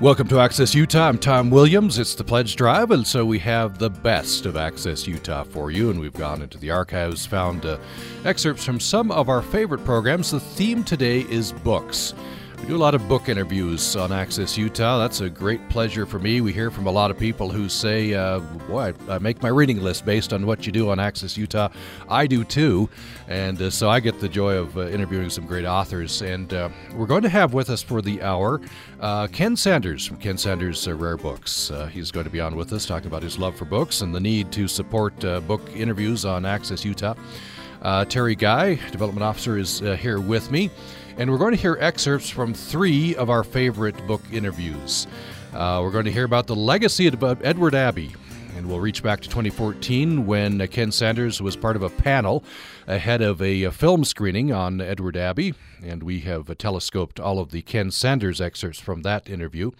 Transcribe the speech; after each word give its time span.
Welcome 0.00 0.26
to 0.28 0.40
Access 0.40 0.74
Utah. 0.74 1.08
I'm 1.08 1.18
Tom 1.18 1.50
Williams. 1.50 2.00
It's 2.00 2.16
the 2.16 2.24
Pledge 2.24 2.56
Drive, 2.56 2.90
and 2.90 3.06
so 3.06 3.24
we 3.24 3.38
have 3.38 3.78
the 3.78 3.90
best 3.90 4.44
of 4.44 4.56
Access 4.56 5.06
Utah 5.06 5.44
for 5.44 5.70
you. 5.70 5.88
And 5.88 6.00
we've 6.00 6.12
gone 6.12 6.42
into 6.42 6.58
the 6.58 6.72
archives, 6.72 7.24
found 7.24 7.64
uh, 7.64 7.78
excerpts 8.24 8.64
from 8.64 8.80
some 8.80 9.12
of 9.12 9.28
our 9.28 9.40
favorite 9.40 9.84
programs. 9.84 10.32
The 10.32 10.40
theme 10.40 10.82
today 10.82 11.20
is 11.20 11.52
books. 11.52 12.12
We 12.60 12.68
do 12.68 12.76
a 12.76 12.78
lot 12.78 12.94
of 12.94 13.06
book 13.08 13.28
interviews 13.28 13.94
on 13.94 14.10
Access 14.10 14.56
Utah. 14.56 14.98
That's 14.98 15.20
a 15.20 15.28
great 15.28 15.68
pleasure 15.68 16.06
for 16.06 16.18
me. 16.18 16.40
We 16.40 16.52
hear 16.52 16.70
from 16.70 16.86
a 16.86 16.90
lot 16.90 17.10
of 17.10 17.18
people 17.18 17.50
who 17.50 17.68
say, 17.68 18.14
uh, 18.14 18.38
Boy, 18.38 18.94
I, 19.08 19.18
make 19.18 19.42
my 19.42 19.48
reading 19.48 19.82
list 19.82 20.06
based 20.06 20.32
on 20.32 20.46
what 20.46 20.64
you 20.64 20.72
do 20.72 20.88
on 20.88 20.98
Access 20.98 21.36
Utah. 21.36 21.68
I 22.08 22.26
do 22.26 22.42
too. 22.42 22.88
And 23.28 23.60
uh, 23.60 23.70
so 23.70 23.90
I 23.90 24.00
get 24.00 24.18
the 24.20 24.28
joy 24.28 24.56
of 24.56 24.78
uh, 24.78 24.88
interviewing 24.88 25.28
some 25.30 25.46
great 25.46 25.66
authors. 25.66 26.22
And 26.22 26.54
uh, 26.54 26.70
we're 26.94 27.06
going 27.06 27.22
to 27.22 27.28
have 27.28 27.52
with 27.52 27.68
us 27.68 27.82
for 27.82 28.00
the 28.00 28.22
hour 28.22 28.60
uh, 29.00 29.26
Ken 29.26 29.56
Sanders 29.56 30.06
from 30.06 30.16
Ken 30.16 30.38
Sanders 30.38 30.88
uh, 30.88 30.94
Rare 30.94 31.18
Books. 31.18 31.70
he's 31.90 32.10
going 32.10 32.24
to 32.24 32.30
be 32.30 32.40
on 32.40 32.56
with 32.56 32.72
us 32.72 32.86
talking 32.86 33.08
about 33.08 33.22
his 33.22 33.38
love 33.38 33.56
for 33.56 33.66
books 33.66 34.00
and 34.00 34.14
the 34.14 34.20
need 34.20 34.50
to 34.52 34.68
support 34.68 35.18
book 35.46 35.60
interviews 35.74 36.24
on 36.24 36.46
Access 36.46 36.84
Utah. 36.84 37.14
Teri 37.82 38.38
Guy, 38.38 38.76
Development 38.90 39.22
Officer, 39.22 39.58
is 39.58 39.80
here 39.80 40.20
with 40.20 40.50
me 40.50 40.70
and 41.16 41.30
we're 41.30 41.38
going 41.38 41.54
to 41.54 41.60
hear 41.60 41.76
excerpts 41.80 42.28
from 42.28 42.54
three 42.54 43.14
of 43.16 43.30
our 43.30 43.44
favorite 43.44 44.06
book 44.06 44.22
interviews. 44.32 45.06
Uh, 45.52 45.80
we're 45.82 45.92
going 45.92 46.04
to 46.04 46.10
hear 46.10 46.24
about 46.24 46.46
the 46.46 46.56
legacy 46.56 47.06
of 47.06 47.22
Edward 47.44 47.74
Abbey, 47.74 48.10
and 48.56 48.68
we'll 48.68 48.80
reach 48.80 49.02
back 49.02 49.20
to 49.20 49.28
2014 49.28 50.26
when 50.26 50.60
uh, 50.60 50.66
Ken 50.70 50.92
Sanders 50.92 51.42
was 51.42 51.56
part 51.56 51.76
of 51.76 51.82
a 51.82 51.90
panel 51.90 52.44
ahead 52.86 53.20
of 53.20 53.42
a, 53.42 53.70
film 53.70 54.04
screening 54.04 54.52
on 54.52 54.80
Edward 54.80 55.16
Abbey, 55.16 55.54
and 55.82 56.02
we 56.02 56.20
have 56.20 56.48
uh, 56.48 56.54
telescoped 56.54 57.18
all 57.18 57.38
of 57.38 57.50
the 57.50 57.62
Ken 57.62 57.90
Sanders 57.90 58.40
excerpts 58.40 58.78
from 58.78 59.02
that 59.02 59.28
interview. 59.28 59.70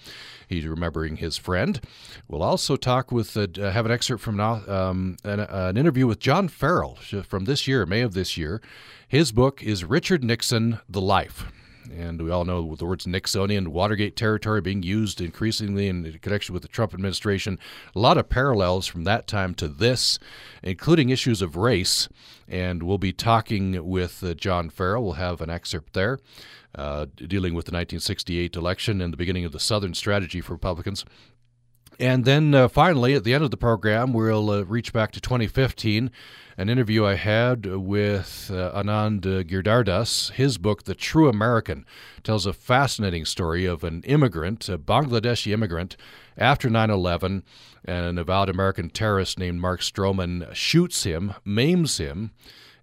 He's 0.48 0.66
remembering 0.66 1.16
his 1.16 1.36
friend. 1.36 1.80
We'll 2.28 2.42
also 2.42 2.76
talk 2.76 3.12
with, 3.12 3.36
uh, 3.36 3.70
have 3.70 3.86
an 3.86 3.92
excerpt 3.92 4.22
from 4.22 4.40
um, 4.40 5.16
an, 5.24 5.40
an 5.40 5.76
interview 5.76 6.06
with 6.06 6.18
John 6.18 6.48
Farrell 6.48 6.96
from 7.24 7.44
this 7.44 7.68
year, 7.68 7.86
May 7.86 8.00
of 8.00 8.14
this 8.14 8.36
year. 8.36 8.60
His 9.06 9.32
book 9.32 9.62
is 9.62 9.84
Richard 9.84 10.24
Nixon 10.24 10.80
The 10.88 11.00
Life. 11.00 11.46
And 11.92 12.22
we 12.22 12.30
all 12.30 12.44
know 12.44 12.74
the 12.74 12.86
words 12.86 13.06
Nixonian 13.06 13.68
Watergate 13.68 14.16
territory 14.16 14.60
being 14.60 14.82
used 14.82 15.20
increasingly 15.20 15.88
in 15.88 16.18
connection 16.20 16.52
with 16.52 16.62
the 16.62 16.68
Trump 16.68 16.94
administration. 16.94 17.58
A 17.94 17.98
lot 17.98 18.18
of 18.18 18.28
parallels 18.28 18.86
from 18.86 19.04
that 19.04 19.26
time 19.26 19.54
to 19.56 19.68
this, 19.68 20.18
including 20.62 21.10
issues 21.10 21.42
of 21.42 21.56
race. 21.56 22.08
And 22.48 22.82
we'll 22.82 22.98
be 22.98 23.12
talking 23.12 23.86
with 23.86 24.22
uh, 24.22 24.34
John 24.34 24.70
Farrell. 24.70 25.04
We'll 25.04 25.12
have 25.14 25.40
an 25.40 25.50
excerpt 25.50 25.92
there 25.92 26.18
uh, 26.74 27.06
dealing 27.16 27.54
with 27.54 27.66
the 27.66 27.72
1968 27.72 28.56
election 28.56 29.00
and 29.00 29.12
the 29.12 29.16
beginning 29.16 29.44
of 29.44 29.52
the 29.52 29.60
Southern 29.60 29.94
strategy 29.94 30.40
for 30.40 30.52
Republicans. 30.52 31.04
And 32.00 32.24
then 32.24 32.54
uh, 32.54 32.68
finally, 32.68 33.14
at 33.14 33.24
the 33.24 33.34
end 33.34 33.44
of 33.44 33.50
the 33.50 33.56
program, 33.56 34.12
we'll 34.12 34.50
uh, 34.50 34.62
reach 34.62 34.92
back 34.92 35.12
to 35.12 35.20
2015 35.20 36.10
an 36.56 36.68
interview 36.68 37.04
I 37.04 37.14
had 37.14 37.66
with 37.66 38.50
uh, 38.52 38.72
Anand 38.72 39.22
Giridharadas. 39.22 40.32
His 40.32 40.58
book, 40.58 40.84
The 40.84 40.94
True 40.94 41.28
American, 41.28 41.84
tells 42.22 42.46
a 42.46 42.52
fascinating 42.52 43.24
story 43.24 43.64
of 43.64 43.82
an 43.82 44.02
immigrant, 44.04 44.68
a 44.68 44.78
Bangladeshi 44.78 45.52
immigrant, 45.52 45.96
after 46.38 46.70
9 46.70 46.90
11. 46.90 47.42
An 47.84 48.18
avowed 48.18 48.48
American 48.48 48.88
terrorist 48.88 49.38
named 49.38 49.60
Mark 49.60 49.80
Stroman 49.80 50.52
shoots 50.54 51.02
him, 51.02 51.34
maims 51.44 51.98
him, 51.98 52.30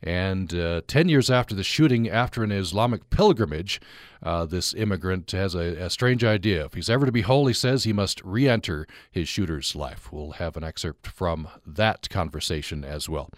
and 0.03 0.53
uh, 0.53 0.81
10 0.87 1.09
years 1.09 1.29
after 1.29 1.55
the 1.55 1.63
shooting, 1.63 2.09
after 2.09 2.43
an 2.43 2.51
Islamic 2.51 3.09
pilgrimage, 3.09 3.79
uh, 4.23 4.45
this 4.45 4.73
immigrant 4.73 5.31
has 5.31 5.55
a, 5.55 5.83
a, 5.83 5.89
strange 5.89 6.23
idea. 6.23 6.65
If 6.65 6.75
he's 6.75 6.89
ever 6.89 7.05
to 7.05 7.11
be 7.11 7.21
whole, 7.21 7.47
he 7.47 7.53
says 7.53 7.83
he 7.83 7.93
must 7.93 8.21
re 8.23 8.47
enter 8.47 8.87
his 9.09 9.27
shooter's 9.27 9.75
life. 9.75 10.11
We'll 10.11 10.31
have 10.31 10.55
an 10.55 10.63
excerpt 10.63 11.07
from 11.07 11.47
that 11.65 12.09
conversation 12.09 12.83
as 12.83 13.09
well. 13.09 13.29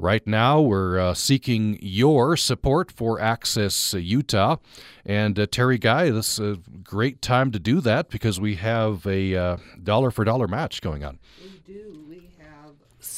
Right 0.00 0.24
now, 0.26 0.60
we're 0.60 0.98
uh, 1.00 1.14
seeking 1.14 1.78
your 1.82 2.36
support 2.36 2.92
for 2.92 3.20
Access 3.20 3.94
Utah. 3.94 4.56
And 5.04 5.38
uh, 5.38 5.46
Teri 5.46 5.80
Guy, 5.80 6.10
this 6.10 6.38
is 6.38 6.58
a 6.58 6.60
great 6.84 7.20
time 7.20 7.50
to 7.50 7.58
do 7.58 7.80
that 7.80 8.08
because 8.08 8.38
we 8.38 8.56
have 8.56 9.06
a 9.06 9.34
uh, 9.34 9.56
dollar 9.82 10.10
for 10.10 10.24
dollar 10.24 10.46
match 10.46 10.82
going 10.82 11.02
on. 11.02 11.18
We 11.42 11.74
do. 11.74 12.07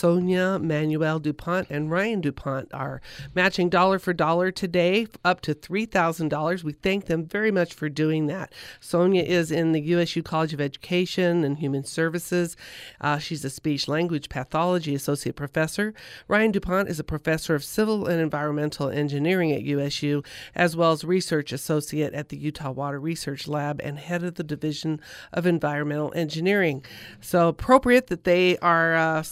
Sonia 0.01 0.59
Manuel 0.59 1.19
DuPont 1.19 1.69
and 1.69 1.91
Ryan 1.91 2.23
DuPont 2.23 2.73
are 2.73 3.03
matching 3.35 3.69
dollar 3.69 3.99
for 3.99 4.15
dollar 4.15 4.51
today, 4.51 5.07
up 5.27 5.43
to 5.43 5.55
$3,000. 5.55 6.65
We 6.65 6.73
thank 6.73 7.05
them 7.05 7.27
very 7.27 7.51
much 7.51 7.75
for 7.75 7.91
doing 7.91 8.27
that. 8.29 8.51
Sonia 8.81 9.23
is 9.23 9.53
in 9.53 9.73
the 9.73 9.81
USU 9.83 10.23
College 10.23 10.55
of 10.55 10.61
Education 10.61 11.45
and 11.45 11.59
Human 11.59 11.85
Services. 11.85 12.57
Uh, 13.03 13.19
she's 13.19 13.45
a 13.45 13.51
speech 13.51 13.89
language 13.89 14.31
pathology 14.31 14.95
associate 14.95 15.37
professor. 15.37 15.93
Ryan 16.29 16.53
DuPont 16.53 16.89
is 16.89 16.99
a 16.99 17.05
professor 17.05 17.55
of 17.55 17.63
civil 17.63 18.07
and 18.07 18.23
environmental 18.23 18.89
engineering 18.89 19.53
at 19.53 19.65
USU, 19.65 20.23
as 20.55 20.75
well 20.75 20.93
as 20.93 21.05
research 21.05 21.53
associate 21.53 22.15
at 22.15 22.31
the 22.31 22.39
Utah 22.39 22.71
Water 22.71 22.99
Research 22.99 23.47
Lab 23.47 23.83
and 23.85 23.99
head 23.99 24.25
of 24.25 24.37
the 24.37 24.45
Division 24.45 24.99
of 25.31 25.45
Environmental 25.45 26.11
Engineering. 26.17 26.83
So 27.21 27.49
appropriate 27.49 28.07
that 28.07 28.25
they 28.25 28.57
are. 28.61 28.97
Uh, 28.97 29.25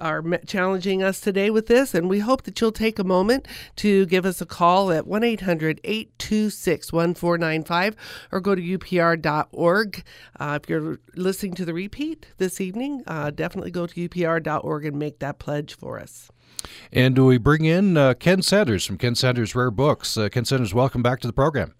are 0.00 0.22
challenging 0.46 1.02
us 1.02 1.20
today 1.20 1.50
with 1.50 1.66
this, 1.66 1.94
and 1.94 2.08
we 2.08 2.20
hope 2.20 2.42
that 2.42 2.60
you'll 2.60 2.72
take 2.72 2.98
a 2.98 3.04
moment 3.04 3.46
to 3.76 4.06
give 4.06 4.26
us 4.26 4.40
a 4.40 4.46
call 4.46 4.90
at 4.90 5.06
1 5.06 5.22
800 5.22 5.80
826 5.84 6.92
1495 6.92 7.96
or 8.32 8.40
go 8.40 8.54
to 8.54 8.62
upr.org. 8.62 10.04
Uh, 10.38 10.58
if 10.62 10.68
you're 10.68 10.98
listening 11.14 11.54
to 11.54 11.64
the 11.64 11.74
repeat 11.74 12.26
this 12.38 12.60
evening, 12.60 13.02
uh, 13.06 13.30
definitely 13.30 13.70
go 13.70 13.86
to 13.86 14.08
upr.org 14.08 14.84
and 14.84 14.98
make 14.98 15.18
that 15.18 15.38
pledge 15.38 15.76
for 15.76 15.98
us. 15.98 16.30
And 16.92 17.18
we 17.18 17.38
bring 17.38 17.64
in 17.64 17.96
uh, 17.96 18.14
Ken 18.14 18.42
Sanders 18.42 18.86
from 18.86 18.98
Ken 18.98 19.14
Sanders 19.14 19.54
Rare 19.54 19.70
Books. 19.70 20.16
Uh, 20.16 20.28
Ken 20.28 20.44
Sanders, 20.44 20.72
welcome 20.72 21.02
back 21.02 21.20
to 21.20 21.26
the 21.26 21.32
program. 21.32 21.74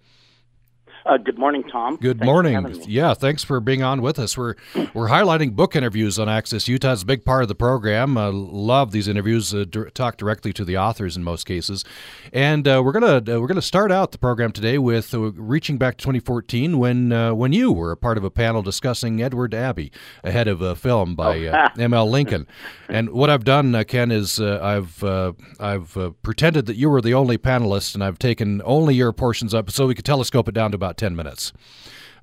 Uh, 1.06 1.18
good 1.18 1.38
morning, 1.38 1.62
Tom. 1.64 1.96
Good 1.96 2.18
thanks 2.18 2.26
morning. 2.26 2.82
Yeah, 2.86 3.12
thanks 3.12 3.44
for 3.44 3.60
being 3.60 3.82
on 3.82 4.00
with 4.00 4.18
us. 4.18 4.38
We're 4.38 4.54
we're 4.94 5.08
highlighting 5.08 5.54
book 5.54 5.76
interviews 5.76 6.18
on 6.18 6.30
Access 6.30 6.66
Utah. 6.66 6.92
It's 6.92 7.02
a 7.02 7.06
big 7.06 7.26
part 7.26 7.42
of 7.42 7.48
the 7.48 7.54
program. 7.54 8.16
Uh, 8.16 8.30
love 8.32 8.90
these 8.92 9.06
interviews. 9.06 9.54
Uh, 9.54 9.66
d- 9.68 9.90
talk 9.92 10.16
directly 10.16 10.54
to 10.54 10.64
the 10.64 10.78
authors 10.78 11.14
in 11.14 11.22
most 11.22 11.44
cases, 11.44 11.84
and 12.32 12.66
uh, 12.66 12.80
we're 12.82 12.92
gonna 12.92 13.16
uh, 13.16 13.38
we're 13.38 13.46
gonna 13.46 13.60
start 13.60 13.92
out 13.92 14.12
the 14.12 14.18
program 14.18 14.50
today 14.50 14.78
with 14.78 15.12
uh, 15.12 15.32
reaching 15.32 15.76
back 15.76 15.98
to 15.98 16.04
2014 16.04 16.78
when 16.78 17.36
when 17.36 17.52
you 17.52 17.70
were 17.70 17.92
a 17.92 17.98
part 17.98 18.16
of 18.16 18.24
a 18.24 18.30
panel 18.30 18.62
discussing 18.62 19.22
Edward 19.22 19.52
Abbey 19.52 19.92
ahead 20.22 20.48
of 20.48 20.62
a 20.62 20.74
film 20.74 21.14
by 21.14 21.48
oh. 21.48 21.68
M.L. 21.78 22.08
Lincoln. 22.08 22.46
and 22.88 23.10
what 23.10 23.28
I've 23.28 23.44
done, 23.44 23.84
Ken, 23.84 24.10
is 24.10 24.40
I've 24.40 25.04
I've 25.04 26.14
pretended 26.22 26.64
that 26.64 26.76
you 26.76 26.88
were 26.88 27.02
the 27.02 27.12
only 27.12 27.36
panelist, 27.36 27.94
and 27.94 28.02
I've 28.02 28.18
taken 28.18 28.62
only 28.64 28.94
your 28.94 29.12
portions 29.12 29.52
up 29.52 29.70
so 29.70 29.86
we 29.86 29.94
could 29.94 30.06
telescope 30.06 30.48
it 30.48 30.54
down 30.54 30.70
to 30.70 30.76
about 30.76 30.93
about 30.94 31.06
10 31.06 31.16
minutes. 31.16 31.52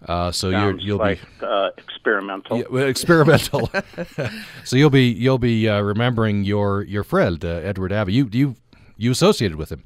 Uh, 0.07 0.31
so 0.31 0.49
you 0.49 0.93
will 0.93 0.97
like, 0.97 1.19
be 1.39 1.45
uh, 1.45 1.69
experimental. 1.77 2.57
Yeah, 2.57 2.63
well, 2.71 2.87
experimental. 2.87 3.69
so 4.63 4.75
you'll 4.75 4.89
be 4.89 5.11
you'll 5.11 5.37
be 5.37 5.69
uh, 5.69 5.79
remembering 5.81 6.43
your 6.43 6.81
your 6.81 7.03
friend 7.03 7.45
uh, 7.45 7.61
Edward 7.63 7.91
Abbey. 7.91 8.13
You 8.13 8.27
you 8.31 8.55
you 8.97 9.11
associated 9.11 9.57
with 9.57 9.71
him. 9.71 9.83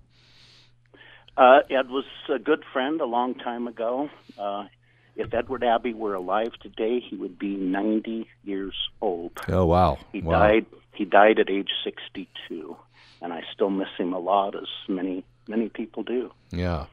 Uh, 1.36 1.60
Ed 1.70 1.90
was 1.90 2.06
a 2.34 2.40
good 2.40 2.64
friend 2.72 3.02
a 3.02 3.06
long 3.06 3.36
time 3.36 3.68
ago. 3.68 4.10
Uh, 4.40 4.68
if 5.18 5.34
Edward 5.34 5.66
Abbey 5.66 5.94
were 5.94 6.14
alive 6.14 6.54
today, 6.62 7.02
he 7.02 7.18
would 7.18 7.38
be 7.38 7.56
90 7.58 8.26
years 8.46 8.74
old. 9.02 9.34
Oh 9.50 9.66
wow! 9.66 9.98
He 10.14 10.22
wow. 10.22 10.40
died. 10.40 10.66
He 10.94 11.04
died 11.04 11.40
at 11.40 11.50
age 11.50 11.72
62, 11.84 12.78
and 13.22 13.34
I 13.34 13.42
still 13.54 13.70
miss 13.70 13.90
him 13.98 14.14
a 14.14 14.20
lot, 14.20 14.56
as 14.56 14.70
many 14.88 15.26
many 15.46 15.68
people 15.68 16.04
do. 16.04 16.32
Yeah. 16.52 16.86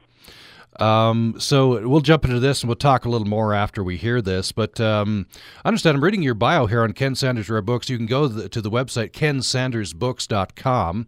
Um, 0.79 1.35
so 1.39 1.87
we'll 1.87 2.01
jump 2.01 2.25
into 2.25 2.39
this 2.39 2.61
and 2.61 2.67
we'll 2.67 2.75
talk 2.75 3.05
a 3.05 3.09
little 3.09 3.27
more 3.27 3.53
after 3.53 3.83
we 3.83 3.97
hear 3.97 4.21
this. 4.21 4.51
But 4.51 4.79
um, 4.79 5.27
I 5.63 5.67
understand 5.67 5.97
I'm 5.97 6.03
reading 6.03 6.23
your 6.23 6.33
bio 6.33 6.65
here 6.65 6.83
on 6.83 6.93
Ken 6.93 7.15
Sanders 7.15 7.49
Rare 7.49 7.61
Books. 7.61 7.89
You 7.89 7.97
can 7.97 8.05
go 8.05 8.27
to 8.47 8.61
the, 8.61 8.71
website 8.71 9.11
kensandersbooks.com. 9.11 11.07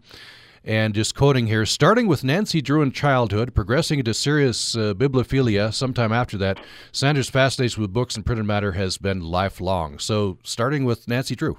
And 0.68 0.96
just 0.96 1.14
quoting 1.14 1.46
here, 1.46 1.64
starting 1.68 2.08
with 2.08 2.24
Nancy 2.24 2.60
Drew 2.60 2.82
in 2.82 2.92
childhood, 2.92 3.54
progressing 3.54 4.00
into 4.00 4.16
serious 4.16 4.76
uh, 4.76 4.96
bibliophilia 4.96 5.72
sometime 5.72 6.12
after 6.12 6.40
that, 6.40 6.60
Sanders' 6.92 7.30
fascination 7.30 7.84
with 7.84 7.94
books 7.94 8.16
and 8.16 8.26
printed 8.26 8.48
matter 8.48 8.72
has 8.72 8.98
been 8.98 9.20
lifelong. 9.22 10.00
So, 10.00 10.40
starting 10.42 10.84
with 10.84 11.08
Nancy 11.08 11.36
Drew. 11.36 11.58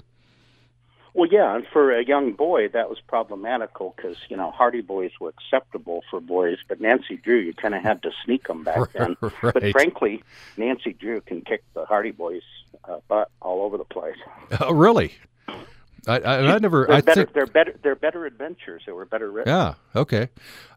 Well, 1.16 1.30
yeah, 1.32 1.56
and 1.56 1.66
for 1.72 1.92
a 1.92 2.04
young 2.04 2.32
boy, 2.32 2.68
that 2.68 2.90
was 2.90 2.98
problematical 3.00 3.94
because 3.96 4.18
you 4.28 4.36
know 4.36 4.50
Hardy 4.50 4.82
Boys 4.82 5.12
were 5.18 5.30
acceptable 5.30 6.04
for 6.10 6.20
boys, 6.20 6.58
but 6.68 6.78
Nancy 6.78 7.16
Drew, 7.16 7.38
you 7.38 7.54
kind 7.54 7.74
of 7.74 7.82
had 7.82 8.02
to 8.02 8.10
sneak 8.22 8.46
them 8.46 8.62
back 8.62 8.92
then. 8.92 9.16
right. 9.22 9.54
But 9.54 9.70
frankly, 9.72 10.22
Nancy 10.58 10.92
Drew 10.92 11.22
can 11.22 11.40
kick 11.40 11.64
the 11.72 11.86
Hardy 11.86 12.10
Boys 12.10 12.42
uh, 12.84 12.98
butt 13.08 13.30
all 13.40 13.62
over 13.62 13.78
the 13.78 13.84
place. 13.84 14.16
Oh, 14.60 14.74
really? 14.74 15.14
I, 16.06 16.19
I, 16.20 16.55
I 16.55 16.58
never. 16.58 16.87
They're 16.87 16.97
I 16.97 17.00
better. 17.00 17.23
think 17.25 17.32
They're 17.35 17.47
better. 17.47 17.75
They're 17.82 17.94
better 17.97 18.26
adventures. 18.26 18.82
They 18.87 18.93
were 18.93 19.05
better 19.05 19.31
written. 19.31 19.53
Yeah. 19.53 19.75
Okay. 19.94 20.29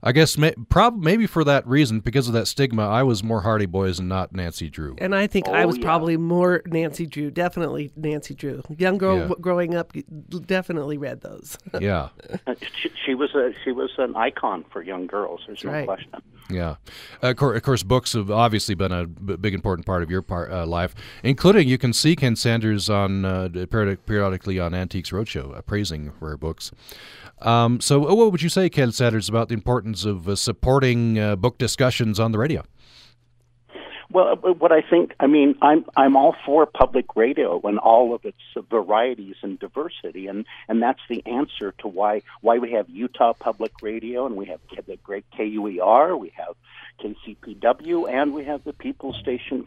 I 0.02 0.14
guess 0.14 0.38
may, 0.38 0.54
prob 0.70 0.98
maybe 0.98 1.28
for 1.28 1.44
that 1.44 1.68
reason, 1.68 2.00
because 2.00 2.28
of 2.30 2.34
that 2.34 2.46
stigma, 2.48 2.88
I 2.88 3.04
was 3.04 3.22
more 3.22 3.42
Hardy 3.42 3.66
Boys 3.66 4.00
and 4.00 4.08
not 4.08 4.32
Nancy 4.34 4.70
Drew. 4.70 4.96
And 4.98 5.14
I 5.14 5.28
think 5.28 5.50
I 5.50 5.64
Oh, 5.64 5.68
was 5.68 5.78
yeah. 5.78 5.84
probably 5.84 6.16
more 6.16 6.62
Nancy 6.66 7.06
Drew. 7.06 7.30
Definitely 7.32 7.92
Nancy 7.98 8.34
Drew. 8.34 8.64
Young 8.78 8.98
girl 8.98 9.16
Yeah. 9.16 9.22
w- 9.24 9.42
growing 9.42 9.76
up, 9.76 9.92
definitely 10.46 10.98
read 10.98 11.20
those. 11.22 11.58
yeah. 11.82 12.10
Uh, 12.48 12.56
She, 12.82 12.90
she 13.06 13.14
was 13.16 13.36
a 13.36 13.52
she 13.66 13.72
was 13.74 13.92
an 13.98 14.16
icon 14.16 14.64
for 14.72 14.82
young 14.82 15.06
girls. 15.06 15.42
There's 15.48 15.64
no 15.66 15.72
right. 15.72 15.86
question. 15.86 16.12
Yeah. 16.50 16.76
Of 17.22 17.36
course, 17.36 17.58
of 17.58 17.64
course, 17.64 17.84
books 17.84 18.14
have 18.14 18.32
obviously 18.32 18.76
been 18.76 18.92
a 18.94 19.06
b- 19.06 19.36
big 19.36 19.54
important 19.54 19.86
part 19.86 20.02
of 20.02 20.10
your 20.10 20.22
part, 20.22 20.50
uh, 20.52 20.66
life, 20.66 20.96
including 21.24 21.68
you 21.68 21.78
can 21.78 21.92
see 21.94 22.16
Ken 22.16 22.36
Sanders 22.38 22.90
on 22.90 23.26
uh, 23.26 23.50
periodic, 23.70 24.06
periodically 24.06 24.60
on 24.60 24.74
Antiques 24.74 25.10
Roadshow 25.12 25.19
uh, 25.26 25.62
praising 25.62 26.12
rare 26.20 26.38
books. 26.38 26.72
Um, 27.42 27.80
so, 27.80 28.10
uh, 28.10 28.14
what 28.14 28.32
would 28.32 28.42
you 28.42 28.50
say, 28.50 28.70
Ken 28.70 28.92
Sanders, 28.92 29.30
about 29.30 29.48
the 29.48 29.54
importance 29.54 30.06
of 30.06 30.28
uh, 30.28 30.36
supporting 30.36 31.18
uh, 31.18 31.36
book 31.36 31.58
discussions 31.58 32.20
on 32.20 32.32
the 32.32 32.38
radio? 32.38 32.64
Well, 34.12 34.40
uh, 34.44 34.54
what 34.54 34.72
I 34.72 34.82
think, 34.82 35.14
I 35.20 35.28
mean, 35.28 35.56
I'm 35.62 35.86
I'm 35.96 36.16
all 36.16 36.36
for 36.44 36.66
public 36.66 37.16
radio 37.16 37.62
and 37.64 37.78
all 37.78 38.16
of 38.16 38.26
its 38.26 38.40
varieties 38.70 39.36
and 39.44 39.60
diversity, 39.60 40.26
and 40.28 40.46
and 40.68 40.82
that's 40.82 41.02
the 41.08 41.24
answer 41.28 41.74
to 41.80 41.88
why 41.88 42.24
why 42.42 42.58
we 42.58 42.72
have 42.72 42.90
Utah 42.90 43.34
Public 43.34 43.72
Radio 43.84 44.26
and 44.26 44.36
we 44.36 44.48
have 44.48 44.60
the 44.88 44.98
great 44.98 45.26
KUER, 45.38 46.18
we 46.18 46.34
have 46.36 46.56
KCPW, 47.00 48.12
and 48.12 48.34
we 48.34 48.46
have 48.46 48.64
the 48.64 48.74
People 48.74 49.14
Station 49.14 49.64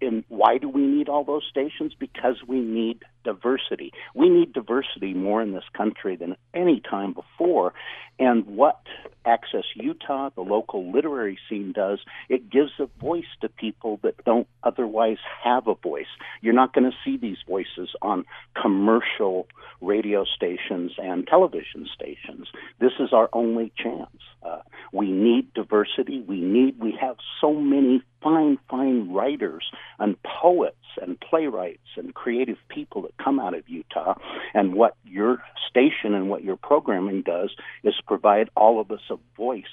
And 0.00 0.24
why 0.28 0.58
do 0.58 0.68
we 0.68 0.82
need 0.82 1.08
all 1.08 1.24
those 1.24 1.44
stations? 1.48 1.92
Because 1.98 2.36
we 2.46 2.60
need 2.60 3.02
diversity. 3.24 3.92
We 4.14 4.28
need 4.28 4.52
diversity 4.52 5.12
more 5.12 5.42
in 5.42 5.52
this 5.52 5.64
country 5.76 6.16
than 6.16 6.36
any 6.54 6.80
time 6.80 7.12
before. 7.12 7.74
And 8.18 8.46
what 8.46 8.80
Access 9.26 9.64
Utah, 9.74 10.30
the 10.34 10.40
local 10.40 10.90
literary 10.90 11.38
scene, 11.48 11.72
does, 11.72 11.98
it 12.28 12.50
gives 12.50 12.72
a 12.78 12.86
voice 13.00 13.26
to 13.42 13.48
people 13.48 14.00
that 14.02 14.24
don't 14.24 14.48
otherwise 14.62 15.18
have 15.44 15.66
a 15.66 15.74
voice. 15.74 16.06
You're 16.40 16.54
not 16.54 16.72
going 16.72 16.90
to 16.90 16.96
see 17.04 17.16
these 17.16 17.36
voices 17.46 17.90
on 18.00 18.24
commercial 18.60 19.46
radio 19.80 20.24
stations 20.24 20.92
and 20.98 21.26
television 21.26 21.86
stations. 21.94 22.48
This 22.80 22.92
is 22.98 23.12
our 23.12 23.28
only 23.32 23.72
chance. 23.76 24.10
Uh, 24.42 24.60
we 24.92 25.12
need 25.12 25.52
diversity. 25.52 26.24
We 26.26 26.40
need, 26.40 26.80
we 26.80 26.96
have 27.00 27.16
so 27.40 27.52
many 27.52 28.02
fine, 28.22 28.58
fine 28.68 29.12
writers 29.12 29.64
and 29.98 30.16
poets 30.22 30.76
and 31.00 31.18
playwrights 31.20 31.88
and 31.96 32.14
creative 32.14 32.58
people 32.68 33.02
that 33.02 33.16
come 33.22 33.38
out 33.38 33.54
of 33.54 33.68
Utah. 33.68 34.14
And 34.54 34.74
what 34.74 34.94
your 35.04 35.42
station 35.68 36.14
and 36.14 36.28
what 36.28 36.44
your 36.44 36.56
programming 36.56 37.22
does 37.22 37.54
is 37.84 37.94
provide 38.06 38.50
all 38.56 38.80
of 38.80 38.90
us 38.90 39.00
a 39.10 39.16
voice 39.36 39.64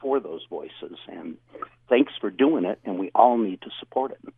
for 0.00 0.20
those 0.20 0.44
voices. 0.48 0.98
And 1.08 1.36
thanks 1.88 2.12
for 2.20 2.30
doing 2.30 2.64
it, 2.64 2.78
and 2.84 2.98
we 2.98 3.10
all 3.14 3.36
need 3.36 3.60
to 3.62 3.70
support 3.80 4.12
it. 4.12 4.34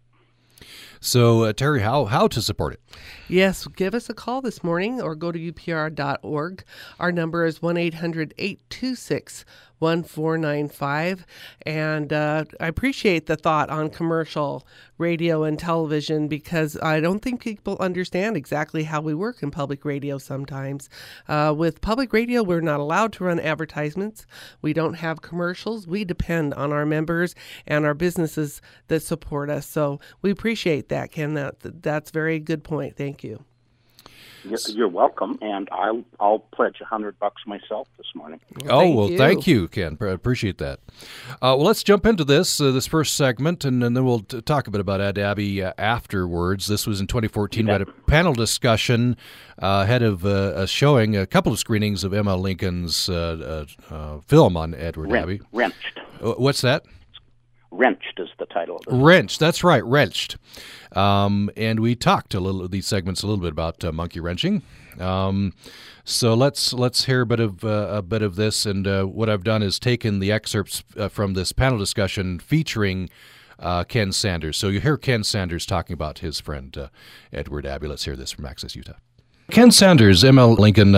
So, 1.00 1.44
uh, 1.44 1.52
Teri, 1.54 1.80
how 1.80 2.04
how 2.04 2.28
to 2.28 2.42
support 2.42 2.74
it? 2.74 2.80
Yes, 3.28 3.66
give 3.66 3.94
us 3.94 4.10
a 4.10 4.14
call 4.14 4.42
this 4.42 4.62
morning 4.62 5.00
or 5.00 5.14
go 5.14 5.32
to 5.32 5.38
upr.org. 5.38 6.64
Our 6.98 7.12
number 7.12 7.46
is 7.46 7.62
1 7.62 7.78
800 7.78 8.34
826 8.36 9.44
1495. 9.80 11.26
And 11.62 12.12
uh, 12.12 12.44
I 12.60 12.68
appreciate 12.68 13.26
the 13.26 13.36
thought 13.36 13.68
on 13.68 13.90
commercial 13.90 14.66
radio 14.98 15.42
and 15.42 15.58
television 15.58 16.28
because 16.28 16.78
I 16.82 17.00
don't 17.00 17.20
think 17.20 17.40
people 17.40 17.76
understand 17.80 18.36
exactly 18.36 18.84
how 18.84 19.00
we 19.00 19.14
work 19.14 19.42
in 19.42 19.50
public 19.50 19.84
radio 19.84 20.18
sometimes. 20.18 20.88
Uh, 21.26 21.52
with 21.56 21.80
public 21.80 22.12
radio, 22.12 22.42
we're 22.42 22.60
not 22.60 22.80
allowed 22.80 23.12
to 23.14 23.24
run 23.24 23.40
advertisements, 23.40 24.26
we 24.62 24.72
don't 24.72 24.94
have 24.94 25.22
commercials. 25.22 25.86
We 25.86 26.04
depend 26.04 26.54
on 26.54 26.72
our 26.72 26.86
members 26.86 27.34
and 27.66 27.84
our 27.84 27.94
businesses 27.94 28.60
that 28.88 29.02
support 29.02 29.50
us. 29.50 29.66
So 29.66 30.00
we 30.22 30.30
appreciate 30.30 30.88
that, 30.90 31.10
Ken. 31.10 31.34
That, 31.34 31.82
that's 31.82 32.10
very 32.10 32.38
good 32.38 32.62
point. 32.62 32.96
Thank 32.96 33.24
you. 33.24 33.44
You're, 34.44 34.58
you're 34.68 34.88
welcome, 34.88 35.38
and 35.42 35.68
I'll 35.72 36.02
I'll 36.18 36.38
pledge 36.38 36.80
a 36.80 36.84
hundred 36.84 37.18
bucks 37.18 37.42
myself 37.46 37.88
this 37.98 38.06
morning. 38.14 38.40
oh 38.68 38.80
thank 38.80 38.96
well, 38.96 39.10
you. 39.10 39.18
thank 39.18 39.46
you, 39.46 39.68
Ken. 39.68 39.96
I 40.00 40.06
appreciate 40.06 40.58
that. 40.58 40.80
Uh, 41.34 41.54
well, 41.56 41.64
let's 41.64 41.82
jump 41.82 42.06
into 42.06 42.24
this 42.24 42.60
uh, 42.60 42.70
this 42.70 42.86
first 42.86 43.16
segment, 43.16 43.64
and, 43.64 43.82
and 43.84 43.96
then 43.96 44.04
we'll 44.04 44.20
t- 44.20 44.40
talk 44.42 44.66
a 44.66 44.70
bit 44.70 44.80
about 44.80 45.00
Ed 45.00 45.18
Abbey 45.18 45.62
uh, 45.62 45.72
afterwards. 45.78 46.66
This 46.66 46.86
was 46.86 47.00
in 47.00 47.06
2014. 47.06 47.66
We 47.66 47.72
had 47.72 47.82
a 47.82 47.86
panel 47.86 48.32
discussion 48.32 49.16
uh, 49.60 49.82
ahead 49.84 50.02
of 50.02 50.24
uh, 50.24 50.52
a 50.56 50.66
showing, 50.66 51.16
a 51.16 51.26
couple 51.26 51.52
of 51.52 51.58
screenings 51.58 52.04
of 52.04 52.12
ML 52.12 52.40
Lincoln's 52.40 53.08
uh, 53.08 53.66
uh, 53.90 53.94
uh, 53.94 54.20
film 54.26 54.56
on 54.56 54.74
Edward 54.74 55.10
Wren- 55.10 55.22
Abbey. 55.22 55.40
wrenched, 55.52 55.98
Uh, 56.22 56.32
What's 56.32 56.60
that? 56.62 56.84
Wrenched 57.70 58.18
is 58.18 58.28
the 58.38 58.46
title. 58.46 58.80
Wrenched. 58.88 59.38
That's 59.38 59.62
right, 59.62 59.84
wrenched. 59.84 60.36
Um, 60.92 61.50
and 61.56 61.80
we 61.80 61.94
talked 61.94 62.34
a 62.34 62.40
little 62.40 62.66
these 62.68 62.86
segments 62.86 63.22
a 63.22 63.26
little 63.26 63.42
bit 63.42 63.52
about 63.52 63.84
uh, 63.84 63.92
monkey 63.92 64.20
wrenching. 64.20 64.62
Um, 64.98 65.54
so 66.04 66.34
let's 66.34 66.72
let's 66.72 67.04
hear 67.04 67.22
a 67.22 67.26
bit 67.26 67.40
of 67.40 67.64
uh, 67.64 67.88
a 67.90 68.02
bit 68.02 68.22
of 68.22 68.36
this. 68.36 68.66
And 68.66 68.86
uh, 68.86 69.04
what 69.04 69.30
I've 69.30 69.44
done 69.44 69.62
is 69.62 69.78
taken 69.78 70.18
the 70.18 70.32
excerpts 70.32 70.82
uh, 70.96 71.08
from 71.08 71.34
this 71.34 71.52
panel 71.52 71.78
discussion 71.78 72.38
featuring 72.38 73.08
uh, 73.58 73.84
Ken 73.84 74.12
Sanders. 74.12 74.56
So 74.56 74.68
you 74.68 74.80
hear 74.80 74.96
Ken 74.96 75.22
Sanders 75.22 75.66
talking 75.66 75.94
about 75.94 76.18
his 76.18 76.40
friend 76.40 76.76
uh, 76.76 76.88
Edward 77.32 77.66
Abbey. 77.66 77.86
Let's 77.86 78.04
hear 78.04 78.16
this 78.16 78.32
from 78.32 78.46
Access 78.46 78.74
Utah. 78.74 78.94
Ken 79.50 79.72
Sanders, 79.72 80.22
ML 80.22 80.58
Lincoln, 80.58 80.92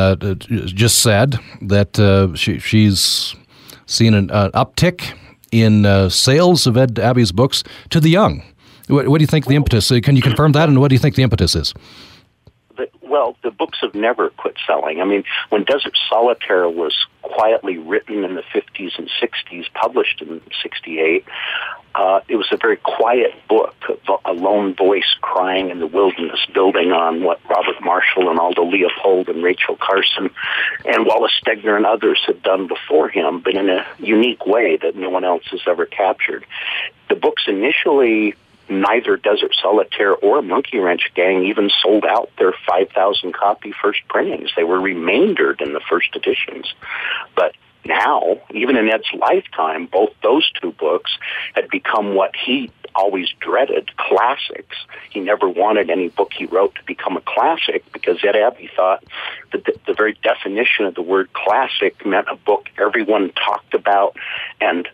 just 0.77 0.99
said 0.99 1.39
that 1.63 2.35
she, 2.37 2.59
she's 2.59 3.35
seen 3.87 4.13
an 4.13 4.29
uptick 4.29 5.15
in 5.53 5.87
uh, 5.87 6.09
sales 6.09 6.67
of 6.67 6.77
Ed 6.77 6.99
Abbey's 6.99 7.31
books 7.31 7.63
to 7.91 8.01
the 8.01 8.11
young. 8.11 8.43
What, 8.89 9.07
what 9.09 9.19
do 9.19 9.23
you 9.23 9.29
think 9.29 9.47
the 9.47 9.55
impetus? 9.55 9.93
Uh, 9.93 10.01
can 10.03 10.17
you 10.17 10.23
confirm 10.23 10.53
that? 10.53 10.69
And 10.69 10.81
what 10.81 10.89
do 10.89 10.95
you 10.95 10.99
think 10.99 11.15
the 11.15 11.23
impetus 11.23 11.55
is? 11.55 11.73
well, 13.13 13.37
the 13.43 13.51
books 13.51 13.79
have 13.83 13.95
never 13.95 14.31
quit 14.31 14.57
selling. 14.67 15.03
I 15.03 15.05
mean, 15.05 15.23
when 15.51 15.65
Desert 15.65 15.93
Solitaire 16.09 16.69
was 16.69 16.97
quietly 17.21 17.77
written 17.77 18.25
in 18.25 18.37
the 18.37 18.43
50s 18.55 18.99
and 18.99 19.11
60s, 19.21 19.65
published 19.75 20.23
in 20.23 20.41
68, 20.63 21.23
uh, 21.95 22.21
it 22.29 22.37
was 22.37 22.49
a 22.53 22.57
very 22.57 22.77
quiet 22.77 23.35
book, 23.49 23.75
a 24.25 24.33
lone 24.33 24.75
voice 24.75 25.15
crying 25.21 25.71
in 25.71 25.79
the 25.79 25.87
wilderness, 25.87 26.41
building 26.55 26.93
on 26.93 27.23
what 27.23 27.41
Robert 27.49 27.83
Marshall 27.83 28.31
and 28.31 28.39
Aldo 28.39 28.65
Leopold 28.65 29.29
and 29.29 29.43
Rachel 29.43 29.77
Carson 29.77 30.31
and 30.85 31.07
Wallace 31.07 31.33
Stegner 31.45 31.77
and 31.77 31.85
others 31.85 32.21
had 32.27 32.43
done 32.43 32.67
before 32.67 33.09
him, 33.09 33.41
but 33.41 33.55
in 33.55 33.69
a 33.69 33.87
unique 33.99 34.47
way 34.47 34.79
that 34.79 34.97
no 34.97 35.11
one 35.11 35.25
else 35.25 35.45
has 35.51 35.61
ever 35.67 35.85
captured. 35.85 36.47
The 37.09 37.17
books 37.17 37.45
initially 37.47 38.35
neither 38.69 39.17
Desert 39.17 39.55
Solitaire 39.61 40.15
or 40.15 40.41
Monkey 40.43 40.79
Wrench 40.79 41.11
Gang 41.15 41.45
even 41.45 41.71
sold 41.83 42.05
out 42.05 42.31
their 42.39 42.55
5,000 42.67 43.35
copy 43.35 43.73
first 43.73 44.01
printings. 44.09 44.51
They 44.57 44.65
were 44.65 44.81
remaindered 44.81 45.61
in 45.61 45.73
the 45.73 45.81
first 45.81 46.17
editions. 46.17 46.73
But 47.37 47.55
now, 47.85 48.39
even 48.51 48.77
in 48.77 48.89
Ed's 48.89 49.11
lifetime, 49.15 49.87
both 49.87 50.11
those 50.23 50.51
two 50.61 50.73
books 50.73 51.13
had 51.55 51.69
become 51.69 52.15
what 52.15 52.35
he 52.37 52.71
always 52.95 53.29
dreaded 53.41 53.97
classics. 53.97 54.77
He 55.11 55.21
never 55.21 55.49
wanted 55.49 55.91
any 55.91 56.09
book 56.09 56.33
he 56.37 56.47
wrote 56.47 56.75
to 56.77 56.85
become 56.85 57.17
a 57.17 57.23
classic 57.23 57.85
because 57.93 58.23
Ed 58.23 58.37
Abbey 58.37 58.71
thought 58.75 59.03
that 59.53 59.65
the, 59.65 59.75
the 59.87 59.95
very 59.95 60.17
definition 60.23 60.85
of 60.85 60.95
the 60.95 61.03
word 61.03 61.33
classic 61.33 62.05
meant 62.05 62.29
a 62.31 62.37
book 62.37 62.69
everyone 62.79 63.33
talked 63.33 63.75
about 63.75 64.17
and 64.61 64.89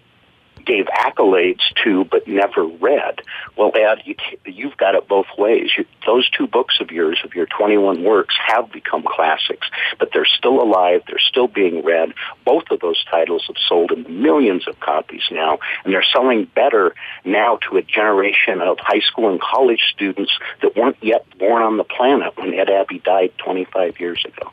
gave 0.68 0.84
accolades 0.86 1.62
to 1.82 2.04
but 2.04 2.28
never 2.28 2.66
read. 2.66 3.22
Well, 3.56 3.72
Ed, 3.74 4.02
you, 4.04 4.14
you've 4.44 4.76
got 4.76 4.94
it 4.94 5.08
both 5.08 5.26
ways. 5.38 5.70
You, 5.76 5.86
those 6.06 6.28
two 6.28 6.46
books 6.46 6.76
of 6.80 6.90
yours, 6.90 7.18
of 7.24 7.34
your 7.34 7.46
21 7.46 8.04
works, 8.04 8.34
have 8.46 8.70
become 8.70 9.02
classics, 9.02 9.66
but 9.98 10.10
they're 10.12 10.26
still 10.26 10.62
alive. 10.62 11.02
They're 11.08 11.18
still 11.18 11.48
being 11.48 11.82
read. 11.82 12.12
Both 12.44 12.64
of 12.70 12.80
those 12.80 13.02
titles 13.10 13.44
have 13.46 13.56
sold 13.66 13.92
in 13.92 14.22
millions 14.22 14.68
of 14.68 14.78
copies 14.80 15.22
now, 15.30 15.58
and 15.84 15.94
they're 15.94 16.04
selling 16.12 16.44
better 16.54 16.94
now 17.24 17.58
to 17.68 17.78
a 17.78 17.82
generation 17.82 18.60
of 18.60 18.76
high 18.78 19.00
school 19.00 19.30
and 19.30 19.40
college 19.40 19.82
students 19.94 20.32
that 20.60 20.76
weren't 20.76 20.98
yet 21.00 21.24
born 21.38 21.62
on 21.62 21.78
the 21.78 21.84
planet 21.84 22.36
when 22.36 22.52
Ed 22.52 22.68
Abbey 22.68 22.98
died 22.98 23.32
25 23.38 23.98
years 23.98 24.22
ago. 24.26 24.52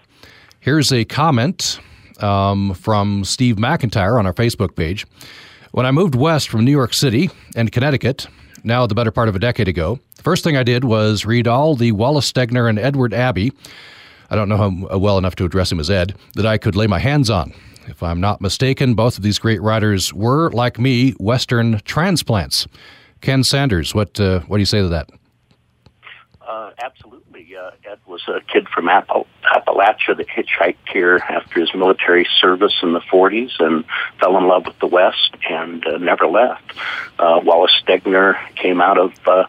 Here's 0.61 0.93
a 0.93 1.03
comment 1.03 1.79
um, 2.21 2.73
from 2.73 3.25
Steve 3.25 3.57
McIntyre 3.57 4.17
on 4.17 4.25
our 4.25 4.33
Facebook 4.33 4.75
page. 4.75 5.05
When 5.75 5.85
I 5.85 5.91
moved 5.91 6.15
west 6.15 6.47
from 6.47 6.63
New 6.63 6.71
York 6.71 6.93
City 6.93 7.29
and 7.53 7.69
Connecticut, 7.69 8.27
now 8.63 8.87
the 8.87 8.95
better 8.95 9.11
part 9.11 9.27
of 9.27 9.35
a 9.35 9.39
decade 9.39 9.67
ago, 9.67 9.99
the 10.15 10.23
first 10.23 10.41
thing 10.41 10.55
I 10.55 10.63
did 10.63 10.85
was 10.85 11.25
read 11.25 11.49
all 11.49 11.75
the 11.75 11.91
Wallace 11.91 12.31
Stegner 12.31 12.69
and 12.69 12.79
Edward 12.79 13.13
Abbey. 13.13 13.51
I 14.29 14.37
don't 14.37 14.47
know 14.47 14.69
him 14.69 14.87
well 15.01 15.17
enough 15.17 15.35
to 15.35 15.43
address 15.43 15.69
him 15.69 15.81
as 15.81 15.89
Ed, 15.89 16.15
that 16.35 16.45
I 16.45 16.57
could 16.57 16.77
lay 16.77 16.87
my 16.87 16.99
hands 16.99 17.29
on. 17.29 17.53
If 17.87 18.01
I'm 18.01 18.21
not 18.21 18.39
mistaken, 18.39 18.93
both 18.93 19.17
of 19.17 19.23
these 19.23 19.37
great 19.37 19.61
writers 19.61 20.13
were, 20.13 20.49
like 20.51 20.79
me, 20.79 21.11
Western 21.19 21.81
transplants. 21.83 22.67
Ken 23.19 23.43
Sanders, 23.43 23.93
what 23.93 24.17
uh, 24.17 24.39
what 24.47 24.55
do 24.55 24.61
you 24.61 24.65
say 24.65 24.79
to 24.79 24.87
that? 24.87 25.09
Uh, 26.41 26.71
absolutely. 26.77 27.14
Uh, 27.55 27.71
Ed 27.85 27.99
was 28.05 28.21
a 28.27 28.41
kid 28.41 28.67
from 28.67 28.89
Appal- 28.89 29.27
Appalachia 29.43 30.17
that 30.17 30.27
hitchhiked 30.27 30.89
here 30.91 31.17
after 31.29 31.61
his 31.61 31.73
military 31.73 32.27
service 32.41 32.73
in 32.83 32.93
the 32.93 32.99
40s 32.99 33.51
and 33.59 33.85
fell 34.19 34.37
in 34.37 34.47
love 34.47 34.65
with 34.65 34.77
the 34.79 34.87
West 34.87 35.35
and 35.49 35.85
uh, 35.87 35.97
never 35.97 36.27
left. 36.27 36.73
Uh, 37.17 37.39
Wallace 37.43 37.71
Stegner 37.81 38.37
came 38.55 38.81
out 38.81 38.97
of 38.97 39.13
uh, 39.25 39.45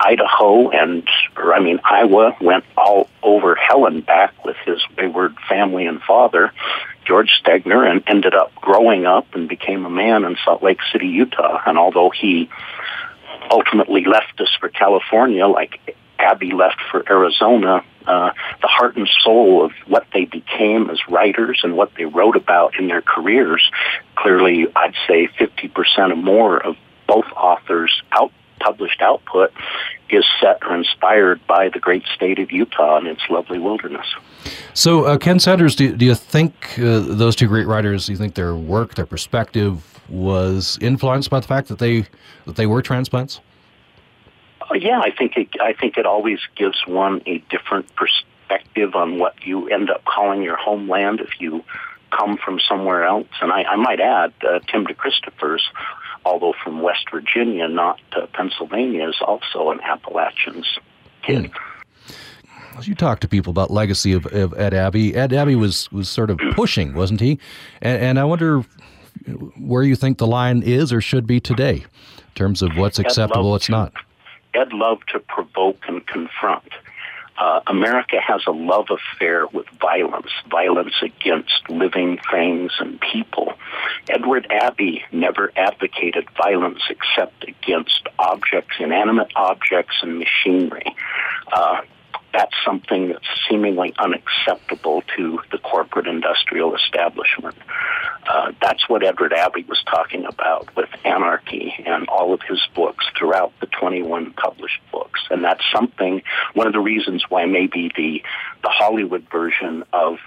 Idaho 0.00 0.70
and, 0.70 1.08
or 1.36 1.54
I 1.54 1.60
mean, 1.60 1.78
Iowa, 1.84 2.36
went 2.40 2.64
all 2.76 3.08
over 3.22 3.54
hell 3.54 3.86
and 3.86 4.04
back 4.04 4.44
with 4.44 4.56
his 4.64 4.82
wayward 4.96 5.36
family 5.48 5.86
and 5.86 6.02
father. 6.02 6.52
George 7.04 7.30
Stegner 7.44 7.88
and 7.88 8.02
ended 8.08 8.34
up 8.34 8.52
growing 8.56 9.06
up 9.06 9.32
and 9.34 9.48
became 9.48 9.84
a 9.84 9.90
man 9.90 10.24
in 10.24 10.36
Salt 10.44 10.62
Lake 10.62 10.80
City, 10.92 11.06
Utah. 11.06 11.60
And 11.66 11.78
although 11.78 12.10
he 12.10 12.48
ultimately 13.50 14.04
left 14.04 14.40
us 14.40 14.56
for 14.58 14.68
California, 14.68 15.46
like 15.46 15.96
Abbey 16.18 16.52
left 16.52 16.80
for 16.90 17.04
Arizona, 17.10 17.84
uh, 18.06 18.30
the 18.60 18.68
heart 18.68 18.96
and 18.96 19.08
soul 19.22 19.64
of 19.64 19.72
what 19.86 20.06
they 20.12 20.24
became 20.24 20.90
as 20.90 20.98
writers 21.08 21.60
and 21.62 21.76
what 21.76 21.92
they 21.96 22.04
wrote 22.04 22.36
about 22.36 22.78
in 22.78 22.88
their 22.88 23.02
careers, 23.02 23.70
clearly 24.16 24.66
I'd 24.76 24.94
say 25.08 25.28
50% 25.38 26.12
or 26.12 26.16
more 26.16 26.58
of 26.58 26.76
both 27.06 27.26
authors' 27.36 28.02
out 28.12 28.32
published 28.60 29.02
output 29.02 29.52
is 30.08 30.24
set 30.40 30.58
or 30.62 30.74
inspired 30.74 31.44
by 31.46 31.68
the 31.68 31.78
great 31.78 32.04
state 32.14 32.38
of 32.38 32.50
Utah 32.50 32.96
and 32.96 33.06
its 33.06 33.22
lovely 33.28 33.58
wilderness. 33.58 34.06
So, 34.72 35.04
uh, 35.04 35.18
Ken 35.18 35.38
Sanders, 35.38 35.76
do, 35.76 35.94
do 35.94 36.04
you 36.04 36.14
think 36.14 36.78
uh, 36.78 37.00
those 37.00 37.36
two 37.36 37.48
great 37.48 37.66
writers? 37.66 38.06
Do 38.06 38.12
you 38.12 38.18
think 38.18 38.34
their 38.34 38.54
work, 38.54 38.94
their 38.94 39.06
perspective, 39.06 40.00
was 40.08 40.78
influenced 40.80 41.30
by 41.30 41.40
the 41.40 41.46
fact 41.46 41.68
that 41.68 41.78
they 41.78 42.06
that 42.46 42.56
they 42.56 42.66
were 42.66 42.82
transplants? 42.82 43.40
Uh, 44.70 44.74
yeah, 44.74 45.00
I 45.00 45.10
think 45.10 45.36
it, 45.36 45.48
I 45.60 45.72
think 45.72 45.96
it 45.96 46.06
always 46.06 46.38
gives 46.56 46.86
one 46.86 47.22
a 47.26 47.38
different 47.50 47.94
perspective 47.96 48.94
on 48.94 49.18
what 49.18 49.34
you 49.44 49.68
end 49.68 49.90
up 49.90 50.04
calling 50.04 50.42
your 50.42 50.56
homeland 50.56 51.20
if 51.20 51.40
you 51.40 51.64
come 52.10 52.38
from 52.42 52.60
somewhere 52.60 53.04
else. 53.04 53.28
And 53.40 53.52
I, 53.52 53.64
I 53.64 53.76
might 53.76 54.00
add, 54.00 54.32
uh, 54.46 54.60
Tim 54.60 54.86
DeChristopher's, 54.86 55.62
although 56.24 56.54
from 56.62 56.80
West 56.80 57.10
Virginia, 57.10 57.68
not 57.68 58.00
uh, 58.12 58.26
Pennsylvania, 58.32 59.08
is 59.08 59.16
also 59.20 59.70
an 59.70 59.80
Appalachian's 59.80 60.78
kid. 61.22 61.50
Hmm. 61.52 62.78
As 62.78 62.88
you 62.88 62.94
talk 62.94 63.20
to 63.20 63.28
people 63.28 63.52
about 63.52 63.70
legacy 63.70 64.12
of, 64.12 64.26
of, 64.26 64.52
Ed 64.54 64.74
Abbey, 64.74 65.14
Ed 65.14 65.32
Abbey 65.32 65.54
was 65.54 65.90
was 65.92 66.08
sort 66.08 66.28
of 66.28 66.38
pushing, 66.52 66.92
wasn't 66.94 67.20
he? 67.20 67.38
And, 67.80 68.02
and 68.02 68.18
I 68.18 68.24
wonder 68.24 68.64
where 69.56 69.84
you 69.84 69.94
think 69.94 70.18
the 70.18 70.26
line 70.26 70.62
is 70.62 70.92
or 70.92 71.00
should 71.00 71.26
be 71.26 71.38
today 71.38 71.76
in 71.76 72.34
terms 72.34 72.62
of 72.62 72.76
what's 72.76 72.98
acceptable, 72.98 73.50
what's 73.52 73.68
not. 73.68 73.92
Ed 74.54 74.72
loved 74.72 75.08
to 75.12 75.20
provoke 75.20 75.84
and 75.88 76.06
confront. 76.06 76.68
Uh, 77.36 77.60
America 77.66 78.20
has 78.20 78.42
a 78.46 78.52
love 78.52 78.86
affair 78.90 79.46
with 79.48 79.66
violence, 79.80 80.30
violence 80.48 80.94
against 81.02 81.68
living 81.68 82.18
things 82.30 82.72
and 82.78 83.00
people. 83.00 83.54
Edward 84.08 84.46
Abbey 84.50 85.02
never 85.10 85.50
advocated 85.56 86.28
violence 86.36 86.82
except 86.88 87.44
against 87.48 88.06
objects, 88.20 88.76
inanimate 88.78 89.32
objects, 89.34 89.96
and 90.02 90.18
machinery. 90.18 90.94
Uh, 91.52 91.80
that's 92.34 92.54
something 92.64 93.08
that's 93.08 93.26
seemingly 93.48 93.94
unacceptable 93.96 95.02
to 95.16 95.40
the 95.52 95.58
corporate 95.58 96.08
industrial 96.08 96.74
establishment. 96.74 97.54
Uh, 98.28 98.52
that's 98.60 98.88
what 98.88 99.04
Edward 99.04 99.32
Abbey 99.32 99.64
was 99.68 99.82
talking 99.88 100.26
about 100.26 100.74
with 100.76 100.88
anarchy 101.04 101.72
and 101.86 102.08
all 102.08 102.34
of 102.34 102.40
his 102.42 102.60
books 102.74 103.06
throughout 103.16 103.52
the 103.60 103.66
21 103.66 104.32
published 104.32 104.80
books. 104.90 105.20
And 105.30 105.44
that's 105.44 105.62
something, 105.72 106.22
one 106.54 106.66
of 106.66 106.72
the 106.72 106.80
reasons 106.80 107.24
why 107.28 107.46
maybe 107.46 107.92
the, 107.96 108.22
the 108.62 108.68
Hollywood 108.68 109.26
version 109.30 109.84
of 109.92 110.18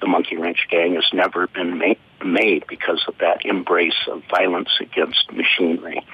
the 0.00 0.06
Monkey 0.06 0.36
Wrench 0.36 0.66
Gang 0.70 0.94
has 0.94 1.06
never 1.12 1.46
been 1.46 1.78
ma- 1.78 1.94
made 2.24 2.66
because 2.68 3.02
of 3.08 3.16
that 3.18 3.46
embrace 3.46 4.08
of 4.08 4.22
violence 4.30 4.70
against 4.80 5.32
machinery. 5.32 6.04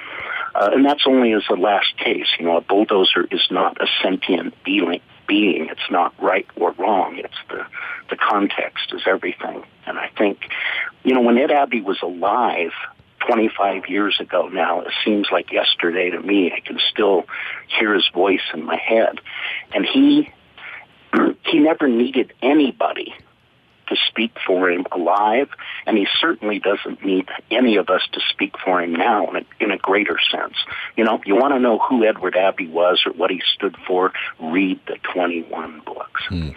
Uh, 0.54 0.70
and 0.72 0.84
that's 0.84 1.06
only 1.06 1.32
as 1.32 1.42
a 1.50 1.54
last 1.54 1.96
case. 1.98 2.26
You 2.38 2.46
know, 2.46 2.56
a 2.56 2.60
bulldozer 2.60 3.26
is 3.30 3.46
not 3.50 3.80
a 3.80 3.86
sentient 4.02 4.54
being, 4.64 5.00
being. 5.26 5.68
It's 5.70 5.90
not 5.90 6.14
right 6.20 6.46
or 6.56 6.72
wrong. 6.72 7.18
It's 7.18 7.38
the 7.48 7.66
the 8.10 8.16
context 8.16 8.92
is 8.92 9.02
everything. 9.06 9.64
And 9.86 9.98
I 9.98 10.10
think, 10.16 10.38
you 11.02 11.14
know, 11.14 11.22
when 11.22 11.38
Ed 11.38 11.50
Abbey 11.50 11.80
was 11.80 11.98
alive 12.02 12.72
25 13.26 13.88
years 13.88 14.18
ago 14.20 14.48
now, 14.48 14.80
it 14.82 14.92
seems 15.04 15.28
like 15.32 15.52
yesterday 15.52 16.10
to 16.10 16.20
me. 16.20 16.52
I 16.52 16.60
can 16.60 16.78
still 16.90 17.24
hear 17.78 17.94
his 17.94 18.08
voice 18.14 18.42
in 18.54 18.64
my 18.64 18.76
head, 18.76 19.20
and 19.74 19.84
he 19.84 20.30
he 21.44 21.58
never 21.58 21.88
needed 21.88 22.32
anybody 22.42 23.14
to 23.88 23.96
speak 24.08 24.32
for 24.46 24.70
him 24.70 24.84
alive, 24.92 25.48
and 25.86 25.96
he 25.96 26.06
certainly 26.20 26.58
doesn't 26.58 27.04
need 27.04 27.28
any 27.50 27.76
of 27.76 27.88
us 27.88 28.02
to 28.12 28.20
speak 28.30 28.54
for 28.64 28.82
him 28.82 28.92
now 28.92 29.28
in 29.30 29.36
a, 29.36 29.64
in 29.64 29.70
a 29.70 29.78
greater 29.78 30.18
sense. 30.30 30.54
You 30.96 31.04
know, 31.04 31.20
you 31.24 31.36
want 31.36 31.54
to 31.54 31.60
know 31.60 31.78
who 31.78 32.04
Edward 32.04 32.36
Abbey 32.36 32.68
was 32.68 33.02
or 33.06 33.12
what 33.12 33.30
he 33.30 33.40
stood 33.54 33.76
for, 33.86 34.12
read 34.40 34.80
the 34.86 34.96
21 35.12 35.82
books. 35.84 36.22
Hmm. 36.28 36.50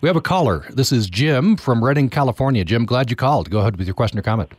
We 0.00 0.08
have 0.08 0.16
a 0.16 0.20
caller. 0.22 0.64
This 0.70 0.92
is 0.92 1.08
Jim 1.08 1.56
from 1.56 1.84
Redding, 1.84 2.10
California. 2.10 2.64
Jim, 2.64 2.84
glad 2.84 3.10
you 3.10 3.16
called. 3.16 3.50
Go 3.50 3.60
ahead 3.60 3.76
with 3.76 3.86
your 3.86 3.94
question 3.94 4.18
or 4.18 4.22
comment. 4.22 4.52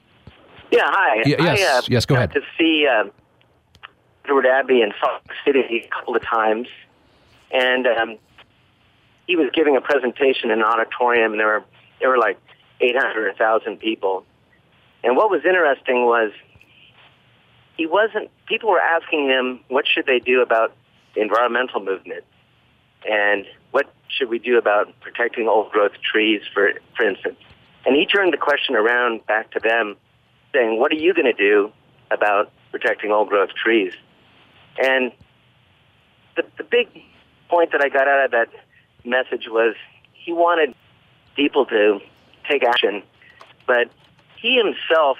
Yeah, 0.71 0.81
hi. 0.85 1.17
Y- 1.17 1.35
yes, 1.39 1.61
I, 1.61 1.77
uh, 1.77 1.81
yes, 1.87 2.05
go 2.05 2.15
ahead. 2.15 2.31
To 2.31 2.41
see 2.57 2.87
uh, 2.87 3.05
Edward 4.25 4.45
Abbey 4.45 4.81
in 4.81 4.91
Salt 4.99 5.21
Lake 5.27 5.37
City 5.45 5.83
a 5.85 5.89
couple 5.89 6.15
of 6.15 6.23
times, 6.23 6.67
and 7.51 7.85
um, 7.85 8.17
he 9.27 9.35
was 9.35 9.49
giving 9.53 9.77
a 9.77 9.81
presentation 9.81 10.49
in 10.51 10.59
an 10.59 10.65
auditorium, 10.65 11.31
and 11.31 11.39
there 11.39 11.47
were 11.47 11.63
there 12.03 12.09
were 12.09 12.17
like 12.17 12.37
800 12.81 13.17
or 13.17 13.29
1,000 13.29 13.77
people. 13.79 14.25
And 15.05 15.15
what 15.15 15.29
was 15.29 15.41
interesting 15.45 16.03
was 16.05 16.31
he 17.77 17.85
wasn't, 17.85 18.29
people 18.45 18.69
were 18.69 18.81
asking 18.81 19.29
him, 19.29 19.61
what 19.69 19.85
should 19.87 20.05
they 20.05 20.19
do 20.19 20.41
about 20.41 20.75
the 21.15 21.21
environmental 21.21 21.79
movement? 21.79 22.25
And 23.09 23.45
what 23.71 23.89
should 24.09 24.29
we 24.29 24.37
do 24.37 24.57
about 24.57 24.99
protecting 24.99 25.47
old 25.47 25.71
growth 25.71 25.93
trees, 26.11 26.41
for, 26.53 26.73
for 26.97 27.07
instance? 27.07 27.37
And 27.85 27.95
he 27.95 28.05
turned 28.05 28.33
the 28.33 28.37
question 28.37 28.75
around 28.75 29.25
back 29.25 29.51
to 29.51 29.61
them, 29.61 29.95
saying, 30.53 30.77
what 30.79 30.91
are 30.91 30.95
you 30.95 31.13
going 31.13 31.25
to 31.25 31.33
do 31.33 31.71
about 32.11 32.51
protecting 32.71 33.11
old 33.11 33.29
growth 33.29 33.51
trees? 33.55 33.93
And 34.77 35.13
the, 36.35 36.43
the 36.57 36.65
big 36.65 36.89
point 37.49 37.71
that 37.71 37.81
I 37.81 37.87
got 37.87 38.09
out 38.09 38.25
of 38.25 38.31
that 38.31 38.49
message 39.05 39.47
was 39.47 39.75
he 40.13 40.33
wanted 40.33 40.75
people 41.35 41.65
to 41.67 41.99
take 42.49 42.63
action. 42.63 43.03
But 43.65 43.89
he 44.41 44.57
himself 44.57 45.17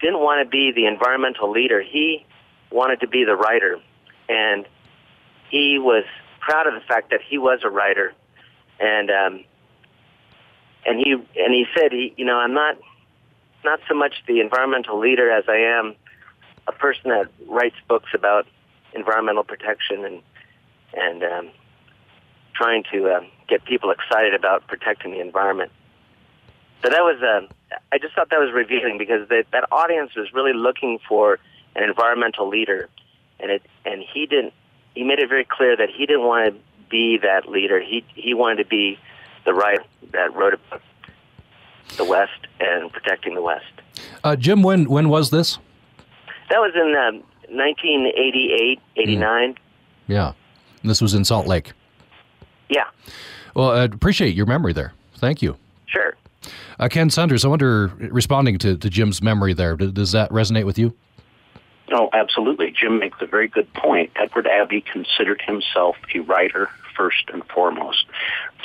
didn't 0.00 0.20
want 0.20 0.44
to 0.44 0.48
be 0.48 0.72
the 0.74 0.86
environmental 0.86 1.50
leader. 1.50 1.82
He 1.82 2.24
wanted 2.70 3.00
to 3.00 3.08
be 3.08 3.24
the 3.24 3.34
writer. 3.34 3.78
And 4.28 4.66
he 5.50 5.78
was 5.78 6.04
proud 6.40 6.66
of 6.66 6.74
the 6.74 6.80
fact 6.80 7.10
that 7.10 7.20
he 7.28 7.38
was 7.38 7.60
a 7.64 7.70
writer. 7.70 8.12
And 8.78 9.10
um, 9.10 9.44
and 10.86 10.98
he 10.98 11.12
and 11.12 11.54
he 11.54 11.66
said 11.76 11.92
he 11.92 12.14
you 12.16 12.24
know 12.24 12.36
I'm 12.36 12.54
not 12.54 12.76
not 13.64 13.80
so 13.88 13.94
much 13.94 14.14
the 14.26 14.40
environmental 14.40 14.98
leader 14.98 15.30
as 15.30 15.44
I 15.48 15.56
am 15.56 15.94
a 16.66 16.72
person 16.72 17.10
that 17.10 17.28
writes 17.46 17.76
books 17.88 18.10
about 18.14 18.46
environmental 18.94 19.44
protection 19.44 20.04
and 20.04 20.22
and 20.94 21.22
um, 21.22 21.50
trying 22.54 22.84
to 22.92 23.08
uh, 23.08 23.20
get 23.50 23.64
people 23.64 23.90
excited 23.90 24.32
about 24.32 24.66
protecting 24.68 25.10
the 25.10 25.20
environment. 25.20 25.70
So 26.82 26.88
that 26.88 27.02
was, 27.02 27.20
uh, 27.22 27.76
I 27.92 27.98
just 27.98 28.14
thought 28.14 28.30
that 28.30 28.40
was 28.40 28.52
revealing 28.54 28.96
because 28.96 29.28
that 29.28 29.44
that 29.52 29.64
audience 29.70 30.14
was 30.16 30.32
really 30.32 30.54
looking 30.54 30.98
for 31.06 31.38
an 31.76 31.82
environmental 31.82 32.48
leader, 32.48 32.88
and 33.38 33.50
it 33.50 33.62
and 33.84 34.02
he 34.02 34.26
didn't. 34.26 34.54
He 34.94 35.04
made 35.04 35.18
it 35.18 35.28
very 35.28 35.44
clear 35.44 35.76
that 35.76 35.90
he 35.90 36.06
didn't 36.06 36.24
want 36.24 36.54
to 36.54 36.60
be 36.88 37.18
that 37.18 37.48
leader. 37.48 37.80
He 37.80 38.04
he 38.14 38.32
wanted 38.32 38.62
to 38.62 38.68
be 38.68 38.98
the 39.44 39.52
writer 39.52 39.84
that 40.12 40.34
wrote 40.34 40.54
about 40.54 40.80
the 41.98 42.04
West 42.04 42.46
and 42.60 42.90
protecting 42.90 43.34
the 43.34 43.42
West. 43.42 43.64
Uh, 44.24 44.36
Jim, 44.36 44.62
when 44.62 44.88
when 44.88 45.10
was 45.10 45.30
this? 45.30 45.58
That 46.48 46.58
was 46.58 46.72
in 46.74 46.96
um, 46.96 47.22
1988, 47.56 48.80
89. 48.96 49.52
Mm. 49.52 49.56
Yeah, 50.08 50.32
and 50.82 50.90
this 50.90 51.00
was 51.00 51.14
in 51.14 51.24
Salt 51.24 51.46
Lake. 51.46 51.72
Yeah. 52.68 52.84
Well, 53.60 53.72
I 53.72 53.84
appreciate 53.84 54.34
your 54.34 54.46
memory 54.46 54.72
there. 54.72 54.94
Thank 55.16 55.42
you. 55.42 55.54
Sure. 55.84 56.16
Uh, 56.78 56.88
Ken 56.88 57.10
Sanders, 57.10 57.44
I 57.44 57.48
wonder, 57.48 57.88
responding 57.98 58.56
to, 58.56 58.74
to 58.74 58.88
Jim's 58.88 59.20
memory 59.20 59.52
there, 59.52 59.76
does 59.76 60.12
that 60.12 60.30
resonate 60.30 60.64
with 60.64 60.78
you? 60.78 60.94
Oh, 61.92 62.08
absolutely. 62.14 62.70
Jim 62.70 62.98
makes 62.98 63.18
a 63.20 63.26
very 63.26 63.48
good 63.48 63.70
point. 63.74 64.12
Edward 64.16 64.46
Abbey 64.46 64.80
considered 64.80 65.42
himself 65.42 65.96
a 66.14 66.20
writer 66.20 66.70
first 66.96 67.28
and 67.34 67.44
foremost. 67.48 68.06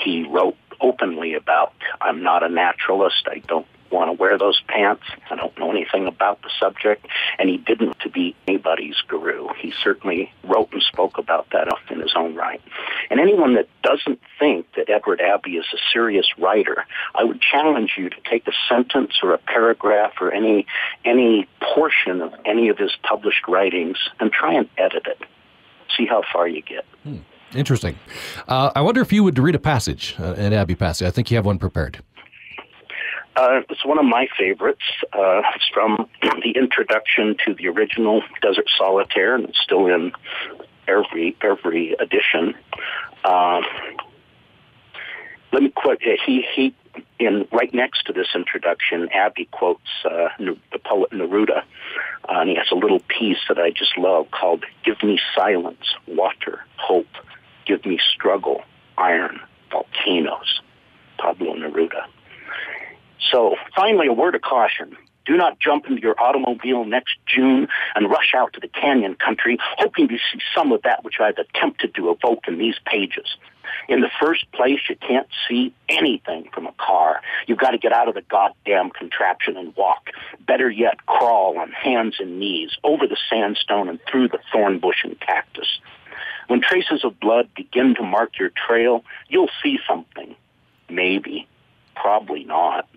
He 0.02 0.24
wrote 0.24 0.56
openly 0.80 1.34
about, 1.34 1.74
I'm 2.00 2.24
not 2.24 2.44
a 2.44 2.48
naturalist. 2.48 3.28
I 3.28 3.40
don't 3.50 3.68
want 3.96 4.10
to 4.10 4.22
wear 4.22 4.38
those 4.38 4.62
pants. 4.68 5.04
I 5.32 5.36
don't 5.36 5.58
know 5.58 5.72
anything 5.72 6.06
about 6.06 6.42
the 6.42 6.50
subject, 6.60 7.08
and 7.40 7.50
he 7.50 7.58
didn't 7.58 8.00
to 8.02 8.10
be 8.10 8.36
anybody's 8.48 8.98
guru. 9.08 9.48
He 9.60 9.74
certainly 9.84 10.32
wrote 10.44 10.72
and 10.74 10.84
spoke 10.84 11.18
about 11.18 11.48
that 11.52 11.68
in 11.90 12.02
his 12.02 12.14
own 12.16 12.36
right. 12.36 12.62
And 13.10 13.20
anyone 13.20 13.56
that 13.56 13.68
doesn't 13.82 14.20
think 14.38 14.68
that 14.76 14.90
Edward 14.90 15.22
Abbey 15.22 15.58
is 15.58 15.66
a 15.74 15.78
serious 15.92 16.28
writer, 16.38 16.86
I 17.16 17.24
would 17.24 17.42
challenge 17.42 17.94
you 17.98 18.10
to 18.10 18.18
take 18.30 18.48
a 18.48 18.54
sentence 18.70 19.14
or 19.24 19.34
a 19.34 19.38
paragraph 19.38 20.14
or 20.20 20.32
any 20.32 20.66
any 21.04 21.48
portion 21.62 22.22
of 22.22 22.34
any 22.46 22.70
of 22.70 22.78
his 22.78 22.96
published 23.04 23.48
writings 23.48 23.98
and 24.20 24.32
try 24.32 24.54
and 24.54 24.70
edit 24.78 25.08
it. 25.08 25.22
See 25.96 26.06
how 26.06 26.24
far 26.32 26.48
you 26.48 26.62
get. 26.62 26.86
Hmm. 27.04 27.20
Interesting. 27.54 27.98
Uh, 28.48 28.72
I 28.76 28.82
wonder 28.82 29.02
if 29.02 29.14
you 29.14 29.24
would 29.24 29.40
read 29.40 29.56
a 29.56 29.60
passage, 29.60 30.16
uh, 30.20 30.34
an 30.34 30.52
Abbey 30.52 30.76
passage. 30.76 31.08
I 31.08 31.12
think 31.12 31.32
you 31.32 31.38
have 31.38 31.46
one 31.46 31.58
prepared. 31.58 32.04
Uh, 33.36 33.62
it's 33.70 33.86
one 33.86 34.00
of 34.00 34.06
my 34.06 34.28
favorites. 34.38 34.84
Uh, 35.12 35.42
it's 35.56 35.68
from 35.74 36.10
the 36.22 36.52
introduction 36.56 37.36
to 37.46 37.54
the 37.54 37.68
original 37.68 38.22
Desert 38.42 38.70
Solitaire, 38.78 39.36
and 39.36 39.50
it's 39.50 39.60
still 39.62 39.88
in 39.88 40.14
every 40.88 41.36
every 41.42 41.94
edition. 42.00 42.56
Uh, 43.24 43.62
let 45.52 45.64
me 45.64 45.72
quote. 45.76 46.02
He 46.02 46.46
he. 46.56 46.76
In 47.20 47.46
right 47.52 47.74
next 47.74 48.06
to 48.06 48.14
this 48.14 48.28
introduction, 48.34 49.10
Abbey 49.10 49.50
quotes 49.52 49.82
uh, 50.06 50.30
the 50.40 50.80
poet 50.80 51.12
Neruda, 51.12 51.58
uh, 51.60 51.62
and 52.28 52.50
he 52.50 52.56
has 52.56 52.68
a 52.72 52.76
little 52.76 53.02
piece 53.02 53.38
that 53.50 53.58
I 53.58 53.70
just 53.72 53.98
love 53.98 54.32
called 54.32 54.64
"Give 54.86 55.02
me 55.04 55.20
silence, 55.36 55.94
water, 56.08 56.64
hope. 56.78 57.08
Give 57.66 57.86
me 57.86 58.00
struggle, 58.14 58.64
iron, 58.98 59.42
volcanoes." 59.72 60.62
Pablo 61.18 61.54
Neruda. 61.56 62.06
So 63.32 63.56
finally, 63.76 64.08
a 64.08 64.14
word 64.14 64.36
of 64.36 64.42
caution. 64.42 64.96
Do 65.26 65.36
not 65.36 65.60
jump 65.60 65.88
into 65.88 66.02
your 66.02 66.16
automobile 66.22 66.86
next 66.86 67.18
June 67.26 67.68
and 67.96 68.10
rush 68.10 68.34
out 68.36 68.54
to 68.54 68.60
the 68.60 68.68
canyon 68.68 69.16
country 69.16 69.58
hoping 69.78 70.08
to 70.08 70.18
see 70.18 70.40
some 70.54 70.72
of 70.72 70.84
that 70.84 71.04
which 71.04 71.20
I've 71.20 71.38
attempted 71.38 71.96
to 71.96 72.12
evoke 72.12 72.48
in 72.48 72.60
these 72.60 72.76
pages. 72.86 73.36
In 73.88 74.02
the 74.02 74.12
first 74.20 74.52
place, 74.52 74.80
you 74.88 74.96
can't 74.96 75.28
see 75.48 75.74
anything 75.90 76.50
from 76.54 76.68
a 76.68 76.72
car. 76.74 77.22
You've 77.48 77.58
got 77.58 77.72
to 77.72 77.80
get 77.80 77.92
out 77.92 78.08
of 78.08 78.14
the 78.14 78.22
goddamn 78.22 78.92
contraption 78.92 79.58
and 79.58 79.76
walk. 79.76 80.12
Better 80.46 80.70
yet, 80.70 81.06
crawl 81.08 81.58
on 81.58 81.72
hands 81.72 82.18
and 82.20 82.40
knees 82.40 82.78
over 82.84 83.08
the 83.08 83.18
sandstone 83.30 83.90
and 83.90 84.00
through 84.10 84.30
the 84.30 84.40
thorn 84.52 84.78
bush 84.78 85.04
and 85.04 85.20
cactus. 85.20 85.80
When 86.48 86.62
traces 86.62 87.04
of 87.04 87.20
blood 87.20 87.50
begin 87.56 87.96
to 87.96 88.04
mark 88.04 88.38
your 88.38 88.52
trail, 88.68 89.04
you'll 89.28 89.50
see 89.64 89.80
something. 89.88 90.36
Maybe. 90.88 91.48
Probably 91.96 92.44
not. 92.44 92.88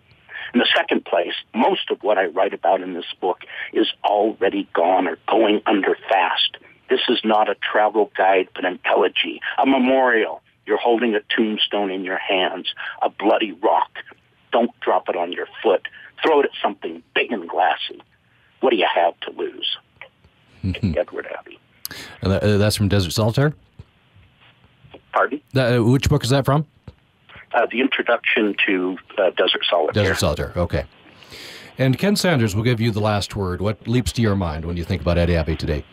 In 0.54 0.60
the 0.60 0.68
second 0.74 1.04
place, 1.04 1.34
most 1.54 1.90
of 1.90 2.02
what 2.02 2.18
I 2.18 2.26
write 2.26 2.54
about 2.54 2.80
in 2.80 2.94
this 2.94 3.12
book 3.20 3.38
is 3.72 3.88
already 4.04 4.68
gone 4.74 5.06
or 5.06 5.18
going 5.28 5.60
under 5.66 5.96
fast. 6.08 6.56
This 6.88 7.00
is 7.08 7.20
not 7.22 7.50
a 7.50 7.54
travel 7.56 8.10
guide, 8.16 8.48
but 8.54 8.64
an 8.64 8.78
elegy, 8.84 9.40
a 9.58 9.66
memorial. 9.66 10.42
You're 10.66 10.78
holding 10.78 11.14
a 11.14 11.20
tombstone 11.34 11.90
in 11.90 12.04
your 12.04 12.18
hands, 12.18 12.72
a 13.02 13.10
bloody 13.10 13.52
rock. 13.52 13.90
Don't 14.52 14.70
drop 14.80 15.08
it 15.08 15.16
on 15.16 15.32
your 15.32 15.46
foot. 15.62 15.86
Throw 16.22 16.40
it 16.40 16.46
at 16.46 16.50
something 16.62 17.02
big 17.14 17.30
and 17.32 17.48
glassy. 17.48 18.02
What 18.60 18.70
do 18.70 18.76
you 18.76 18.86
have 18.92 19.18
to 19.20 19.30
lose? 19.32 19.76
Edward 20.96 21.28
Abbey. 21.38 21.58
Uh, 22.22 22.56
that's 22.58 22.76
from 22.76 22.88
Desert 22.88 23.12
Solitaire? 23.12 23.54
Pardon? 25.12 25.40
Uh, 25.54 25.78
which 25.78 26.08
book 26.08 26.24
is 26.24 26.30
that 26.30 26.44
from? 26.44 26.66
Uh, 27.52 27.66
the 27.70 27.80
introduction 27.80 28.54
to 28.66 28.96
uh, 29.16 29.30
Desert 29.30 29.64
Solitaire. 29.68 30.02
Desert 30.02 30.18
Solitaire, 30.18 30.52
okay. 30.56 30.84
And 31.78 31.96
Ken 31.96 32.16
Sanders 32.16 32.56
will 32.56 32.64
give 32.64 32.80
you 32.80 32.90
the 32.90 33.00
last 33.00 33.36
word. 33.36 33.60
What 33.60 33.86
leaps 33.86 34.12
to 34.12 34.22
your 34.22 34.34
mind 34.34 34.64
when 34.64 34.76
you 34.76 34.84
think 34.84 35.02
about 35.02 35.16
Ed 35.16 35.30
Abbey 35.30 35.56
today? 35.56 35.84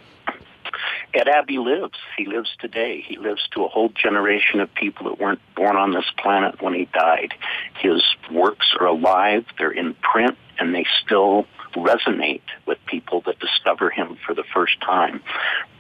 Ed 1.14 1.30
Abbey 1.30 1.60
lives. 1.60 1.98
He 2.18 2.26
lives 2.26 2.50
today. 2.60 3.02
He 3.08 3.18
lives 3.18 3.48
to 3.54 3.64
a 3.64 3.68
whole 3.70 3.90
generation 3.90 4.60
of 4.60 4.74
people 4.74 5.06
that 5.10 5.20
weren't 5.20 5.40
born 5.56 5.78
on 5.78 5.94
this 5.94 6.06
planet 6.18 6.62
when 6.62 6.74
he 6.74 6.86
died. 6.94 7.34
His 7.80 8.04
works 8.32 8.76
are 8.80 8.88
alive, 8.88 9.46
they're 9.58 9.72
in 9.72 9.94
print, 9.96 10.38
and 10.60 10.74
they 10.74 10.86
still 11.04 11.46
resonate 11.76 12.42
with 12.66 12.78
people 12.86 13.22
that 13.26 13.40
discover 13.40 13.90
him 13.90 14.18
for 14.26 14.34
the 14.34 14.44
first 14.54 14.80
time. 14.82 15.22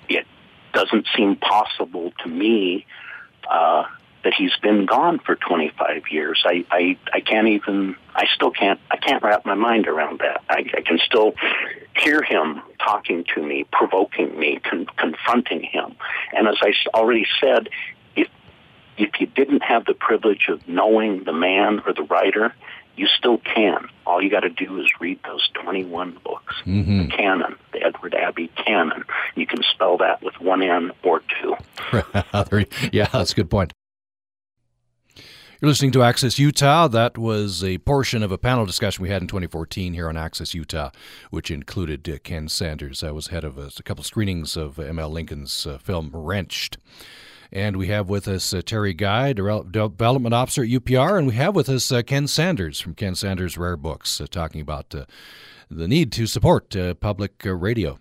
It 0.08 0.26
doesn't 0.74 1.08
seem 1.16 1.36
possible 1.36 2.14
to 2.24 2.30
me 2.30 2.86
uh, 3.50 3.86
that 4.26 4.34
he's 4.34 4.56
been 4.62 4.88
gone 4.88 5.20
for 5.20 5.36
25 5.36 6.04
years. 6.10 6.44
I, 6.46 6.66
I, 6.72 6.98
I 7.14 7.20
can't 7.22 7.48
even, 7.48 7.96
I 8.16 8.26
still 8.34 8.50
can't, 8.50 8.80
I 8.90 8.98
can't 8.98 9.24
wrap 9.24 9.46
my 9.46 9.54
mind 9.54 9.88
around 9.88 10.20
that. 10.20 10.44
I, 10.50 10.66
I 10.76 10.82
can 10.82 10.98
still 11.06 11.36
hear 11.96 12.24
him 12.24 12.62
talking 12.80 13.24
to 13.36 13.44
me, 13.44 13.66
provoking 13.72 14.38
me, 14.38 14.60
con- 14.68 14.88
confronting 14.98 15.62
him. 15.62 15.96
And 16.34 16.48
as 16.48 16.58
I 16.60 16.74
already 16.96 17.28
said, 17.40 17.70
if, 18.16 18.28
if 18.98 19.12
you 19.20 19.28
didn't 19.28 19.62
have 19.62 19.86
the 19.86 19.94
privilege 19.94 20.48
of 20.50 20.68
knowing 20.68 21.24
the 21.24 21.34
man 21.34 21.84
or 21.86 21.94
the 21.94 22.04
writer, 22.04 22.56
you 22.96 23.06
still 23.06 23.38
can. 23.38 23.90
All 24.08 24.24
you 24.24 24.32
got 24.32 24.40
to 24.40 24.50
do 24.50 24.82
is 24.82 24.90
read 25.00 25.20
those 25.24 25.48
21 25.54 26.18
books, 26.24 26.56
mm-hmm. 26.66 27.04
the 27.04 27.08
canon, 27.10 27.58
the 27.74 27.84
Edward 27.84 28.16
Abbey 28.16 28.50
canon. 28.66 29.04
You 29.36 29.46
can 29.46 29.62
spell 29.62 29.98
that 29.98 30.24
with 30.24 30.40
one 30.40 30.64
N 30.64 30.92
or 31.04 31.22
two. 31.42 31.56
yeah, 32.92 33.08
that's 33.12 33.34
a 33.34 33.36
good 33.36 33.52
point. 33.52 33.72
You're 35.62 35.70
listening 35.70 35.94
to 35.94 36.04
Access 36.04 36.38
Utah. 36.38 36.90
That 36.90 37.18
was 37.18 37.64
a 37.64 37.78
portion 37.78 38.24
of 38.24 38.32
a 38.32 38.38
panel 38.38 38.66
discussion 38.66 39.02
we 39.02 39.10
had 39.10 39.22
in 39.22 39.30
2014 39.30 39.94
here 39.94 40.10
on 40.10 40.18
Access 40.18 40.54
Utah, 40.54 40.90
which 41.30 41.50
included 41.50 42.10
uh, 42.10 42.18
Ken 42.22 42.50
Sanders. 42.50 43.02
I 43.02 43.12
was 43.12 43.28
head 43.28 43.46
of 43.46 43.58
a, 43.58 43.72
a 43.80 43.84
couple 43.84 44.04
screenings 44.04 44.58
of 44.58 44.76
ML 44.76 45.10
Lincoln's 45.10 45.66
uh, 45.66 45.78
film 45.78 46.12
Wrenched. 46.12 46.78
And 47.54 47.78
we 47.78 47.88
have 47.88 48.10
with 48.10 48.28
us 48.28 48.54
uh, 48.54 48.58
Teri 48.58 48.96
Guy, 48.98 49.32
Development 49.32 50.34
Officer 50.34 50.64
at 50.64 50.68
UPR, 50.68 51.18
and 51.18 51.28
we 51.28 51.36
have 51.36 51.56
with 51.56 51.70
us 51.70 51.90
uh, 51.90 52.02
Ken 52.02 52.28
Sanders 52.28 52.82
from 52.82 52.94
Ken 52.94 53.16
Sanders 53.16 53.58
Rare 53.58 53.78
Books, 53.78 54.20
uh, 54.20 54.28
talking 54.30 54.60
about 54.60 54.94
uh, 54.94 55.06
the 55.72 55.88
need 55.88 56.12
to 56.12 56.28
support 56.28 56.76
public 57.00 57.42
radio. 57.46 57.98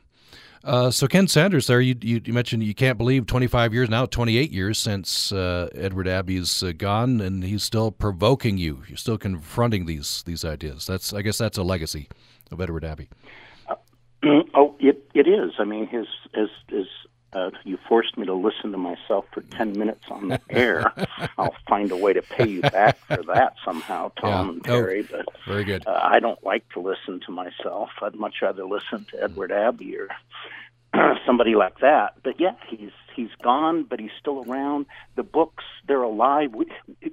Uh, 0.64 0.90
so 0.90 1.07
Ken 1.07 1.29
Sanders, 1.29 1.66
there 1.66 1.81
you, 1.81 1.94
you, 2.00 2.22
you 2.24 2.33
mentioned 2.33 2.62
you 2.62 2.74
can't 2.74 2.96
believe 2.96 3.27
25 3.27 3.74
years 3.74 3.90
now, 3.90 4.07
28 4.07 4.50
years 4.50 4.79
since 4.79 5.31
uh, 5.31 5.68
Edward 5.74 6.09
Abbey's 6.09 6.62
uh, 6.62 6.72
gone, 6.72 7.20
and 7.20 7.44
he's 7.44 7.62
still 7.62 7.92
provoking 7.92 8.57
you. 8.57 8.83
You're 8.88 8.96
still 8.96 9.18
confronting 9.18 9.85
these 9.85 10.22
these 10.24 10.42
ideas. 10.42 10.87
That's 10.87 11.12
I 11.12 11.20
guess 11.20 11.37
that's 11.37 11.59
a 11.59 11.62
legacy 11.62 12.09
of 12.50 12.62
Edward 12.62 12.83
Abbey. 12.83 13.11
Uh, 13.68 13.74
oh, 14.55 14.74
it 14.81 15.07
it 15.12 15.29
is. 15.29 15.53
I 15.59 15.64
mean, 15.64 15.87
his 15.87 16.07
his 16.35 16.48
his. 16.68 16.87
Uh, 17.35 17.51
you 17.64 17.79
forced 17.88 18.16
me 18.16 18.25
to 18.27 18.35
listen 18.35 18.70
to 18.73 18.79
myself 18.79 19.25
for 19.33 19.40
10 19.40 19.77
minutes 19.79 20.05
on 20.11 20.29
the 20.29 20.40
air. 20.51 20.92
I'll 21.38 21.55
find 21.68 21.90
a 21.90 21.97
way 21.97 22.12
to 22.12 22.23
pay 22.23 22.49
you 22.49 22.61
back 22.62 22.97
for 23.07 23.23
that 23.25 23.55
somehow, 23.64 24.12
Tom 24.20 24.47
yeah. 24.47 24.53
and 24.53 24.62
Teri. 24.62 25.09
Oh, 25.12 25.16
but 25.16 25.37
very 25.47 25.64
good. 25.64 25.87
Uh, 25.87 26.01
I 26.01 26.20
don't 26.20 26.42
like 26.44 26.68
to 26.70 26.81
listen 26.81 27.20
to 27.27 27.33
myself. 27.33 27.90
I'd 28.01 28.14
much 28.14 28.37
rather 28.40 28.64
listen 28.64 29.07
to 29.11 29.23
Edward 29.23 29.51
Abbey 29.51 29.97
or 29.97 30.09
somebody 31.27 31.57
like 31.57 31.81
that. 31.81 32.14
But 32.23 32.40
yeah, 32.40 32.55
he's 32.68 32.90
he's 33.14 33.35
gone, 33.42 33.85
but 33.88 34.00
he's 34.00 34.11
still 34.20 34.44
around. 34.46 34.87
The 35.16 35.22
books 35.22 35.64
they're 35.87 36.03
alive. 36.03 36.55
We 36.55 36.66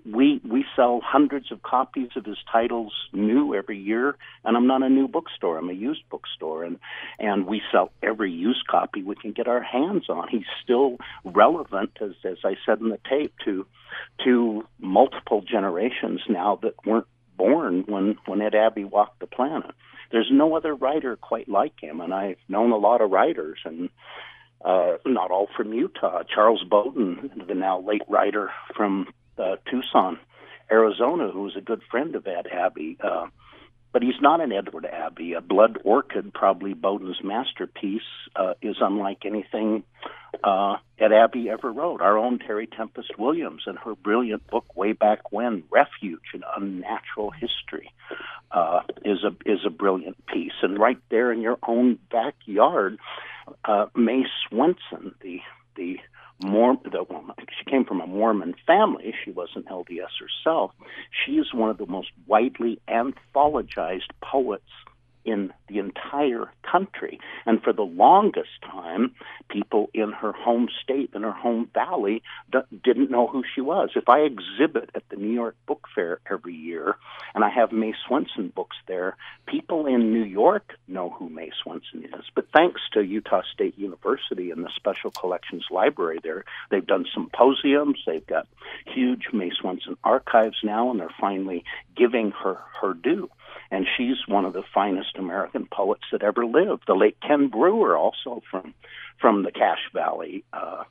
we 0.05 0.41
we 0.47 0.65
sell 0.75 1.01
hundreds 1.03 1.51
of 1.51 1.61
copies 1.63 2.09
of 2.15 2.25
his 2.25 2.37
titles 2.51 2.93
new 3.13 3.55
every 3.55 3.79
year, 3.79 4.17
and 4.43 4.55
I'm 4.57 4.67
not 4.67 4.83
a 4.83 4.89
new 4.89 5.07
bookstore. 5.07 5.57
I'm 5.57 5.69
a 5.69 5.73
used 5.73 6.03
bookstore, 6.09 6.63
and 6.63 6.79
and 7.19 7.45
we 7.45 7.61
sell 7.71 7.91
every 8.01 8.31
used 8.31 8.67
copy 8.67 9.03
we 9.03 9.15
can 9.15 9.31
get 9.31 9.47
our 9.47 9.61
hands 9.61 10.09
on. 10.09 10.27
He's 10.29 10.49
still 10.63 10.97
relevant, 11.23 11.97
as 12.01 12.11
as 12.23 12.37
I 12.43 12.55
said 12.65 12.79
in 12.79 12.89
the 12.89 12.99
tape, 13.09 13.33
to 13.45 13.65
to 14.25 14.67
multiple 14.79 15.41
generations 15.41 16.21
now 16.29 16.59
that 16.63 16.75
weren't 16.85 17.07
born 17.37 17.83
when 17.87 18.17
when 18.25 18.41
Ed 18.41 18.55
Abbey 18.55 18.83
walked 18.83 19.19
the 19.19 19.27
planet 19.27 19.71
there's 20.11 20.29
no 20.31 20.55
other 20.55 20.75
writer 20.75 21.15
quite 21.15 21.49
like 21.49 21.81
him, 21.81 22.01
and 22.01 22.13
I've 22.13 22.37
known 22.47 22.71
a 22.71 22.77
lot 22.77 23.01
of 23.01 23.11
writers, 23.11 23.59
and 23.65 23.89
uh, 24.63 24.97
not 25.05 25.31
all 25.31 25.47
from 25.55 25.73
Utah. 25.73 26.23
Charles 26.23 26.63
Bowden, 26.63 27.45
the 27.47 27.55
now 27.55 27.81
late 27.81 28.03
writer 28.07 28.51
from 28.75 29.07
uh, 29.37 29.55
Tucson, 29.69 30.19
Arizona, 30.71 31.29
who 31.31 31.43
was 31.43 31.55
a 31.55 31.61
good 31.61 31.81
friend 31.89 32.15
of 32.15 32.27
Ed 32.27 32.47
Abbey. 32.47 32.97
Uh, 33.03 33.27
but 33.93 34.03
he's 34.03 34.21
not 34.21 34.39
an 34.39 34.53
Edward 34.53 34.85
Abbey. 34.85 35.33
A 35.33 35.41
Blood 35.41 35.79
Orchid, 35.83 36.33
probably 36.33 36.73
Bowden's 36.73 37.21
masterpiece, 37.23 38.01
uh, 38.35 38.53
is 38.61 38.77
unlike 38.79 39.23
anything 39.25 39.83
uh, 40.43 40.77
Ed 40.97 41.11
Abbey 41.11 41.49
ever 41.49 41.71
wrote. 41.71 42.01
Our 42.01 42.17
own 42.17 42.39
Terry 42.39 42.67
Tempest 42.67 43.17
Williams 43.17 43.63
and 43.65 43.77
her 43.79 43.95
brilliant 43.95 44.47
book 44.47 44.77
way 44.77 44.93
back 44.93 45.31
when, 45.31 45.63
Refuge, 45.69 46.21
an 46.33 46.43
Unnatural 46.55 47.31
History, 47.31 47.91
uh, 48.51 48.81
is 49.03 49.23
a 49.23 49.35
is 49.45 49.59
a 49.65 49.69
brilliant 49.69 50.25
piece. 50.25 50.53
And 50.61 50.79
right 50.79 50.99
there 51.09 51.31
in 51.31 51.41
your 51.41 51.57
own 51.67 51.99
backyard, 52.09 52.97
uh, 53.65 53.87
May 53.95 54.23
Swenson, 54.47 55.15
the 55.21 55.39
the 55.75 55.97
Mor- 56.43 56.79
the, 56.83 57.03
well, 57.07 57.23
she 57.57 57.69
came 57.69 57.85
from 57.85 58.01
a 58.01 58.07
Mormon 58.07 58.55
family. 58.65 59.13
She 59.23 59.31
wasn't 59.31 59.67
LDS 59.67 60.09
herself. 60.19 60.71
She 61.11 61.33
is 61.33 61.53
one 61.53 61.69
of 61.69 61.77
the 61.77 61.85
most 61.85 62.09
widely 62.25 62.81
anthologized 62.87 64.09
poets 64.23 64.63
in 65.25 65.53
the 65.67 65.79
entire 65.79 66.51
country. 66.69 67.19
And 67.45 67.61
for 67.61 67.73
the 67.73 67.83
longest 67.83 68.61
time, 68.63 69.15
people 69.49 69.89
in 69.93 70.11
her 70.11 70.31
home 70.31 70.69
state, 70.83 71.11
in 71.13 71.23
her 71.23 71.31
home 71.31 71.69
valley, 71.73 72.21
d- 72.51 72.59
didn't 72.83 73.11
know 73.11 73.27
who 73.27 73.43
she 73.53 73.61
was. 73.61 73.91
If 73.95 74.09
I 74.09 74.19
exhibit 74.19 74.89
at 74.95 75.03
the 75.09 75.17
New 75.17 75.33
York 75.33 75.55
Book 75.67 75.87
Fair 75.93 76.19
every 76.29 76.55
year 76.55 76.95
and 77.35 77.43
I 77.43 77.49
have 77.49 77.71
May 77.71 77.93
Swenson 78.07 78.51
books 78.53 78.77
there, 78.87 79.15
people 79.45 79.85
in 79.85 80.11
New 80.11 80.23
York 80.23 80.73
know 80.87 81.09
who 81.09 81.29
May 81.29 81.51
Swenson 81.61 82.05
is. 82.05 82.25
But 82.35 82.47
thanks 82.53 82.81
to 82.93 83.01
Utah 83.01 83.41
State 83.53 83.77
University 83.77 84.51
and 84.51 84.63
the 84.63 84.71
Special 84.75 85.11
Collections 85.11 85.65
Library 85.69 86.19
there, 86.23 86.45
they've 86.69 86.85
done 86.85 87.05
symposiums, 87.13 87.99
they've 88.05 88.25
got 88.25 88.47
huge 88.85 89.27
May 89.33 89.51
Swenson 89.51 89.97
archives 90.03 90.57
now, 90.63 90.91
and 90.91 90.99
they're 90.99 91.09
finally 91.19 91.63
giving 91.95 92.31
her 92.31 92.57
her 92.81 92.93
due 92.93 93.29
and 93.71 93.87
she's 93.97 94.27
one 94.27 94.45
of 94.45 94.53
the 94.53 94.63
finest 94.73 95.17
American 95.17 95.65
poets 95.65 96.03
that 96.11 96.21
ever 96.21 96.45
lived. 96.45 96.83
The 96.85 96.93
late 96.93 97.17
Ken 97.25 97.47
Brewer, 97.47 97.97
also 97.97 98.43
from 98.51 98.73
from 99.19 99.43
the 99.43 99.51
Cache 99.51 99.89
Valley, 99.93 100.43
uh, 100.51 100.83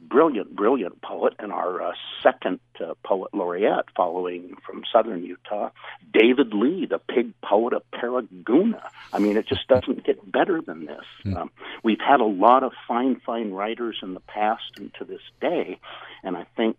brilliant, 0.00 0.56
brilliant 0.56 1.00
poet, 1.02 1.34
and 1.38 1.52
our 1.52 1.82
uh, 1.82 1.92
second 2.22 2.58
uh, 2.80 2.94
poet 3.04 3.32
laureate, 3.32 3.84
following 3.94 4.56
from 4.66 4.82
southern 4.92 5.22
Utah, 5.22 5.70
David 6.12 6.52
Lee, 6.52 6.86
the 6.86 6.98
pig 6.98 7.32
poet 7.42 7.74
of 7.74 7.82
Paragonah. 7.92 8.88
I 9.12 9.18
mean, 9.18 9.36
it 9.36 9.46
just 9.46 9.68
doesn't 9.68 10.04
get 10.04 10.30
better 10.30 10.60
than 10.60 10.86
this. 10.86 11.04
Mm. 11.24 11.36
Um, 11.36 11.50
we've 11.82 12.00
had 12.00 12.20
a 12.20 12.24
lot 12.24 12.62
of 12.62 12.72
fine, 12.88 13.20
fine 13.24 13.52
writers 13.52 13.98
in 14.02 14.14
the 14.14 14.20
past 14.20 14.78
and 14.78 14.92
to 14.94 15.04
this 15.04 15.22
day, 15.40 15.78
and 16.24 16.36
I 16.36 16.46
think 16.56 16.76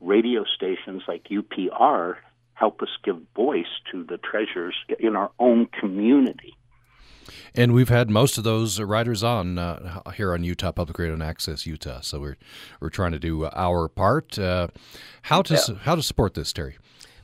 radio 0.00 0.44
stations 0.44 1.02
like 1.08 1.24
UPR 1.24 2.16
help 2.60 2.82
us 2.82 2.90
give 3.02 3.16
voice 3.34 3.80
to 3.90 4.04
the 4.04 4.18
treasures 4.18 4.76
in 4.98 5.16
our 5.16 5.30
own 5.38 5.66
community. 5.66 6.54
And 7.54 7.72
we've 7.72 7.88
had 7.88 8.10
most 8.10 8.38
of 8.38 8.44
those 8.44 8.78
writers 8.80 9.22
on 9.22 9.58
uh, 9.58 10.10
here 10.12 10.34
on 10.34 10.44
Utah 10.44 10.72
Public 10.72 10.98
Radio 10.98 11.14
and 11.14 11.22
Access 11.22 11.66
Utah. 11.66 12.00
So 12.00 12.20
we're 12.20 12.36
we're 12.80 12.90
trying 12.90 13.12
to 13.12 13.18
do 13.18 13.46
our 13.46 13.88
part. 13.88 14.38
Uh, 14.38 14.68
how 15.22 15.42
to 15.42 15.54
yeah. 15.54 15.74
how 15.82 15.94
to 15.94 16.02
support 16.02 16.34
this, 16.34 16.52
Teri? 16.52 16.74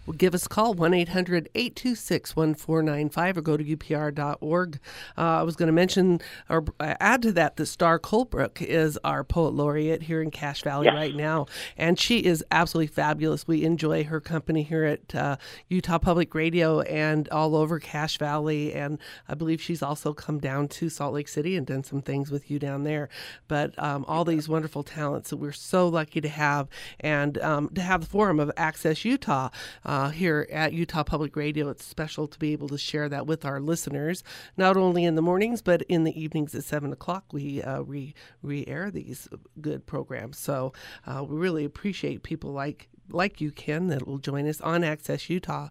Well, 0.06 0.14
give 0.14 0.34
us 0.34 0.46
a 0.46 0.48
call, 0.48 0.74
1 0.74 0.94
800 0.94 1.48
826 1.54 2.36
1495, 2.36 3.38
or 3.38 3.40
go 3.40 3.56
to 3.56 3.64
upr.org. 3.64 4.78
Uh, 5.18 5.20
I 5.20 5.42
was 5.42 5.56
going 5.56 5.66
to 5.66 5.72
mention 5.72 6.20
or 6.48 6.64
add 6.78 7.22
to 7.22 7.32
that 7.32 7.56
that 7.56 7.66
Star 7.66 7.98
Coulbrooke 7.98 8.62
is 8.62 8.96
our 9.02 9.24
poet 9.24 9.54
laureate 9.54 10.02
here 10.02 10.22
in 10.22 10.30
Cache 10.30 10.62
Valley 10.62 10.86
yes. 10.86 10.94
right 10.94 11.14
now. 11.14 11.46
And 11.76 11.98
she 11.98 12.18
is 12.20 12.44
absolutely 12.52 12.86
fabulous. 12.86 13.48
We 13.48 13.64
enjoy 13.64 14.04
her 14.04 14.20
company 14.20 14.62
here 14.62 14.84
at 14.84 15.14
uh, 15.14 15.36
Utah 15.68 15.98
Public 15.98 16.34
Radio 16.36 16.82
and 16.82 17.28
all 17.30 17.56
over 17.56 17.80
Cache 17.80 18.18
Valley. 18.18 18.74
And 18.74 19.00
I 19.28 19.34
believe 19.34 19.60
she's 19.60 19.82
also 19.82 20.12
come 20.12 20.38
down 20.38 20.68
to 20.68 20.88
Salt 20.88 21.14
Lake 21.14 21.28
City 21.28 21.56
and 21.56 21.66
done 21.66 21.82
some 21.82 22.00
things 22.00 22.30
with 22.30 22.48
you 22.48 22.60
down 22.60 22.84
there. 22.84 23.08
But 23.48 23.76
um, 23.82 24.04
all 24.06 24.24
these 24.24 24.48
wonderful 24.48 24.84
talents 24.84 25.30
that 25.30 25.38
we're 25.38 25.50
so 25.50 25.88
lucky 25.88 26.20
to 26.20 26.28
have 26.28 26.68
and 27.00 27.38
um, 27.38 27.70
to 27.70 27.80
have 27.80 28.02
the 28.02 28.06
forum 28.06 28.38
of 28.38 28.52
Access 28.56 29.04
Utah. 29.04 29.48
Uh, 29.84 29.95
uh, 29.96 30.11
here 30.11 30.46
at 30.52 30.74
Utah 30.74 31.04
Public 31.04 31.37
Radio. 31.37 31.70
It's 31.70 31.82
special 31.82 32.28
to 32.28 32.38
be 32.38 32.52
able 32.52 32.68
to 32.68 32.76
share 32.76 33.09
that 33.09 33.26
with 33.26 33.46
our 33.46 33.61
listeners, 33.61 34.22
not 34.54 34.76
only 34.76 35.04
in 35.04 35.14
the 35.14 35.22
mornings, 35.22 35.62
but 35.62 35.80
in 35.88 36.04
the 36.04 36.20
evenings 36.20 36.54
at 36.54 36.64
7 36.64 36.92
o'clock. 36.92 37.24
We 37.32 37.62
uh, 37.62 37.80
re, 37.80 38.14
re-air 38.42 38.90
these 38.90 39.26
good 39.59 39.87
programs. 39.87 40.38
So 40.38 40.74
uh, 41.06 41.24
we 41.26 41.38
really 41.38 41.64
appreciate 41.64 42.22
people 42.22 42.52
like 42.52 42.90
like 43.10 43.40
you, 43.40 43.50
Ken, 43.50 43.88
that 43.88 44.06
will 44.06 44.18
join 44.18 44.48
us 44.48 44.60
on 44.60 44.84
Access 44.84 45.28
Utah. 45.30 45.68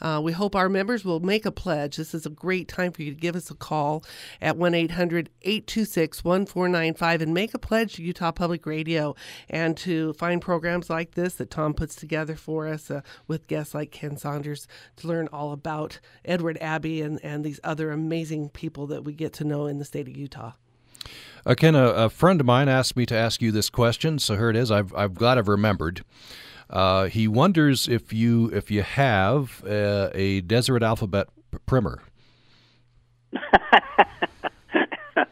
Uh, 0.00 0.20
we 0.22 0.32
hope 0.32 0.54
our 0.54 0.68
members 0.68 1.04
will 1.04 1.20
make 1.20 1.44
a 1.44 1.50
pledge. 1.50 1.96
This 1.96 2.14
is 2.14 2.26
a 2.26 2.30
great 2.30 2.68
time 2.68 2.92
for 2.92 3.02
you 3.02 3.12
to 3.12 3.20
give 3.20 3.36
us 3.36 3.50
a 3.50 3.54
call 3.54 4.04
at 4.40 4.56
1 4.56 4.74
800 4.74 5.30
826 5.42 6.24
1495 6.24 7.22
and 7.22 7.34
make 7.34 7.54
a 7.54 7.58
pledge 7.58 7.94
to 7.94 8.02
Utah 8.02 8.32
Public 8.32 8.66
Radio 8.66 9.14
and 9.48 9.76
to 9.78 10.12
find 10.14 10.40
programs 10.40 10.90
like 10.90 11.14
this 11.14 11.34
that 11.34 11.50
Tom 11.50 11.74
puts 11.74 11.94
together 11.94 12.34
for 12.34 12.68
us 12.68 12.90
uh, 12.90 13.00
with 13.26 13.46
guests 13.46 13.74
like 13.74 13.90
Ken 13.90 14.16
Sanders 14.16 14.66
to 14.96 15.08
learn 15.08 15.28
all 15.32 15.52
about 15.52 16.00
Edward 16.24 16.58
Abbey 16.60 17.02
and, 17.02 17.18
and 17.24 17.44
these 17.44 17.60
other 17.64 17.90
amazing 17.90 18.50
people 18.50 18.86
that 18.88 19.04
we 19.04 19.12
get 19.12 19.32
to 19.34 19.44
know 19.44 19.66
in 19.66 19.78
the 19.78 19.84
state 19.84 20.08
of 20.08 20.16
Utah. 20.16 20.52
Uh, 21.44 21.54
Ken, 21.54 21.74
a, 21.74 21.84
a, 21.84 22.10
friend 22.10 22.40
of 22.40 22.46
mine 22.46 22.68
asked 22.68 22.96
me 22.96 23.06
to 23.06 23.14
ask 23.14 23.40
you 23.40 23.52
this 23.52 23.70
question, 23.70 24.18
so 24.18 24.36
here 24.36 24.50
it 24.50 24.56
is. 24.56 24.70
I've, 24.70 24.92
I've 24.94 25.14
glad 25.14 25.38
I've 25.38 25.48
remembered. 25.48 26.04
Uh, 26.68 27.06
he 27.06 27.28
wonders 27.28 27.88
if 27.88 28.12
you 28.12 28.50
if 28.52 28.70
you 28.70 28.82
have 28.82 29.62
uh, 29.64 30.10
a 30.14 30.40
Deseret 30.40 30.82
Alphabet 30.82 31.28
primer. 31.64 32.02
uh, 35.14 35.24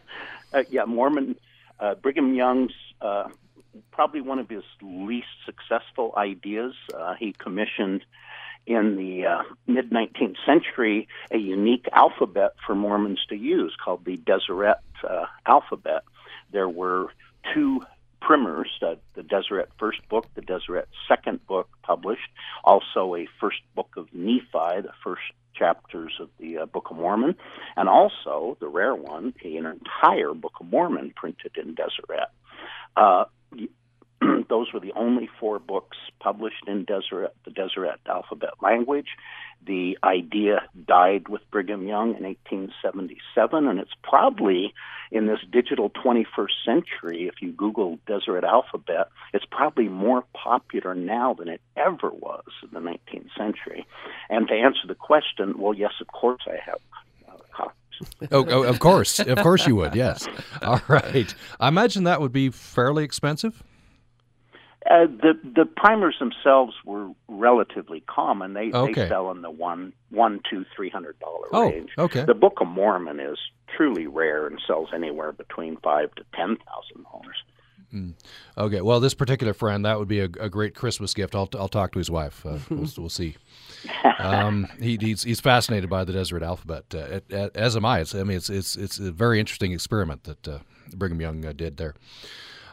yeah, 0.71 0.85
Mormon 0.85 1.37
uh, 1.81 1.95
Brigham 1.97 2.35
Young's 2.35 2.73
uh, 3.01 3.29
probably 3.91 4.21
one 4.21 4.39
of 4.39 4.49
his 4.49 4.63
least 4.81 5.27
successful 5.45 6.15
ideas. 6.17 6.75
Uh, 6.95 7.15
he 7.15 7.33
commissioned 7.33 8.05
in 8.67 8.97
the 8.97 9.45
mid 9.67 9.91
19th 9.91 10.37
century 10.47 11.09
a 11.33 11.37
unique 11.37 11.87
alphabet 11.93 12.53
for 12.65 12.75
Mormons 12.75 13.21
to 13.29 13.35
use 13.35 13.77
called 13.83 14.05
the 14.05 14.17
Deseret 14.17 14.79
alphabet. 15.47 16.05
There 16.53 16.69
were 16.69 17.09
two 17.53 17.83
primers, 18.25 18.71
uh, 18.83 18.95
the 19.15 19.23
Deseret 19.23 19.69
first 19.79 20.01
book, 20.09 20.27
the 20.35 20.41
Deseret 20.41 20.89
second 21.09 21.47
book 21.47 21.69
published, 21.83 22.31
also 22.65 23.15
a 23.15 23.27
first 23.39 23.61
book 23.75 23.91
of 23.97 24.09
Nephi, 24.13 24.47
the 24.53 24.93
first 25.03 25.23
chapters 25.55 26.13
of 26.21 26.31
the 26.39 26.59
uh, 26.59 26.67
Book 26.67 26.91
of 26.91 26.97
Mormon, 26.97 27.35
and 27.77 27.89
also 27.89 28.57
the 28.61 28.67
rare 28.67 28.95
one, 28.95 29.35
an 29.45 29.67
entire 29.67 30.33
Book 30.35 30.55
of 30.61 30.67
Mormon 30.67 31.13
printed 31.15 31.53
in 31.57 31.75
Deseret. 31.75 32.29
Uh, 32.97 33.25
those 34.49 34.73
were 34.73 34.81
the 34.81 34.93
only 34.95 35.29
four 35.41 35.59
books 35.59 35.97
published 36.21 36.65
in 36.67 36.85
Deseret, 36.85 37.35
the 37.45 37.51
Deseret 37.51 38.01
alphabet 38.07 38.55
language. 38.63 39.09
The 39.67 39.99
idea 40.05 40.63
died 40.87 41.29
with 41.29 41.41
Brigham 41.51 41.87
Young 41.87 42.15
in 42.17 42.25
1877, 42.25 43.67
and 43.67 43.79
it's 43.79 43.95
probably 44.03 44.75
in 45.11 45.27
this 45.27 45.39
digital 45.51 45.91
21st 45.91 46.65
century, 46.65 47.29
if 47.29 47.41
you 47.41 47.53
Google 47.53 47.99
Deseret 48.07 48.45
alphabet, 48.45 49.09
it's 49.33 49.45
probably 49.51 49.89
more 49.89 50.25
popular 50.35 50.95
now 50.95 51.35
than 51.35 51.49
it 51.49 51.61
ever 51.77 52.11
was 52.11 52.45
in 52.63 52.71
the 52.73 52.81
19th 52.81 53.29
century. 53.37 53.87
And 54.29 54.49
to 54.49 54.55
answer 54.55 54.87
the 54.87 54.95
question, 54.95 55.59
well, 55.59 55.73
yes, 55.73 55.93
of 56.01 56.09
course 56.09 56.43
I 56.47 56.57
have 56.65 56.81
uh, 57.59 57.69
oh, 58.33 58.47
oh, 58.49 58.63
of 58.65 58.81
course, 58.81 59.21
of 59.21 59.39
course 59.39 59.67
you 59.67 59.77
would. 59.77 59.95
Yes. 59.95 60.27
All 60.63 60.81
right. 60.89 61.33
I 61.61 61.69
imagine 61.69 62.05
that 62.05 62.21
would 62.21 62.33
be 62.33 62.51
fairly 62.51 63.05
expensive. 63.05 63.63
Uh, 64.91 65.07
the 65.07 65.33
the 65.43 65.65
primers 65.65 66.17
themselves 66.19 66.75
were 66.85 67.09
relatively 67.27 68.01
common. 68.07 68.53
They 68.53 68.71
okay. 68.71 68.93
they 68.93 69.09
sell 69.09 69.31
in 69.31 69.41
the 69.41 69.51
one 69.51 69.95
one 70.11 70.41
two 70.49 70.67
three 70.77 70.91
hundred 70.91 71.19
dollar 71.21 71.49
oh, 71.53 71.71
range. 71.71 71.91
Okay. 71.97 72.25
The 72.25 72.35
Book 72.35 72.59
of 72.61 72.69
Mormon 72.69 73.19
is 73.19 73.39
truly 73.75 74.07
rare 74.07 74.47
and 74.47 74.61
sells 74.67 74.91
anywhere 74.95 75.33
between 75.33 75.79
five 75.79 76.15
to 76.17 76.25
ten 76.35 76.57
thousand 76.57 77.05
dollars. 77.05 77.37
Mm. 77.95 78.15
Okay. 78.59 78.81
Well, 78.81 79.01
this 79.01 79.15
particular 79.15 79.55
friend, 79.55 79.85
that 79.85 79.99
would 79.99 80.09
be 80.09 80.21
a, 80.21 80.25
a 80.25 80.51
great 80.51 80.75
Christmas 80.75 81.15
gift. 81.15 81.35
I'll, 81.35 81.49
I'll 81.55 81.69
talk 81.69 81.93
to 81.93 81.99
his 81.99 82.11
wife. 82.11 82.45
Uh, 82.45 82.59
we'll, 82.71 82.89
we'll, 82.99 83.09
see. 83.09 83.37
Um, 84.19 84.67
he, 84.81 84.99
he's, 85.01 85.23
he's 85.23 85.41
fascinated 85.41 85.89
by 85.89 86.05
the 86.05 86.13
Deseret 86.13 86.43
alphabet, 86.43 86.93
uh, 86.95 87.51
as 87.55 87.77
am 87.77 87.85
I. 87.85 88.01
It's, 88.01 88.15
I 88.15 88.25
mean, 88.25 88.37
it's, 88.37 88.51
it's, 88.51 88.77
it's 88.77 88.99
a 88.99 89.13
very 89.13 89.39
interesting 89.39 89.73
experiment 89.73 90.25
that 90.25 90.49
uh, 90.49 90.59
Brigham 90.97 91.21
Young 91.21 91.45
uh, 91.45 91.53
did 91.53 91.77
there. 91.77 91.95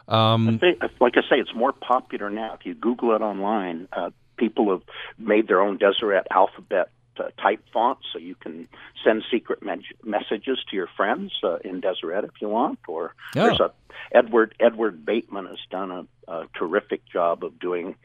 Um, 0.08 0.60
like 1.00 1.16
I 1.16 1.22
say, 1.22 1.36
it's 1.40 1.54
more 1.54 1.72
popular 1.72 2.30
now. 2.30 2.54
If 2.54 2.66
you 2.66 2.74
Google 2.74 3.14
it 3.14 3.22
online, 3.22 3.88
uh, 3.92 4.10
people 4.36 4.70
have 4.70 4.82
made 5.18 5.48
their 5.48 5.60
own 5.60 5.78
Deseret 5.78 6.26
alphabet 6.30 6.90
uh, 7.18 7.24
type 7.40 7.62
fonts, 7.72 8.06
so 8.12 8.18
you 8.18 8.34
can 8.34 8.68
send 9.04 9.22
secret 9.30 9.62
me- 9.62 9.84
messages 10.02 10.58
to 10.70 10.76
your 10.76 10.88
friends 10.96 11.32
uh, 11.42 11.56
in 11.58 11.80
Deseret 11.80 12.24
if 12.24 12.40
you 12.40 12.48
want. 12.48 12.78
Or 12.88 13.14
there's 13.34 13.60
a 13.60 13.72
Edward 14.12 14.54
Edward 14.60 15.04
Bateman 15.04 15.46
has 15.46 15.58
done 15.70 15.90
a, 15.90 16.32
a 16.32 16.46
terrific 16.58 17.02
job 17.06 17.44
of 17.44 17.58
doing 17.58 17.96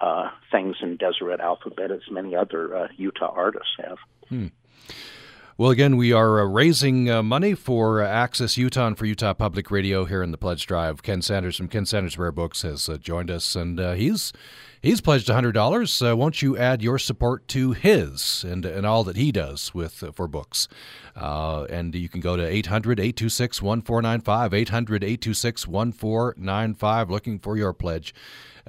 uh, 0.00 0.30
things 0.50 0.76
in 0.82 0.96
Deseret 0.96 1.40
alphabet, 1.40 1.90
as 1.90 2.02
many 2.10 2.34
other 2.34 2.76
uh, 2.76 2.88
Utah 2.96 3.32
artists 3.34 3.74
have. 3.78 3.98
Hmm. 4.28 4.46
Well, 5.58 5.70
again, 5.70 5.96
we 5.96 6.12
are 6.12 6.42
uh, 6.42 6.44
raising 6.44 7.08
uh, 7.08 7.22
money 7.22 7.54
for 7.54 8.02
uh, 8.02 8.06
Access 8.06 8.58
Utah 8.58 8.92
for 8.92 9.06
Utah 9.06 9.32
Public 9.32 9.70
Radio 9.70 10.04
here 10.04 10.22
in 10.22 10.30
the 10.30 10.36
Pledge 10.36 10.66
Drive. 10.66 11.02
Ken 11.02 11.22
Sanders 11.22 11.56
from 11.56 11.68
Ken 11.68 11.86
Sanders 11.86 12.18
Rare 12.18 12.30
Books 12.30 12.60
has 12.60 12.90
uh, 12.90 12.98
joined 12.98 13.30
us, 13.30 13.56
and 13.56 13.80
uh, 13.80 13.94
he's 13.94 14.34
he's 14.82 15.00
pledged 15.00 15.28
$100. 15.28 16.10
Uh, 16.10 16.14
won't 16.14 16.42
you 16.42 16.58
add 16.58 16.82
your 16.82 16.98
support 16.98 17.48
to 17.48 17.72
his 17.72 18.44
and, 18.44 18.66
and 18.66 18.84
all 18.84 19.02
that 19.04 19.16
he 19.16 19.32
does 19.32 19.72
with 19.72 20.04
for 20.14 20.28
books? 20.28 20.68
and 21.16 21.94
you 21.94 22.10
can 22.10 22.20
go 22.20 22.36
to 22.36 22.46
800 22.46 23.00
826 23.00 23.62
1495, 23.62 24.52
800 24.52 25.02
826 25.02 25.66
1495, 25.66 27.08
looking 27.08 27.38
for 27.38 27.56
your 27.56 27.72
pledge. 27.72 28.12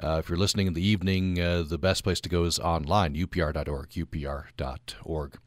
if 0.01 0.29
you're 0.29 0.37
listening 0.37 0.67
in 0.67 0.73
the 0.73 0.87
evening, 0.87 1.33
the 1.33 1.77
best 1.77 2.05
place 2.05 2.21
to 2.21 2.29
go 2.29 2.45
is 2.45 2.59
online, 2.59 3.13
upr.org, 3.13 3.89
upr.org. 3.89 5.37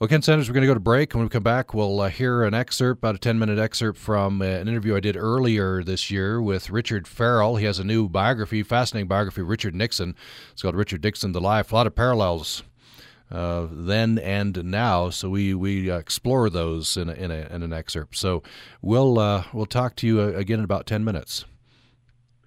Well, 0.00 0.08
Ken 0.08 0.22
Sanders, 0.22 0.48
we're 0.48 0.54
going 0.54 0.62
to 0.62 0.66
go 0.66 0.72
to 0.72 0.80
break. 0.80 1.12
When 1.12 1.24
we 1.24 1.28
come 1.28 1.42
back, 1.42 1.74
we'll 1.74 2.00
uh, 2.00 2.08
hear 2.08 2.42
an 2.44 2.54
excerpt, 2.54 3.00
about 3.00 3.16
a 3.16 3.18
10 3.18 3.38
minute 3.38 3.58
excerpt 3.58 3.98
from 3.98 4.40
uh, 4.40 4.46
an 4.46 4.66
interview 4.66 4.96
I 4.96 5.00
did 5.00 5.14
earlier 5.14 5.84
this 5.84 6.10
year 6.10 6.40
with 6.40 6.70
Richard 6.70 7.06
Farrell. 7.06 7.56
He 7.56 7.66
has 7.66 7.78
a 7.78 7.84
new 7.84 8.08
biography, 8.08 8.62
fascinating 8.62 9.08
biography 9.08 9.42
of 9.42 9.48
Richard 9.48 9.74
Nixon. 9.74 10.16
It's 10.52 10.62
called 10.62 10.74
Richard 10.74 11.04
Nixon, 11.04 11.32
The 11.32 11.40
Life. 11.42 11.70
A 11.70 11.74
lot 11.74 11.86
of 11.86 11.94
parallels 11.94 12.62
uh, 13.30 13.66
then 13.70 14.18
and 14.18 14.64
now. 14.64 15.10
So 15.10 15.28
we 15.28 15.52
we 15.52 15.90
uh, 15.90 15.98
explore 15.98 16.48
those 16.48 16.96
in 16.96 17.10
a, 17.10 17.12
in, 17.12 17.30
a, 17.30 17.54
in, 17.54 17.62
an 17.62 17.74
excerpt. 17.74 18.16
So 18.16 18.42
we'll 18.80 19.18
uh, 19.18 19.44
we'll 19.52 19.66
talk 19.66 19.96
to 19.96 20.06
you 20.06 20.22
uh, 20.22 20.28
again 20.28 20.60
in 20.60 20.64
about 20.64 20.86
ten 20.86 21.04
minutes. 21.04 21.44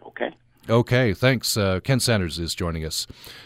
Okay. 0.08 0.32
Okay. 0.68 1.14
Thanks. 1.14 1.56
Uh, 1.56 1.82
Ken 1.84 2.00
Sanders 2.00 2.40
is 2.40 2.56
joining 2.56 2.84
us. 2.84 3.06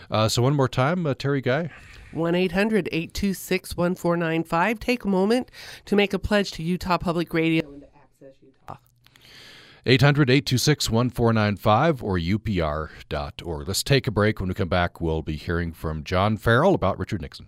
Uh, 0.09 0.29
so 0.29 0.41
one 0.41 0.55
more 0.55 0.69
time, 0.69 1.03
Teri 1.03 1.43
Guy. 1.43 1.71
1 2.11 2.35
800 2.35 2.89
826 2.91 3.75
1495. 3.75 4.79
Take 4.79 5.03
a 5.03 5.07
moment 5.07 5.51
to 5.85 5.95
make 5.95 6.13
a 6.13 6.19
pledge 6.19 6.51
to 6.51 6.63
Utah 6.63 6.97
Public 6.97 7.33
Radio 7.33 7.67
and 7.67 7.81
to 7.81 7.87
Access 7.95 8.35
Utah. 8.41 8.77
800 9.85 10.29
826 10.29 10.89
1495 10.89 12.03
or 12.03 12.17
upr.org. 12.17 13.67
Let's 13.67 13.83
take 13.83 14.07
a 14.07 14.11
break. 14.11 14.39
When 14.39 14.49
we 14.49 14.55
come 14.55 14.69
back, 14.69 14.99
we'll 15.01 15.21
be 15.21 15.35
hearing 15.35 15.73
from 15.73 16.03
John 16.03 16.37
Farrell 16.37 16.75
about 16.75 16.99
Richard 16.99 17.21
Nixon. 17.21 17.47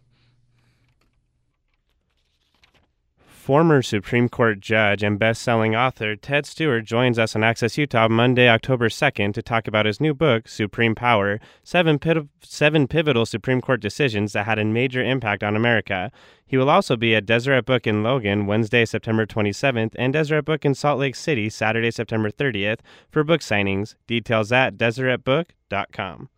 Former 3.49 3.81
Supreme 3.81 4.29
Court 4.29 4.59
judge 4.59 5.01
and 5.01 5.17
best-selling 5.17 5.75
author 5.75 6.15
Ted 6.15 6.45
Stewart 6.45 6.85
joins 6.85 7.17
us 7.17 7.35
on 7.35 7.43
Access 7.43 7.79
Utah 7.79 8.07
Monday, 8.07 8.47
October 8.47 8.89
2nd 8.89 9.33
to 9.33 9.41
talk 9.41 9.67
about 9.67 9.87
his 9.87 9.99
new 9.99 10.13
book, 10.13 10.47
Supreme 10.47 10.93
Power: 10.93 11.39
Seven, 11.63 11.99
Seven 12.43 12.87
Pivotal 12.87 13.25
Supreme 13.25 13.59
Court 13.59 13.81
Decisions 13.81 14.33
That 14.33 14.45
Had 14.45 14.59
a 14.59 14.65
Major 14.65 15.03
Impact 15.03 15.43
on 15.43 15.55
America. 15.55 16.11
He 16.45 16.57
will 16.57 16.69
also 16.69 16.95
be 16.95 17.15
at 17.15 17.25
Deseret 17.25 17.65
Book 17.65 17.87
in 17.87 18.03
Logan 18.03 18.45
Wednesday, 18.45 18.85
September 18.85 19.25
27th, 19.25 19.95
and 19.97 20.13
Deseret 20.13 20.45
Book 20.45 20.63
in 20.63 20.75
Salt 20.75 20.99
Lake 20.99 21.15
City 21.15 21.49
Saturday, 21.49 21.89
September 21.89 22.29
30th 22.29 22.81
for 23.09 23.23
book 23.23 23.41
signings. 23.41 23.95
Details 24.05 24.51
at 24.51 24.77
deseretbook.com. 24.77 26.29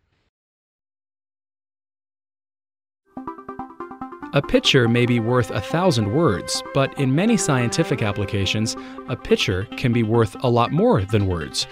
A 4.34 4.40
picture 4.40 4.88
may 4.88 5.04
be 5.04 5.20
worth 5.20 5.50
a 5.50 5.60
thousand 5.60 6.10
words, 6.10 6.62
but 6.72 6.98
in 6.98 7.14
many 7.14 7.36
scientific 7.36 8.00
applications, 8.00 8.74
a 9.10 9.14
picture 9.14 9.68
can 9.76 9.92
be 9.92 10.02
worth 10.02 10.42
a 10.42 10.48
lot 10.48 10.72
more 10.72 11.02
than 11.02 11.26
words. 11.26 11.66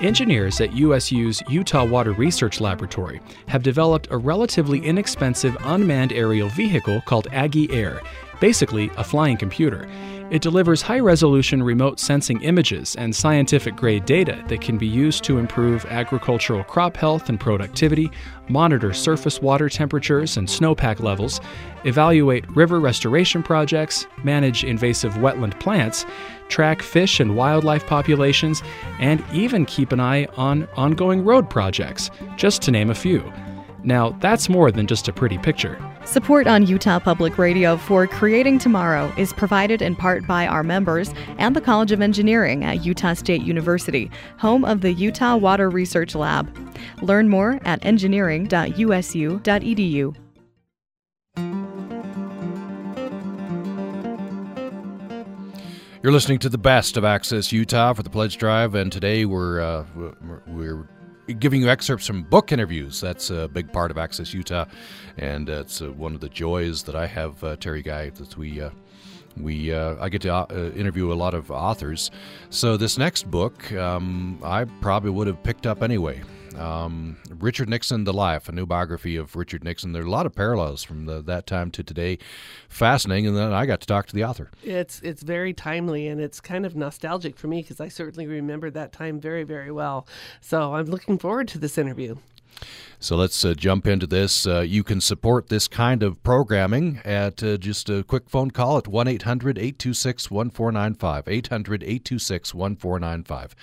Engineers 0.00 0.58
at 0.62 0.72
USU's 0.72 1.42
Utah 1.50 1.84
Water 1.84 2.12
Research 2.12 2.58
Laboratory 2.58 3.20
have 3.48 3.62
developed 3.62 4.08
a 4.10 4.16
relatively 4.16 4.78
inexpensive 4.78 5.58
unmanned 5.60 6.14
aerial 6.14 6.48
vehicle 6.48 7.02
called 7.02 7.28
Aggie 7.32 7.70
Air, 7.70 8.00
basically 8.40 8.90
a 8.96 9.04
flying 9.04 9.36
computer. 9.36 9.86
It 10.28 10.42
delivers 10.42 10.82
high 10.82 10.98
resolution 10.98 11.62
remote 11.62 12.00
sensing 12.00 12.42
images 12.42 12.96
and 12.96 13.14
scientific 13.14 13.76
grade 13.76 14.06
data 14.06 14.42
that 14.48 14.60
can 14.60 14.76
be 14.76 14.86
used 14.86 15.22
to 15.24 15.38
improve 15.38 15.86
agricultural 15.86 16.64
crop 16.64 16.96
health 16.96 17.28
and 17.28 17.38
productivity, 17.38 18.10
monitor 18.48 18.92
surface 18.92 19.40
water 19.40 19.68
temperatures 19.68 20.36
and 20.36 20.48
snowpack 20.48 20.98
levels, 20.98 21.40
evaluate 21.84 22.44
river 22.56 22.80
restoration 22.80 23.40
projects, 23.40 24.08
manage 24.24 24.64
invasive 24.64 25.14
wetland 25.14 25.60
plants, 25.60 26.04
track 26.48 26.82
fish 26.82 27.20
and 27.20 27.36
wildlife 27.36 27.86
populations, 27.86 28.64
and 28.98 29.22
even 29.32 29.64
keep 29.64 29.92
an 29.92 30.00
eye 30.00 30.26
on 30.36 30.66
ongoing 30.74 31.24
road 31.24 31.48
projects, 31.48 32.10
just 32.36 32.62
to 32.62 32.72
name 32.72 32.90
a 32.90 32.94
few. 32.96 33.32
Now, 33.84 34.10
that's 34.20 34.48
more 34.48 34.72
than 34.72 34.88
just 34.88 35.06
a 35.06 35.12
pretty 35.12 35.38
picture. 35.38 35.78
Support 36.06 36.46
on 36.46 36.64
Utah 36.64 36.98
Public 37.00 37.36
Radio 37.36 37.76
for 37.76 38.06
Creating 38.06 38.60
Tomorrow 38.60 39.12
is 39.18 39.32
provided 39.32 39.82
in 39.82 39.96
part 39.96 40.24
by 40.24 40.46
our 40.46 40.62
members 40.62 41.12
and 41.36 41.56
the 41.56 41.60
College 41.60 41.90
of 41.90 42.00
Engineering 42.00 42.64
at 42.64 42.84
Utah 42.84 43.14
State 43.14 43.42
University, 43.42 44.08
home 44.38 44.64
of 44.64 44.82
the 44.82 44.92
Utah 44.92 45.36
Water 45.36 45.68
Research 45.68 46.14
Lab. 46.14 46.48
Learn 47.02 47.28
more 47.28 47.58
at 47.64 47.84
engineering.usu.edu. 47.84 50.16
You're 56.02 56.12
listening 56.12 56.38
to 56.38 56.48
the 56.48 56.56
best 56.56 56.96
of 56.96 57.04
Access 57.04 57.50
Utah 57.50 57.92
for 57.94 58.04
the 58.04 58.10
Pledge 58.10 58.38
Drive, 58.38 58.76
and 58.76 58.92
today 58.92 59.24
we're 59.24 59.60
uh, 59.60 59.84
we're 60.46 60.88
giving 61.34 61.62
you 61.62 61.68
excerpts 61.68 62.06
from 62.06 62.22
book 62.22 62.52
interviews. 62.52 63.00
That's 63.00 63.30
a 63.30 63.48
big 63.48 63.72
part 63.72 63.90
of 63.90 63.98
Access 63.98 64.32
Utah, 64.32 64.66
and 65.18 65.48
it's 65.48 65.82
uh, 65.82 65.90
one 65.92 66.14
of 66.14 66.20
the 66.20 66.28
joys 66.28 66.82
that 66.84 66.94
I 66.94 67.06
have, 67.06 67.42
uh, 67.42 67.56
Teri 67.56 67.84
Guy, 67.84 68.10
that 68.10 68.36
we. 68.36 68.60
Uh, 68.60 68.70
we 69.38 69.70
uh, 69.70 69.96
I 70.00 70.08
get 70.08 70.22
to 70.22 70.32
uh, 70.32 70.70
interview 70.74 71.12
a 71.12 71.14
lot 71.14 71.34
of 71.34 71.50
authors, 71.50 72.10
so 72.48 72.78
this 72.78 72.96
next 72.96 73.30
book 73.30 73.70
um, 73.74 74.38
I 74.42 74.64
probably 74.64 75.10
would 75.10 75.26
have 75.26 75.42
picked 75.42 75.66
up 75.66 75.82
anyway. 75.82 76.22
Um, 76.56 77.18
Richard 77.30 77.68
Nixon, 77.68 78.04
The 78.04 78.12
Life, 78.12 78.48
a 78.48 78.52
new 78.52 78.66
biography 78.66 79.16
of 79.16 79.36
Richard 79.36 79.62
Nixon. 79.62 79.92
There 79.92 80.02
are 80.02 80.06
a 80.06 80.10
lot 80.10 80.26
of 80.26 80.34
parallels 80.34 80.82
from 80.82 81.06
the, 81.06 81.22
that 81.22 81.46
time 81.46 81.70
to 81.72 81.82
today. 81.82 82.18
Fascinating. 82.68 83.26
And 83.26 83.36
then 83.36 83.52
I 83.52 83.66
got 83.66 83.80
to 83.80 83.86
talk 83.86 84.06
to 84.06 84.14
the 84.14 84.24
author. 84.24 84.50
It's, 84.62 85.00
it's 85.00 85.22
very 85.22 85.52
timely 85.52 86.08
and 86.08 86.20
it's 86.20 86.40
kind 86.40 86.64
of 86.64 86.74
nostalgic 86.74 87.36
for 87.36 87.46
me 87.48 87.62
because 87.62 87.80
I 87.80 87.88
certainly 87.88 88.26
remember 88.26 88.70
that 88.70 88.92
time 88.92 89.20
very, 89.20 89.44
very 89.44 89.70
well. 89.70 90.06
So 90.40 90.74
I'm 90.74 90.86
looking 90.86 91.18
forward 91.18 91.48
to 91.48 91.58
this 91.58 91.78
interview. 91.78 92.16
So 92.98 93.16
let's 93.16 93.44
uh, 93.44 93.54
jump 93.54 93.86
into 93.86 94.06
this. 94.06 94.46
Uh, 94.46 94.60
you 94.60 94.82
can 94.82 95.00
support 95.00 95.48
this 95.48 95.68
kind 95.68 96.02
of 96.02 96.22
programming 96.22 97.00
at 97.04 97.42
uh, 97.42 97.58
just 97.58 97.90
a 97.90 98.02
quick 98.02 98.30
phone 98.30 98.50
call 98.50 98.78
at 98.78 98.88
1 98.88 99.08
800 99.08 99.58
826 99.58 100.30
1495. 100.30 101.28
800 101.28 101.82
826 101.82 102.54
1495. 102.54 103.54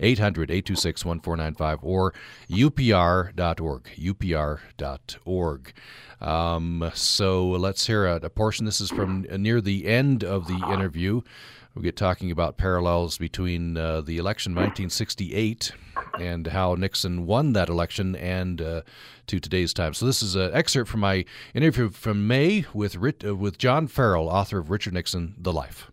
800 0.00 0.50
826 0.50 1.04
1495 1.04 1.78
or 1.82 2.14
upr.org. 2.50 3.90
upr.org. 3.98 5.72
Um, 6.20 6.90
so 6.94 7.48
let's 7.48 7.86
hear 7.86 8.06
a, 8.06 8.16
a, 8.16 8.30
portion. 8.30 8.66
This 8.66 8.80
is 8.80 8.90
from 8.90 9.22
near 9.22 9.60
the 9.60 9.86
end 9.86 10.22
of 10.22 10.46
the 10.46 10.60
interview. 10.70 11.22
We 11.74 11.82
get 11.82 11.96
talking 11.96 12.30
about 12.30 12.56
parallels 12.56 13.16
between 13.16 13.76
uh, 13.76 14.00
the 14.00 14.18
election 14.18 14.52
of 14.52 14.56
1968 14.56 15.72
and 16.18 16.48
how 16.48 16.74
Nixon 16.74 17.26
won 17.26 17.52
that 17.52 17.68
election 17.68 18.16
and 18.16 18.60
uh, 18.60 18.82
to 19.28 19.38
today's 19.38 19.72
time. 19.72 19.94
So 19.94 20.04
this 20.04 20.22
is 20.22 20.34
an 20.34 20.50
excerpt 20.52 20.90
from 20.90 21.00
my 21.00 21.24
interview 21.54 21.90
from 21.90 22.26
May 22.26 22.66
with 22.74 22.96
uh, 23.24 23.36
with 23.36 23.56
John 23.56 23.86
Farrell, 23.86 24.28
author 24.28 24.58
of 24.58 24.70
Richard 24.70 24.94
Nixon: 24.94 25.34
The 25.38 25.52
Life. 25.52 25.90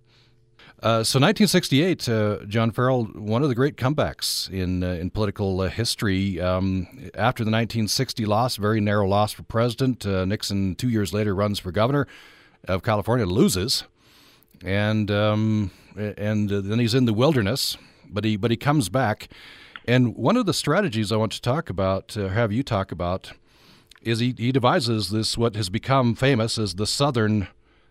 Uh, 0.80 1.02
so 1.04 1.18
1968, 1.18 2.08
uh, 2.08 2.38
John 2.46 2.70
Farrell, 2.70 3.06
one 3.06 3.42
of 3.42 3.50
the 3.50 3.56
great 3.56 3.78
comebacks 3.78 4.48
in 4.48 4.84
uh, 4.84 4.90
in 4.90 5.10
political 5.10 5.62
uh, 5.62 5.70
history. 5.70 6.40
Um, 6.40 7.10
after 7.16 7.44
the 7.44 7.50
1960 7.50 8.28
loss, 8.28 8.58
very 8.58 8.80
narrow 8.80 9.08
loss 9.08 9.32
for 9.32 9.42
president, 9.42 10.06
uh, 10.06 10.24
Nixon 10.26 10.76
two 10.76 10.90
years 10.90 11.13
later 11.13 11.34
runs 11.34 11.58
for 11.58 11.72
governor 11.72 12.06
of 12.68 12.84
California, 12.84 13.26
loses, 13.26 13.86
and 14.63 15.10
um, 15.10 15.72
and 15.96 16.52
then 16.52 16.78
he's 16.78 16.94
in 16.94 17.06
the 17.06 17.13
wilderness, 17.13 17.76
but 18.08 18.24
he 18.24 18.38
but 18.38 18.52
he 18.52 18.58
comes 18.58 18.88
back, 18.88 19.30
and 19.88 20.16
one 20.16 20.38
of 20.38 20.46
the 20.46 20.54
strategies 20.54 21.12
I 21.12 21.16
want 21.16 21.32
to 21.32 21.42
talk 21.42 21.72
about, 21.72 22.13
have 22.13 22.52
you 22.52 22.62
talk 22.62 22.92
about, 22.92 23.32
is 24.04 24.20
he 24.20 24.36
he 24.38 24.52
devises 24.52 25.10
this 25.10 25.40
what 25.40 25.56
has 25.56 25.72
become 25.72 26.13
famous 26.13 26.60
as 26.60 26.76
the 26.76 26.86
Southern 26.86 27.48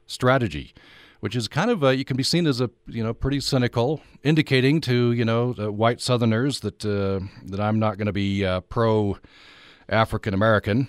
strategy 0.07 0.73
which 1.27 1.35
is 1.35 1.49
kind 1.49 1.73
of 1.73 1.83
you 1.99 2.05
can 2.05 2.17
be 2.17 2.23
seen 2.23 2.47
as 2.47 2.61
a 2.61 2.71
you 2.87 3.03
know 3.03 3.13
pretty 3.13 3.41
cynical, 3.41 4.01
indicating 4.23 4.81
to 4.81 5.11
you 5.11 5.25
know 5.25 5.55
white 5.55 6.01
Southerners 6.01 6.61
that 6.61 6.85
uh, 6.85 7.19
that 7.47 7.59
I'm 7.59 7.81
not 7.81 7.99
going 7.99 8.07
to 8.07 8.13
be 8.13 8.45
uh, 8.45 8.61
pro 8.61 9.19
African 9.89 10.35
American, 10.35 10.87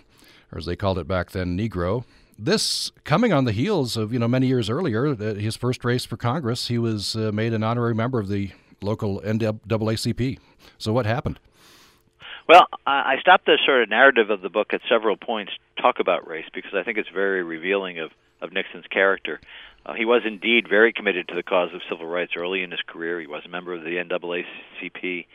or 0.51 0.59
as 0.59 0.67
they 0.67 0.75
called 0.75 0.99
it 0.99 1.07
back 1.07 1.31
then, 1.31 1.57
Negro. 1.57 2.05
This 2.37 2.91
coming 3.03 3.33
on 3.33 3.45
the 3.45 3.51
heels 3.51 3.97
of 3.97 4.13
you 4.13 4.19
know 4.19 4.27
many 4.27 4.45
years 4.45 4.69
earlier, 4.69 5.15
his 5.15 5.55
first 5.57 5.83
race 5.83 6.05
for 6.05 6.17
Congress, 6.17 6.67
he 6.67 6.77
was 6.77 7.15
uh, 7.15 7.31
made 7.33 7.51
an 7.51 7.63
honorary 7.63 7.95
member 7.95 8.19
of 8.19 8.27
the 8.27 8.51
local 8.79 9.19
NAACP. 9.21 10.37
So 10.77 10.93
what 10.93 11.07
happened? 11.07 11.39
Well, 12.47 12.67
I 12.85 13.15
stopped 13.21 13.47
the 13.47 13.57
sort 13.65 13.81
of 13.81 13.89
narrative 13.89 14.29
of 14.29 14.41
the 14.41 14.49
book 14.49 14.67
at 14.71 14.81
several 14.87 15.17
points 15.17 15.51
talk 15.81 15.99
about 15.99 16.27
race 16.27 16.45
because 16.53 16.75
I 16.75 16.83
think 16.83 16.99
it's 16.99 17.09
very 17.09 17.41
revealing 17.41 17.97
of, 17.97 18.11
of 18.39 18.53
Nixon's 18.53 18.85
character. 18.85 19.41
Uh, 19.87 19.93
he 19.93 20.03
was 20.03 20.23
indeed 20.25 20.67
very 20.69 20.91
committed 20.91 21.29
to 21.29 21.35
the 21.35 21.43
cause 21.43 21.69
of 21.73 21.81
civil 21.89 22.05
rights 22.05 22.33
early 22.35 22.61
in 22.61 22.71
his 22.71 22.81
career. 22.81 23.21
He 23.21 23.27
was 23.27 23.43
a 23.45 23.49
member 23.49 23.73
of 23.73 23.83
the 23.83 23.95
NAACP. 23.95 25.25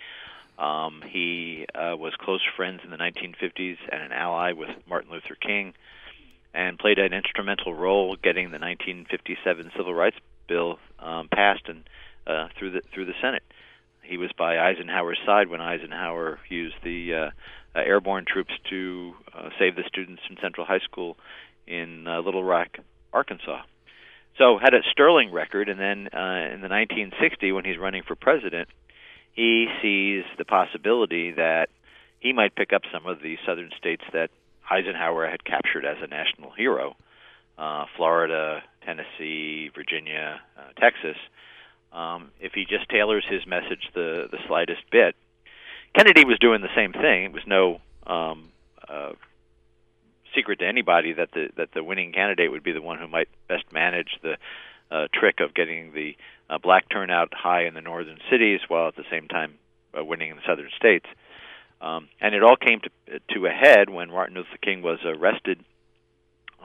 Um, 0.59 1.03
he 1.09 1.67
uh, 1.75 1.97
was 1.97 2.13
close 2.19 2.43
friends 2.55 2.83
in 2.85 2.91
the 2.91 2.99
1950s 2.99 3.79
and 3.91 4.03
an 4.03 4.13
ally 4.13 4.53
with 4.53 4.69
Martin 4.87 5.11
Luther 5.11 5.35
King, 5.35 5.73
and 6.53 6.79
played 6.79 6.99
an 6.99 7.15
instrumental 7.15 7.73
role 7.75 8.15
getting 8.17 8.51
the 8.51 8.59
1957 8.59 9.73
Civil 9.75 9.95
Rights 9.95 10.19
Bill 10.47 10.79
um, 10.99 11.29
passed 11.29 11.69
and 11.69 11.85
uh, 12.27 12.49
through 12.59 12.73
the 12.73 12.83
through 12.93 13.07
the 13.07 13.15
Senate. 13.23 13.43
He 14.03 14.19
was 14.19 14.31
by 14.37 14.59
Eisenhower's 14.59 15.19
side 15.25 15.49
when 15.49 15.61
Eisenhower 15.63 16.39
used 16.51 16.77
the 16.85 17.15
uh, 17.15 17.31
uh, 17.75 17.79
airborne 17.79 18.27
troops 18.27 18.53
to 18.69 19.15
uh, 19.35 19.49
save 19.59 19.77
the 19.77 19.85
students 19.89 20.23
in 20.29 20.37
Central 20.43 20.67
High 20.67 20.81
School 20.81 21.17
in 21.67 22.07
uh, 22.07 22.21
Little 22.21 22.45
Rock, 22.45 22.77
Arkansas. 23.13 23.63
So 24.39 24.59
had 24.59 24.75
a 24.75 24.83
sterling 24.91 25.31
record, 25.31 25.69
and 25.69 25.79
then 25.79 26.09
uh, 26.13 26.49
in 26.53 26.61
the 26.61 26.69
1960, 26.69 27.53
when 27.53 27.65
he's 27.65 27.79
running 27.79 28.03
for 28.03 28.15
president, 28.17 28.69
he 29.35 29.67
sees 29.81 30.25
the 30.39 30.45
possibility 30.45 31.33
that 31.33 31.69
he 32.21 32.33
might 32.33 32.55
pick 32.55 32.73
up 32.73 32.83
some 32.93 33.07
of 33.07 33.21
the 33.21 33.37
southern 33.47 33.71
states 33.79 34.03
that 34.13 34.31
Eisenhower 34.71 35.29
had 35.29 35.45
captured 35.45 35.85
as 35.85 35.99
a 36.03 36.07
national 36.07 36.51
hero 36.53 36.97
uh, 37.59 37.85
Florida, 37.97 38.63
Tennessee, 38.85 39.71
Virginia, 39.75 40.41
uh, 40.59 40.81
Texas. 40.81 41.17
Um, 41.93 42.31
if 42.41 42.53
he 42.55 42.65
just 42.65 42.89
tailors 42.89 43.25
his 43.29 43.47
message 43.47 43.89
the, 43.95 44.29
the 44.31 44.39
slightest 44.47 44.83
bit, 44.91 45.15
Kennedy 45.95 46.25
was 46.25 46.39
doing 46.39 46.63
the 46.63 46.75
same 46.75 46.93
thing. 46.93 47.25
It 47.25 47.33
was 47.33 47.43
no 47.47 47.81
um, 48.07 48.49
uh, 48.89 49.13
secret 50.35 50.59
to 50.61 50.67
anybody 50.67 51.13
that 51.13 51.31
the 51.33 51.49
that 51.57 51.73
the 51.73 51.85
winning 51.85 52.13
candidate 52.13 52.51
would 52.51 52.63
be 52.63 52.73
the 52.73 52.83
one 52.83 52.99
who 52.99 53.09
might 53.09 53.29
best 53.49 53.65
manage 53.73 54.19
the 54.23 54.37
uh, 54.91 55.09
trick 55.13 55.41
of 55.41 55.55
getting 55.55 55.93
the 55.93 56.17
uh, 56.51 56.59
black 56.59 56.89
turnout 56.89 57.33
high 57.33 57.65
in 57.65 57.75
the 57.75 57.81
northern 57.81 58.19
cities 58.31 58.61
while 58.69 58.89
at 58.89 58.97
the 58.97 59.05
same 59.11 59.29
time 59.29 59.55
uh, 59.99 60.05
winning 60.05 60.31
in 60.31 60.37
the 60.37 60.43
southern 60.47 60.71
states. 60.77 61.07
Um, 61.81 62.09
and 62.21 62.35
it 62.35 62.43
all 62.43 62.57
came 62.57 62.81
to 62.81 63.21
to 63.35 63.47
a 63.47 63.51
head 63.51 63.91
when 63.91 64.11
Martin 64.11 64.37
Luther 64.37 64.59
King 64.63 64.83
was 64.83 64.99
arrested 65.05 65.65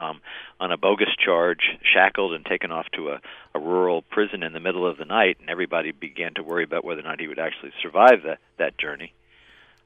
um, 0.00 0.20
on 0.60 0.70
a 0.70 0.76
bogus 0.76 1.08
charge, 1.18 1.76
shackled 1.82 2.32
and 2.32 2.44
taken 2.44 2.70
off 2.70 2.86
to 2.94 3.10
a, 3.10 3.20
a 3.54 3.58
rural 3.58 4.02
prison 4.02 4.42
in 4.42 4.52
the 4.52 4.60
middle 4.60 4.86
of 4.86 4.96
the 4.96 5.04
night, 5.04 5.38
and 5.40 5.50
everybody 5.50 5.90
began 5.90 6.34
to 6.34 6.42
worry 6.42 6.64
about 6.64 6.84
whether 6.84 7.00
or 7.00 7.04
not 7.04 7.20
he 7.20 7.26
would 7.26 7.38
actually 7.38 7.72
survive 7.82 8.22
that 8.24 8.38
that 8.58 8.78
journey. 8.78 9.12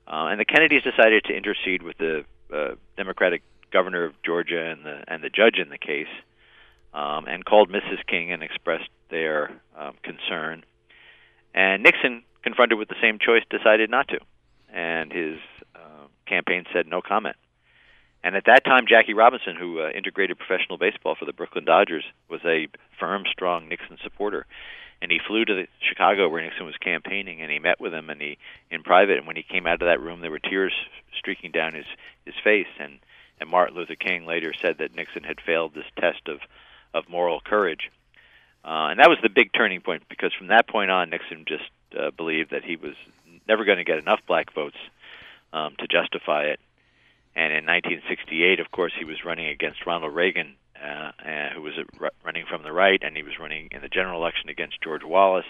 Uh, 0.06 0.26
and 0.26 0.40
the 0.40 0.44
Kennedys 0.44 0.82
decided 0.82 1.24
to 1.24 1.34
intercede 1.34 1.82
with 1.82 1.96
the 1.96 2.24
uh, 2.52 2.74
Democratic 2.96 3.42
governor 3.72 4.04
of 4.04 4.14
Georgia 4.24 4.70
and 4.70 4.84
the 4.84 5.02
and 5.08 5.22
the 5.22 5.30
judge 5.30 5.56
in 5.58 5.68
the 5.70 5.78
case, 5.78 6.12
um, 6.94 7.26
and 7.26 7.44
called 7.44 7.70
Mrs. 7.70 8.04
King 8.06 8.32
and 8.32 8.42
expressed 8.42 8.90
their 9.10 9.50
um, 9.78 9.94
concern. 10.02 10.64
And 11.54 11.82
Nixon, 11.82 12.22
confronted 12.42 12.78
with 12.78 12.88
the 12.88 12.96
same 13.00 13.18
choice, 13.18 13.42
decided 13.50 13.90
not 13.90 14.08
to, 14.08 14.18
and 14.72 15.12
his 15.12 15.38
uh, 15.74 16.06
campaign 16.26 16.64
said 16.72 16.86
no 16.86 17.02
comment. 17.02 17.36
And 18.24 18.36
at 18.36 18.44
that 18.46 18.64
time, 18.64 18.86
Jackie 18.88 19.14
Robinson, 19.14 19.56
who 19.58 19.80
uh, 19.80 19.90
integrated 19.90 20.38
professional 20.38 20.78
baseball 20.78 21.16
for 21.18 21.24
the 21.24 21.32
Brooklyn 21.32 21.64
Dodgers, 21.64 22.04
was 22.30 22.40
a 22.44 22.68
firm, 22.98 23.24
strong 23.30 23.68
Nixon 23.68 23.98
supporter. 24.02 24.46
And 25.00 25.10
he 25.10 25.18
flew 25.26 25.44
to 25.44 25.66
Chicago 25.80 26.28
where 26.28 26.42
Nixon 26.42 26.64
was 26.64 26.76
campaigning, 26.76 27.42
and 27.42 27.50
he 27.50 27.58
met 27.58 27.80
with 27.80 27.92
him, 27.92 28.08
and 28.08 28.20
he 28.20 28.38
in 28.70 28.84
private. 28.84 29.18
And 29.18 29.26
when 29.26 29.34
he 29.34 29.42
came 29.42 29.66
out 29.66 29.82
of 29.82 29.86
that 29.86 30.00
room, 30.00 30.20
there 30.20 30.30
were 30.30 30.38
tears 30.38 30.72
streaking 31.18 31.50
down 31.50 31.74
his 31.74 31.86
his 32.24 32.34
face. 32.44 32.70
And 32.78 33.00
and 33.42 33.50
Martin 33.50 33.76
Luther 33.76 33.96
King 33.96 34.24
later 34.24 34.54
said 34.54 34.78
that 34.78 34.94
Nixon 34.94 35.24
had 35.24 35.40
failed 35.40 35.74
this 35.74 35.84
test 35.98 36.28
of 36.28 36.40
of 36.94 37.08
moral 37.08 37.40
courage. 37.40 37.90
Uh, 38.64 38.88
and 38.90 39.00
that 39.00 39.08
was 39.08 39.18
the 39.22 39.28
big 39.28 39.52
turning 39.52 39.80
point 39.80 40.02
because 40.08 40.32
from 40.34 40.48
that 40.48 40.68
point 40.68 40.90
on, 40.90 41.10
Nixon 41.10 41.44
just 41.46 41.64
uh, 41.98 42.10
believed 42.10 42.50
that 42.50 42.64
he 42.64 42.76
was 42.76 42.94
never 43.48 43.64
going 43.64 43.78
to 43.78 43.84
get 43.84 43.98
enough 43.98 44.20
black 44.26 44.54
votes 44.54 44.76
um, 45.52 45.74
to 45.78 45.88
justify 45.88 46.44
it. 46.44 46.60
And 47.34 47.52
in 47.52 47.64
1968, 47.64 48.60
of 48.60 48.70
course, 48.70 48.92
he 48.96 49.04
was 49.04 49.24
running 49.24 49.48
against 49.48 49.86
Ronald 49.86 50.14
Reagan, 50.14 50.54
uh, 50.80 51.12
uh, 51.18 51.48
who 51.54 51.62
was 51.62 51.72
uh, 51.78 52.08
running 52.24 52.44
from 52.46 52.62
the 52.62 52.72
right, 52.72 53.02
and 53.02 53.16
he 53.16 53.22
was 53.22 53.38
running 53.40 53.68
in 53.72 53.80
the 53.80 53.88
general 53.88 54.20
election 54.20 54.48
against 54.48 54.82
George 54.82 55.04
Wallace. 55.04 55.46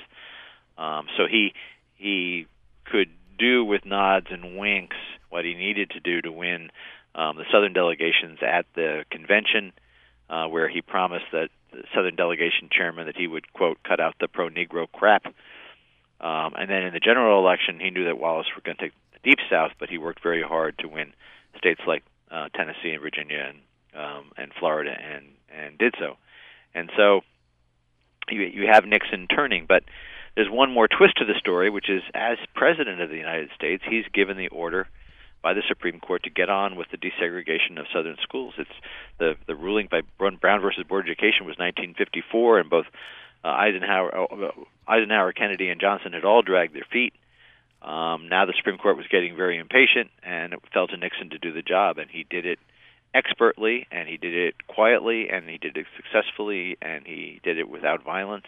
Um, 0.78 1.07
so 1.16 1.26
he 1.26 1.52
he 1.96 2.46
could 2.85 3.11
do 3.38 3.64
with 3.64 3.85
nods 3.85 4.28
and 4.31 4.57
winks 4.59 4.96
what 5.28 5.44
he 5.44 5.55
needed 5.55 5.90
to 5.90 6.00
do 6.00 6.22
to 6.22 6.31
win 6.31 6.70
um, 7.14 7.37
the 7.37 7.44
Southern 7.53 7.72
delegations 7.72 8.38
at 8.42 8.66
the 8.75 9.05
convention, 9.11 9.72
uh, 10.31 10.46
where 10.46 10.68
he 10.68 10.81
promised 10.81 11.27
that 11.33 11.48
the 11.72 11.83
Southern 11.94 12.16
delegation 12.16 12.68
chairman 12.70 13.07
that 13.07 13.16
he 13.16 13.27
would 13.27 13.53
quote 13.53 13.79
cut 13.83 14.01
out 14.01 14.14
the 14.20 14.29
pro-Negro 14.29 14.87
crap. 14.92 15.27
Um, 16.20 16.55
and 16.57 16.70
then 16.70 16.85
in 16.85 16.92
the 16.92 17.01
general 17.01 17.38
election, 17.40 17.81
he 17.81 17.90
knew 17.90 18.05
that 18.05 18.18
Wallace 18.18 18.46
was 18.55 18.62
going 18.64 18.77
to 18.77 18.83
take 18.85 18.92
the 19.12 19.31
Deep 19.31 19.38
South, 19.51 19.72
but 19.79 19.88
he 19.88 19.98
worked 19.98 20.22
very 20.22 20.42
hard 20.42 20.79
to 20.79 20.88
win 20.88 21.12
states 21.59 21.81
like 21.87 22.03
uh, 22.31 22.48
Tennessee 22.55 22.92
and 22.92 23.03
Virginia 23.03 23.51
and 23.51 23.59
um, 23.94 24.33
and 24.38 24.53
Florida, 24.59 24.90
and 24.90 25.27
and 25.51 25.77
did 25.77 25.94
so. 25.98 26.16
And 26.75 26.90
so 26.96 27.20
you 28.31 28.42
you 28.42 28.68
have 28.70 28.85
Nixon 28.85 29.27
turning, 29.29 29.66
but 29.66 29.83
there's 30.35 30.48
one 30.51 30.70
more 30.70 30.88
twist 30.88 31.18
to 31.18 31.25
the 31.25 31.38
story, 31.38 31.68
which 31.68 31.90
is 31.90 32.03
as 32.14 32.38
president 32.55 33.01
of 33.01 33.11
the 33.11 33.18
United 33.18 33.51
States, 33.55 33.83
he's 33.87 34.05
given 34.14 34.37
the 34.37 34.48
order 34.48 34.88
by 35.42 35.55
the 35.55 35.62
Supreme 35.66 36.00
Court 36.00 36.22
to 36.22 36.31
get 36.31 36.48
on 36.48 36.76
with 36.76 36.88
the 36.90 36.96
desegregation 36.96 37.78
of 37.78 37.87
Southern 37.92 38.16
schools. 38.22 38.55
It's 38.59 38.70
the 39.18 39.35
the 39.46 39.55
ruling 39.55 39.88
by 39.90 40.02
Brown 40.18 40.38
versus 40.61 40.85
Board 40.85 41.07
of 41.07 41.11
Education 41.11 41.46
was 41.46 41.59
1954, 41.59 42.61
and 42.61 42.70
both 42.70 42.87
uh, 43.44 43.48
Eisenhower, 43.48 44.33
uh, 44.33 44.50
Eisenhower, 44.87 45.33
Kennedy, 45.33 45.68
and 45.68 45.81
Johnson 45.81 46.12
had 46.12 46.24
all 46.24 46.42
dragged 46.42 46.74
their 46.74 46.87
feet. 46.90 47.12
Um, 47.83 48.28
now 48.28 48.46
the 48.46 48.55
Supreme 48.57 48.78
Court 48.78 48.96
was 48.96 49.07
getting 49.11 49.37
very 49.37 49.59
impatient, 49.59 50.11
and 50.22 50.52
it 50.52 50.61
fell 50.72 50.87
to 50.87 50.96
Nixon 50.96 51.31
to 51.31 51.38
do 51.38 51.52
the 51.52 51.62
job, 51.62 51.98
and 51.98 52.09
he 52.09 52.24
did 52.28 52.46
it 52.46 52.61
expertly, 53.12 53.87
and 53.90 54.09
he 54.09 54.16
did 54.16 54.35
it 54.35 54.66
quietly, 54.68 55.28
and 55.28 55.48
he 55.48 55.59
did 55.59 55.76
it 55.76 55.87
successfully, 55.96 56.78
and 56.81 57.07
he 57.07 57.40
did 57.42 57.59
it 57.59 57.68
without 57.68 58.05
violence. 58.05 58.46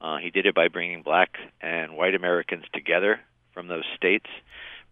Uh, 0.00 0.18
he 0.18 0.30
did 0.30 0.46
it 0.46 0.54
by 0.54 0.68
bringing 0.68 1.02
black 1.02 1.36
and 1.60 1.96
white 1.96 2.14
Americans 2.14 2.64
together 2.74 3.20
from 3.54 3.68
those 3.68 3.84
states, 3.96 4.26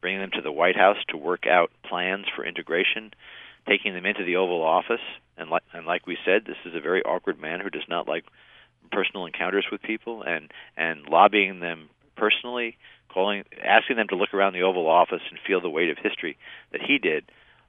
bringing 0.01 0.21
them 0.21 0.31
to 0.35 0.43
the 0.43 0.53
White 0.53 0.77
House 0.77 0.97
to 1.09 1.17
work 1.17 1.47
out 1.47 1.71
plans 1.85 2.27
for 2.35 2.45
integration, 2.45 3.13
taking 3.67 3.95
them 3.95 4.07
into 4.07 4.25
the 4.25 4.37
Oval 4.37 4.63
Office, 4.63 5.01
and, 5.37 5.51
li- 5.51 5.59
and 5.73 5.87
like 5.87 6.07
we 6.07 6.17
said, 6.25 6.45
this 6.45 6.57
is 6.65 6.75
a 6.75 6.81
very 6.81 7.03
awkward 7.03 7.41
man 7.41 7.61
who 7.61 7.71
does 7.71 7.89
not 7.89 8.09
like 8.09 8.25
personal 8.91 9.27
encounters 9.27 9.67
with 9.71 9.83
people, 9.83 10.23
and 10.23 10.51
and 10.77 11.07
lobbying 11.09 11.61
them 11.61 11.89
personally, 12.17 12.77
calling, 13.09 13.45
asking 13.63 13.97
them 13.97 14.09
to 14.09 14.17
look 14.17 14.35
around 14.35 14.53
the 14.53 14.63
Oval 14.63 14.89
Office 14.89 15.23
and 15.31 15.39
feel 15.47 15.61
the 15.61 15.71
weight 15.71 15.91
of 15.91 15.99
history 15.99 16.37
that 16.73 16.81
he 16.83 16.99
did, 16.99 17.25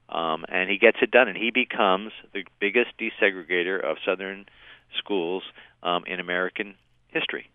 um, 0.08 0.44
and 0.48 0.68
he 0.68 0.78
gets 0.78 0.98
it 1.00 1.10
done, 1.10 1.28
and 1.28 1.36
he 1.36 1.50
becomes 1.50 2.12
the 2.32 2.44
biggest 2.60 2.90
desegregator 2.98 3.82
of 3.82 3.96
Southern 4.04 4.46
schools 4.98 5.42
um, 5.82 6.04
in 6.06 6.20
American 6.20 6.74
history, 7.08 7.50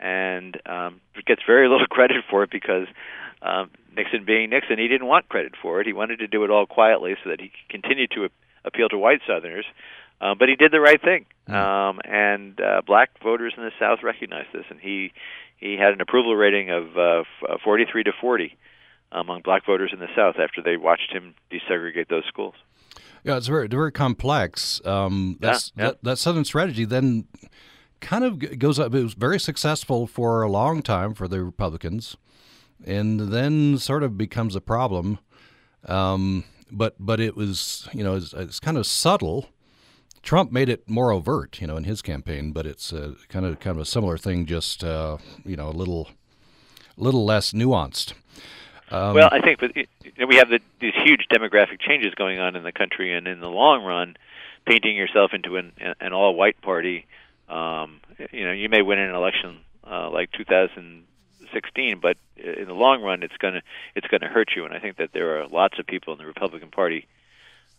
and 0.00 0.60
um, 0.66 1.00
gets 1.26 1.42
very 1.46 1.68
little 1.68 1.86
credit 1.90 2.24
for 2.28 2.42
it 2.42 2.50
because 2.50 2.86
um, 3.42 3.70
Nixon, 3.96 4.24
being 4.24 4.50
Nixon, 4.50 4.78
he 4.78 4.88
didn't 4.88 5.06
want 5.06 5.28
credit 5.28 5.52
for 5.60 5.80
it. 5.80 5.86
He 5.86 5.92
wanted 5.92 6.20
to 6.20 6.26
do 6.26 6.44
it 6.44 6.50
all 6.50 6.66
quietly 6.66 7.14
so 7.22 7.30
that 7.30 7.40
he 7.40 7.48
could 7.48 7.82
continue 7.82 8.06
to 8.08 8.28
appeal 8.64 8.88
to 8.88 8.98
white 8.98 9.20
Southerners. 9.26 9.66
Uh, 10.20 10.34
but 10.38 10.48
he 10.48 10.54
did 10.54 10.70
the 10.70 10.80
right 10.80 11.02
thing, 11.02 11.26
mm. 11.48 11.54
um, 11.54 12.00
and 12.04 12.60
uh, 12.60 12.80
black 12.86 13.10
voters 13.22 13.54
in 13.56 13.64
the 13.64 13.72
South 13.80 14.04
recognized 14.04 14.48
this, 14.54 14.64
and 14.70 14.78
he 14.78 15.12
he 15.56 15.76
had 15.76 15.92
an 15.92 16.00
approval 16.00 16.36
rating 16.36 16.70
of 16.70 16.96
uh, 16.96 17.24
uh 17.48 17.58
43 17.64 18.04
to 18.04 18.12
40 18.20 18.56
among 19.10 19.42
black 19.42 19.66
voters 19.66 19.90
in 19.92 19.98
the 19.98 20.06
South 20.14 20.36
after 20.38 20.62
they 20.62 20.76
watched 20.76 21.12
him 21.12 21.34
desegregate 21.50 22.08
those 22.08 22.24
schools. 22.28 22.54
Yeah, 23.24 23.36
it's 23.36 23.48
very 23.48 23.66
very 23.66 23.90
complex. 23.90 24.80
Um, 24.84 25.38
that's, 25.40 25.72
yeah, 25.74 25.82
yeah. 25.82 25.90
That, 25.90 26.04
that 26.04 26.18
Southern 26.18 26.44
strategy 26.44 26.84
then 26.84 27.26
kind 28.00 28.24
of 28.24 28.60
goes 28.60 28.78
up. 28.78 28.94
It 28.94 29.02
was 29.02 29.14
very 29.14 29.40
successful 29.40 30.06
for 30.06 30.42
a 30.42 30.48
long 30.48 30.82
time 30.82 31.14
for 31.14 31.26
the 31.26 31.42
Republicans 31.42 32.16
and 32.86 33.20
then 33.32 33.78
sort 33.78 34.02
of 34.02 34.16
becomes 34.16 34.56
a 34.56 34.60
problem. 34.60 35.18
Um, 35.86 36.44
but 36.70 36.94
but 36.98 37.20
it 37.20 37.36
was 37.36 37.88
you 37.92 38.04
know 38.04 38.16
it's, 38.16 38.60
kind 38.60 38.76
of 38.76 38.86
subtle. 38.86 39.48
Trump 40.22 40.52
made 40.52 40.68
it 40.68 40.88
more 40.88 41.10
overt, 41.10 41.60
you 41.60 41.66
know, 41.66 41.76
in 41.76 41.82
his 41.82 42.00
campaign, 42.00 42.52
but 42.52 42.64
it's 42.64 42.92
uh, 42.92 43.14
kind 43.28 43.44
of 43.44 43.58
kind 43.58 43.76
of 43.76 43.82
a 43.82 43.86
similar 43.86 44.16
thing, 44.16 44.46
just 44.46 44.84
uh, 44.84 45.18
you 45.44 45.56
know 45.56 45.68
a 45.68 45.72
little 45.72 46.10
little 46.96 47.24
less 47.24 47.52
nuanced. 47.52 48.12
Um, 48.90 49.14
well, 49.14 49.28
I 49.32 49.40
think 49.40 49.58
but 49.58 49.72
know, 50.18 50.26
we 50.26 50.36
have 50.36 50.48
the, 50.48 50.60
these 50.80 50.94
huge 51.04 51.26
demographic 51.30 51.80
changes 51.80 52.14
going 52.14 52.38
on 52.38 52.56
in 52.56 52.62
the 52.62 52.72
country, 52.72 53.14
and 53.14 53.26
in 53.26 53.40
the 53.40 53.48
long 53.48 53.84
run, 53.84 54.16
painting 54.66 54.96
yourself 54.96 55.32
into 55.32 55.56
an, 55.56 55.72
an 56.00 56.12
all-white 56.12 56.60
party, 56.62 57.06
um, 57.48 58.00
you 58.30 58.44
know, 58.44 58.52
you 58.52 58.68
may 58.68 58.82
win 58.82 58.98
an 58.98 59.14
election 59.14 59.58
uh, 59.90 60.10
like 60.10 60.30
2000 60.32 61.04
16, 61.52 62.00
but 62.00 62.16
in 62.36 62.66
the 62.66 62.74
long 62.74 63.02
run, 63.02 63.22
it's 63.22 63.36
going 63.38 63.54
to 63.54 63.62
it's 63.94 64.06
going 64.06 64.20
to 64.20 64.28
hurt 64.28 64.50
you. 64.56 64.64
And 64.64 64.74
I 64.74 64.78
think 64.78 64.96
that 64.96 65.10
there 65.12 65.40
are 65.40 65.46
lots 65.46 65.78
of 65.78 65.86
people 65.86 66.12
in 66.12 66.18
the 66.18 66.26
Republican 66.26 66.70
Party 66.70 67.06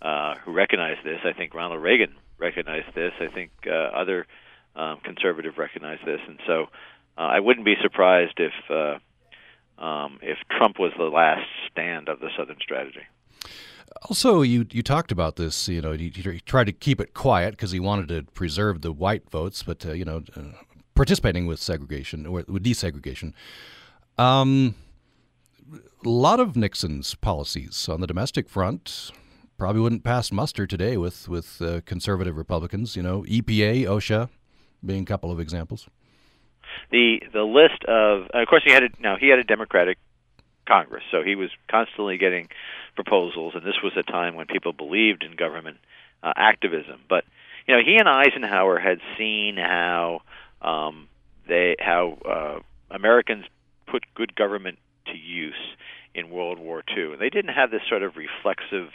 uh, 0.02 0.36
who 0.44 0.52
recognize 0.52 0.98
this. 1.04 1.20
I 1.24 1.34
think 1.34 1.54
Ronald 1.54 1.82
Reagan 1.82 2.16
recognized 2.38 2.94
this. 2.94 3.14
I 3.20 3.28
think 3.28 3.52
uh, 3.68 3.72
other 3.72 4.28
um, 4.76 5.00
conservative 5.04 5.58
recognize 5.58 6.00
this, 6.06 6.20
and 6.28 6.40
so 6.46 6.68
uh, 7.18 7.22
I 7.22 7.40
wouldn't 7.40 7.66
be 7.66 7.76
surprised 7.82 8.40
if 8.40 8.54
uh, 8.70 9.84
um, 9.84 10.20
if 10.22 10.38
Trump 10.50 10.80
was 10.80 10.92
the 10.98 11.06
last 11.06 11.48
stand 11.72 12.10
of 12.10 12.20
the 12.20 12.30
Southern 12.38 12.58
strategy. 12.62 13.04
Also, 14.04 14.42
you 14.42 14.66
you 14.72 14.82
talked 14.82 15.12
about 15.12 15.36
this. 15.36 15.68
You 15.68 15.82
know, 15.82 15.92
he, 15.92 16.10
he 16.10 16.40
tried 16.42 16.66
to 16.66 16.72
keep 16.72 17.00
it 17.00 17.14
quiet 17.14 17.52
because 17.52 17.72
he 17.72 17.80
wanted 17.80 18.08
to 18.10 18.24
preserve 18.34 18.82
the 18.82 18.92
white 18.92 19.30
votes, 19.30 19.64
but 19.64 19.86
uh, 19.86 19.92
you 19.92 20.06
know, 20.06 20.24
uh, 20.36 20.42
participating 20.96 21.48
with 21.48 21.60
segregation 21.60 22.26
or 22.26 22.44
with 22.48 22.64
desegregation. 22.64 23.34
Um, 24.18 24.76
a 26.06 26.10
lot 26.10 26.40
of 26.40 26.56
Nixon's 26.56 27.16
policies 27.16 27.88
on 27.90 28.02
the 28.02 28.08
domestic 28.08 28.50
front 28.50 29.12
probably 29.58 29.82
wouldn't 29.82 30.04
pass 30.04 30.32
muster 30.32 30.68
today 30.68 30.98
with 30.98 31.30
with 31.30 31.62
uh, 31.62 31.82
conservative 31.86 32.38
Republicans. 32.38 32.96
You 32.96 33.04
know, 33.04 33.24
EPA, 33.24 33.86
OSHA, 33.86 34.30
being 34.86 35.04
a 35.04 35.06
couple 35.06 35.32
of 35.32 35.40
examples. 35.40 35.88
The 36.92 37.22
the 37.32 37.44
list 37.44 37.84
of, 37.86 38.28
of 38.34 38.48
course, 38.48 38.64
he 38.66 38.72
had 38.72 38.84
a, 38.84 38.90
now 39.00 39.18
he 39.18 39.30
had 39.30 39.40
a 39.40 39.44
Democratic 39.44 39.98
Congress, 40.68 41.04
so 41.12 41.24
he 41.24 41.36
was 41.36 41.50
constantly 41.70 42.18
getting 42.18 42.50
proposals, 42.96 43.54
and 43.56 43.64
this 43.64 43.82
was 43.84 43.94
a 43.98 44.04
time 44.04 44.36
when 44.36 44.46
people 44.48 44.74
believed 44.74 45.24
in 45.24 45.36
government 45.36 45.78
uh, 46.22 46.34
activism. 46.36 47.02
But 47.10 47.26
you 47.68 47.76
know, 47.76 47.82
he 47.84 47.98
and 47.98 48.08
Eisenhower 48.08 48.80
had 48.80 49.00
seen 49.18 49.58
how 49.58 50.22
um, 50.64 51.08
they 51.48 51.76
how 51.80 52.18
uh, 52.26 52.60
Americans 52.94 53.46
put 53.88 54.06
good 54.16 54.36
government 54.36 54.80
to 55.08 55.18
use 55.18 55.54
in 56.16 56.30
World 56.30 56.60
War 56.60 56.84
II. 56.96 57.14
And 57.14 57.22
they 57.22 57.30
didn't 57.30 57.54
have 57.54 57.72
this 57.72 57.82
sort 57.90 58.04
of 58.04 58.16
reflexive 58.16 58.90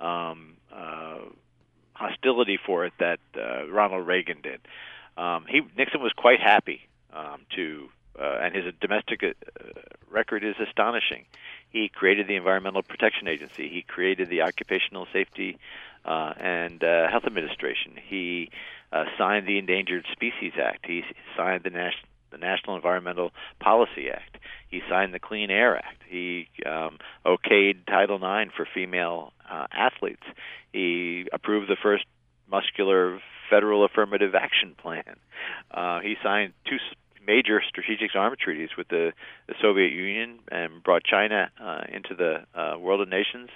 um, 0.00 0.56
uh, 0.74 1.18
hostility 1.92 2.58
for 2.64 2.84
it 2.84 2.92
that 2.98 3.20
uh, 3.36 3.66
Ronald 3.68 4.06
Reagan 4.06 4.38
did. 4.42 4.60
Um, 5.16 5.44
he 5.48 5.60
Nixon 5.76 6.02
was 6.02 6.12
quite 6.12 6.40
happy 6.40 6.80
um, 7.12 7.42
to, 7.54 7.88
uh, 8.20 8.38
and 8.42 8.54
his 8.54 8.64
domestic 8.80 9.22
uh, 9.22 9.32
record 10.10 10.42
is 10.42 10.56
astonishing. 10.58 11.24
He 11.70 11.88
created 11.88 12.26
the 12.26 12.36
Environmental 12.36 12.82
Protection 12.82 13.28
Agency. 13.28 13.68
He 13.68 13.82
created 13.82 14.28
the 14.28 14.42
Occupational 14.42 15.06
Safety 15.12 15.58
uh, 16.04 16.34
and 16.36 16.82
uh, 16.82 17.08
Health 17.08 17.24
Administration. 17.26 17.92
He 18.08 18.50
uh, 18.94 19.04
signed 19.18 19.46
the 19.46 19.58
Endangered 19.58 20.06
Species 20.12 20.52
Act. 20.62 20.86
He 20.86 21.02
signed 21.36 21.64
the 21.64 21.70
National 21.70 22.08
the 22.30 22.38
National 22.38 22.74
Environmental 22.74 23.30
Policy 23.60 24.10
Act. 24.12 24.38
He 24.68 24.80
signed 24.90 25.14
the 25.14 25.20
Clean 25.20 25.52
Air 25.52 25.76
Act. 25.76 26.02
He 26.08 26.48
um, 26.66 26.98
okayed 27.24 27.86
Title 27.86 28.16
IX 28.16 28.52
for 28.56 28.66
female 28.74 29.32
uh, 29.48 29.68
athletes. 29.70 30.24
He 30.72 31.28
approved 31.32 31.70
the 31.70 31.76
first 31.80 32.04
muscular 32.50 33.20
federal 33.48 33.84
affirmative 33.84 34.34
action 34.34 34.74
plan. 34.76 35.16
Uh, 35.70 36.00
he 36.00 36.16
signed 36.24 36.54
two 36.68 36.78
major 37.24 37.62
strategic 37.68 38.14
arms 38.16 38.38
treaties 38.42 38.70
with 38.76 38.88
the, 38.88 39.12
the 39.46 39.54
Soviet 39.62 39.92
Union 39.92 40.40
and 40.50 40.82
brought 40.82 41.04
China 41.04 41.50
uh, 41.62 41.82
into 41.92 42.14
the 42.14 42.44
uh, 42.58 42.78
world 42.78 43.00
of 43.00 43.08
nations. 43.08 43.50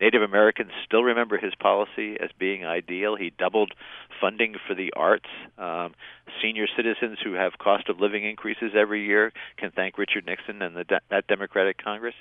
Native 0.00 0.22
Americans 0.22 0.70
still 0.84 1.02
remember 1.02 1.38
his 1.38 1.54
policy 1.54 2.16
as 2.20 2.30
being 2.38 2.66
ideal. 2.66 3.16
He 3.16 3.30
doubled 3.30 3.72
funding 4.20 4.56
for 4.66 4.74
the 4.74 4.92
arts. 4.94 5.28
Um, 5.58 5.94
senior 6.42 6.66
citizens 6.76 7.18
who 7.22 7.32
have 7.32 7.58
cost 7.58 7.88
of 7.88 8.00
living 8.00 8.24
increases 8.24 8.72
every 8.76 9.04
year 9.04 9.32
can 9.56 9.70
thank 9.70 9.98
Richard 9.98 10.26
Nixon 10.26 10.60
and 10.62 10.76
the 10.76 11.00
that 11.10 11.26
Democratic 11.26 11.82
Congress. 11.82 12.14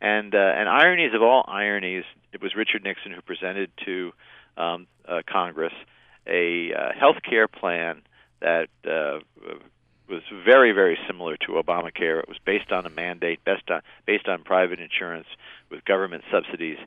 And 0.00 0.34
uh, 0.34 0.38
and 0.38 0.68
ironies 0.68 1.14
of 1.14 1.22
all 1.22 1.44
ironies, 1.48 2.04
it 2.32 2.42
was 2.42 2.54
Richard 2.54 2.84
Nixon 2.84 3.12
who 3.12 3.22
presented 3.22 3.70
to 3.86 4.12
um, 4.58 4.86
uh, 5.08 5.22
Congress 5.26 5.72
a 6.26 6.72
uh, 6.72 6.92
health 6.98 7.16
care 7.28 7.48
plan 7.48 8.02
that 8.40 8.68
uh, 8.84 9.20
was 10.08 10.22
very, 10.44 10.72
very 10.72 10.98
similar 11.06 11.36
to 11.38 11.52
Obamacare. 11.52 12.20
It 12.20 12.28
was 12.28 12.38
based 12.44 12.72
on 12.72 12.86
a 12.86 12.90
mandate, 12.90 13.44
based 13.44 13.70
on 13.70 13.82
based 14.06 14.28
on 14.28 14.44
private 14.44 14.80
insurance 14.80 15.26
with 15.70 15.84
government 15.84 16.24
subsidies, 16.30 16.78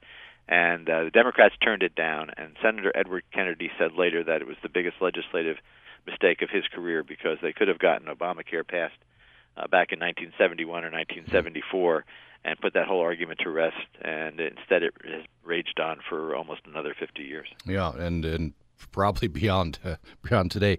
and 0.47 0.89
uh, 0.89 1.03
the 1.05 1.11
Democrats 1.11 1.55
turned 1.63 1.83
it 1.83 1.95
down. 1.95 2.31
And 2.37 2.55
Senator 2.61 2.91
Edward 2.95 3.23
Kennedy 3.33 3.69
said 3.77 3.93
later 3.93 4.23
that 4.23 4.41
it 4.41 4.47
was 4.47 4.57
the 4.63 4.69
biggest 4.69 4.97
legislative 5.01 5.57
mistake 6.05 6.41
of 6.41 6.49
his 6.49 6.63
career 6.73 7.03
because 7.03 7.37
they 7.41 7.53
could 7.53 7.67
have 7.67 7.79
gotten 7.79 8.07
Obamacare 8.07 8.67
passed 8.67 8.97
uh, 9.57 9.67
back 9.67 9.91
in 9.91 9.99
1971 9.99 10.83
or 10.83 10.91
1974 10.91 12.05
and 12.45 12.59
put 12.59 12.73
that 12.73 12.87
whole 12.87 13.01
argument 13.01 13.39
to 13.43 13.49
rest. 13.49 13.75
And 14.01 14.39
instead, 14.39 14.83
it 14.83 14.93
has 15.03 15.23
raged 15.43 15.79
on 15.79 15.99
for 16.07 16.35
almost 16.35 16.61
another 16.65 16.95
50 16.97 17.21
years. 17.21 17.47
Yeah, 17.65 17.91
and 17.91 18.25
and 18.25 18.53
probably 18.91 19.27
beyond 19.27 19.79
uh, 19.83 19.95
beyond 20.21 20.51
today. 20.51 20.77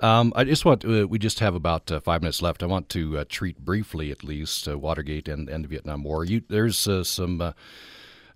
Um, 0.00 0.32
I 0.36 0.44
just 0.44 0.64
want 0.64 0.84
uh, 0.84 1.06
we 1.08 1.18
just 1.18 1.40
have 1.40 1.54
about 1.54 1.90
uh, 1.90 2.00
five 2.00 2.22
minutes 2.22 2.42
left. 2.42 2.62
I 2.62 2.66
want 2.66 2.88
to 2.90 3.18
uh, 3.18 3.24
treat 3.28 3.58
briefly, 3.58 4.10
at 4.10 4.24
least, 4.24 4.68
uh, 4.68 4.78
Watergate 4.78 5.28
and, 5.28 5.48
and 5.48 5.64
the 5.64 5.68
Vietnam 5.68 6.02
War. 6.02 6.24
You, 6.24 6.42
there's 6.48 6.86
uh, 6.88 7.04
some. 7.04 7.54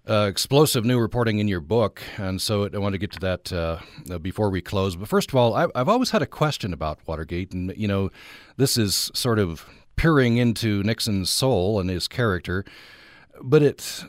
explosive 0.07 0.85
new 0.85 0.99
reporting 0.99 1.39
in 1.39 1.49
your 1.49 1.63
book, 1.63 2.03
and 2.19 2.39
so 2.41 2.69
I 2.71 2.77
want 2.79 2.93
to 2.93 2.99
get 2.99 3.13
to 3.13 3.21
that 3.21 4.21
before 4.21 4.51
we 4.51 4.61
close. 4.61 4.97
But 4.97 5.09
first 5.09 5.31
of 5.31 5.37
all, 5.37 5.55
I, 5.55 5.67
I've 5.75 5.89
always 5.89 6.11
had 6.11 6.21
a 6.21 6.27
question 6.27 6.75
about 6.75 6.99
Watergate, 7.07 7.53
and 7.53 7.73
you 7.75 7.89
know, 7.89 8.11
this 8.59 8.77
is 8.77 9.11
sort 9.15 9.39
of 9.39 9.65
peering 9.97 10.37
into 10.37 10.83
Nixon's 10.83 11.31
soul 11.31 11.81
and 11.81 11.89
his 11.89 12.07
character 12.07 12.67
but 13.43 13.63
it 13.63 14.05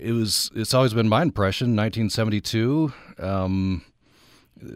it 0.00 0.12
was 0.12 0.50
it's 0.54 0.74
always 0.74 0.94
been 0.94 1.08
my 1.08 1.22
impression 1.22 1.68
1972 1.68 2.92
um, 3.18 3.84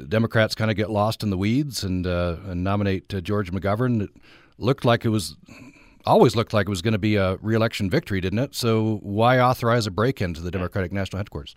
Democrats 0.08 0.54
kind 0.54 0.70
of 0.70 0.76
get 0.76 0.90
lost 0.90 1.22
in 1.22 1.30
the 1.30 1.38
weeds 1.38 1.84
and, 1.84 2.06
uh, 2.06 2.36
and 2.46 2.62
nominate 2.62 3.12
uh, 3.14 3.20
George 3.20 3.50
McGovern. 3.52 4.02
It 4.02 4.10
looked 4.58 4.84
like 4.84 5.04
it 5.04 5.08
was 5.08 5.36
always 6.06 6.36
looked 6.36 6.52
like 6.52 6.66
it 6.66 6.70
was 6.70 6.82
going 6.82 6.92
to 6.92 6.98
be 6.98 7.16
a 7.16 7.36
reelection 7.36 7.90
victory, 7.90 8.20
didn't 8.20 8.38
it? 8.38 8.54
So 8.54 8.98
why 9.02 9.38
authorize 9.38 9.86
a 9.86 9.90
break 9.90 10.20
into 10.20 10.40
the 10.40 10.50
Democratic 10.50 10.92
National 10.92 11.18
Headquarters? 11.18 11.54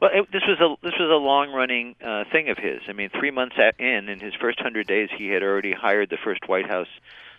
Well, 0.00 0.10
it, 0.12 0.26
this 0.32 0.42
was 0.46 0.58
a 0.60 0.74
this 0.82 0.94
was 0.98 1.08
a 1.08 1.22
long 1.22 1.52
running 1.52 1.94
uh, 2.04 2.24
thing 2.30 2.48
of 2.48 2.58
his. 2.58 2.80
I 2.88 2.92
mean, 2.92 3.10
three 3.10 3.30
months 3.30 3.56
in, 3.78 4.08
in 4.08 4.20
his 4.20 4.34
first 4.34 4.60
hundred 4.60 4.86
days, 4.86 5.08
he 5.16 5.28
had 5.28 5.42
already 5.42 5.72
hired 5.72 6.10
the 6.10 6.18
first 6.22 6.48
White 6.48 6.68
House 6.68 6.88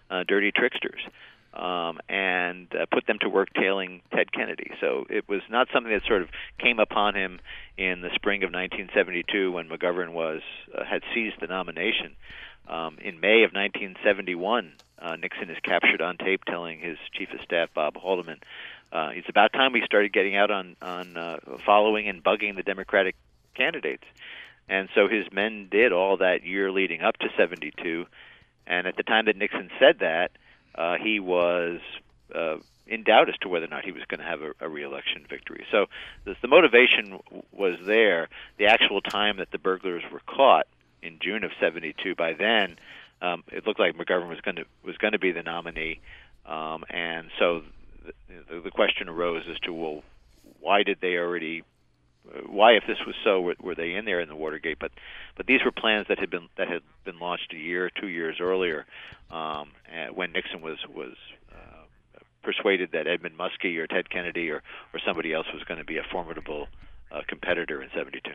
uh, 0.09 0.23
dirty 0.23 0.51
tricksters 0.51 1.01
um, 1.55 1.99
and 2.09 2.67
uh, 2.75 2.85
put 2.91 3.07
them 3.07 3.17
to 3.21 3.29
work 3.29 3.49
tailing 3.53 4.01
Ted 4.13 4.31
Kennedy. 4.31 4.71
So 4.81 5.05
it 5.09 5.27
was 5.29 5.41
not 5.49 5.67
something 5.73 5.91
that 5.91 6.03
sort 6.07 6.21
of 6.21 6.29
came 6.59 6.79
upon 6.79 7.15
him 7.15 7.39
in 7.77 8.01
the 8.01 8.09
spring 8.15 8.43
of 8.43 8.51
1972 8.51 9.51
when 9.51 9.69
McGovern 9.69 10.11
was 10.11 10.41
uh, 10.77 10.83
had 10.83 11.01
seized 11.13 11.39
the 11.39 11.47
nomination. 11.47 12.15
Um, 12.67 12.97
in 12.99 13.19
May 13.19 13.43
of 13.43 13.51
1971, 13.53 14.73
uh, 14.99 15.15
Nixon 15.17 15.49
is 15.49 15.57
captured 15.63 16.01
on 16.01 16.17
tape 16.17 16.43
telling 16.45 16.79
his 16.79 16.97
chief 17.13 17.29
of 17.31 17.39
staff 17.45 17.69
Bob 17.73 17.95
Haldeman, 17.95 18.39
uh, 18.91 19.11
"It's 19.13 19.29
about 19.29 19.53
time 19.53 19.71
we 19.71 19.83
started 19.85 20.11
getting 20.11 20.35
out 20.35 20.49
on 20.51 20.75
on 20.81 21.15
uh, 21.15 21.37
following 21.65 22.07
and 22.07 22.23
bugging 22.23 22.55
the 22.55 22.63
Democratic 22.63 23.15
candidates." 23.55 24.03
And 24.67 24.89
so 24.95 25.07
his 25.07 25.31
men 25.31 25.67
did 25.69 25.91
all 25.91 26.17
that 26.17 26.43
year 26.43 26.71
leading 26.71 27.01
up 27.01 27.17
to 27.17 27.27
72. 27.37 28.07
And 28.65 28.87
at 28.87 28.97
the 28.97 29.03
time 29.03 29.25
that 29.25 29.37
Nixon 29.37 29.69
said 29.79 29.99
that, 29.99 30.31
uh, 30.77 30.95
he 31.01 31.19
was 31.19 31.79
uh, 32.33 32.57
in 32.87 33.03
doubt 33.03 33.29
as 33.29 33.35
to 33.41 33.49
whether 33.49 33.65
or 33.65 33.69
not 33.69 33.85
he 33.85 33.91
was 33.91 34.03
going 34.07 34.19
to 34.19 34.25
have 34.25 34.41
a, 34.41 34.51
a 34.59 34.69
reelection 34.69 35.25
victory. 35.29 35.65
So 35.71 35.87
the, 36.23 36.35
the 36.41 36.47
motivation 36.47 37.11
w- 37.11 37.43
was 37.51 37.75
there. 37.85 38.29
The 38.57 38.67
actual 38.67 39.01
time 39.01 39.37
that 39.37 39.51
the 39.51 39.57
burglars 39.57 40.03
were 40.11 40.21
caught 40.27 40.67
in 41.01 41.19
June 41.21 41.43
of 41.43 41.51
'72, 41.59 42.15
by 42.15 42.33
then 42.33 42.77
um, 43.21 43.43
it 43.51 43.65
looked 43.65 43.79
like 43.79 43.95
McGovern 43.95 44.29
was 44.29 44.41
going 44.41 44.57
to 44.57 44.65
was 44.83 44.97
going 44.97 45.13
to 45.13 45.19
be 45.19 45.31
the 45.31 45.43
nominee, 45.43 45.99
um, 46.45 46.83
and 46.89 47.29
so 47.39 47.61
the, 48.49 48.61
the 48.61 48.71
question 48.71 49.09
arose 49.09 49.43
as 49.49 49.59
to 49.61 49.73
well, 49.73 50.03
why 50.59 50.83
did 50.83 50.99
they 51.01 51.17
already 51.17 51.63
why, 52.47 52.73
if 52.73 52.83
this 52.87 52.97
was 53.05 53.15
so, 53.23 53.41
were, 53.41 53.55
were, 53.59 53.75
they 53.75 53.93
in 53.93 54.05
there 54.05 54.19
in 54.19 54.27
the 54.27 54.35
Watergate? 54.35 54.79
But 54.79 54.91
but 55.35 55.45
these 55.45 55.61
were 55.63 55.71
plans 55.71 56.07
that 56.09 56.19
had 56.19 56.29
been 56.29 56.49
that 56.57 56.67
had 56.67 56.81
been 57.03 57.19
launched 57.19 57.53
a 57.53 57.57
year, 57.57 57.89
two 57.89 58.07
years 58.07 58.37
earlier, 58.39 58.85
um, 59.31 59.71
when 60.13 60.31
Nixon 60.31 60.61
was 60.61 60.77
was 60.93 61.15
uh, 61.51 62.19
persuaded 62.43 62.91
that 62.93 63.07
Edmund 63.07 63.37
Muskie 63.37 63.77
or 63.77 63.87
Ted 63.87 64.09
Kennedy 64.09 64.49
or 64.49 64.63
or 64.93 64.99
somebody 65.05 65.33
else 65.33 65.47
was 65.53 65.63
going 65.63 65.79
to 65.79 65.85
be 65.85 65.97
a 65.97 66.03
formidable 66.11 66.67
uh, 67.11 67.21
competitor 67.27 67.81
in 67.81 67.89
'72. 67.93 68.31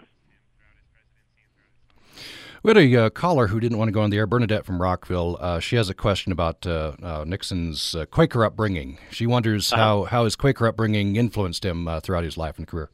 We 2.62 2.68
had 2.68 2.76
a 2.76 2.96
uh, 2.96 3.10
caller 3.10 3.46
who 3.46 3.58
didn't 3.58 3.78
want 3.78 3.88
to 3.88 3.92
go 3.92 4.02
on 4.02 4.10
the 4.10 4.18
air, 4.18 4.26
Bernadette 4.26 4.66
from 4.66 4.82
Rockville. 4.82 5.38
Uh, 5.40 5.60
she 5.60 5.76
has 5.76 5.88
a 5.88 5.94
question 5.94 6.30
about 6.30 6.66
uh, 6.66 6.92
uh 7.02 7.24
Nixon's 7.26 7.94
uh, 7.94 8.04
Quaker 8.04 8.44
upbringing. 8.44 8.98
She 9.10 9.26
wonders 9.26 9.72
uh-huh. 9.72 9.82
how, 9.82 10.04
how 10.04 10.24
his 10.24 10.36
Quaker 10.36 10.66
upbringing 10.66 11.16
influenced 11.16 11.64
him 11.64 11.88
throughout 12.02 12.24
his 12.24 12.36
life 12.36 12.58
and 12.58 12.68
career. 12.68 12.90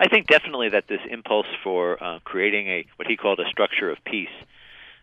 I 0.00 0.08
think 0.08 0.26
definitely 0.26 0.70
that 0.70 0.86
this 0.88 1.00
impulse 1.10 1.46
for 1.62 2.02
uh, 2.02 2.18
creating 2.24 2.68
a 2.68 2.86
what 2.96 3.08
he 3.08 3.16
called 3.16 3.40
a 3.40 3.48
structure 3.48 3.90
of 3.90 3.98
peace, 4.04 4.28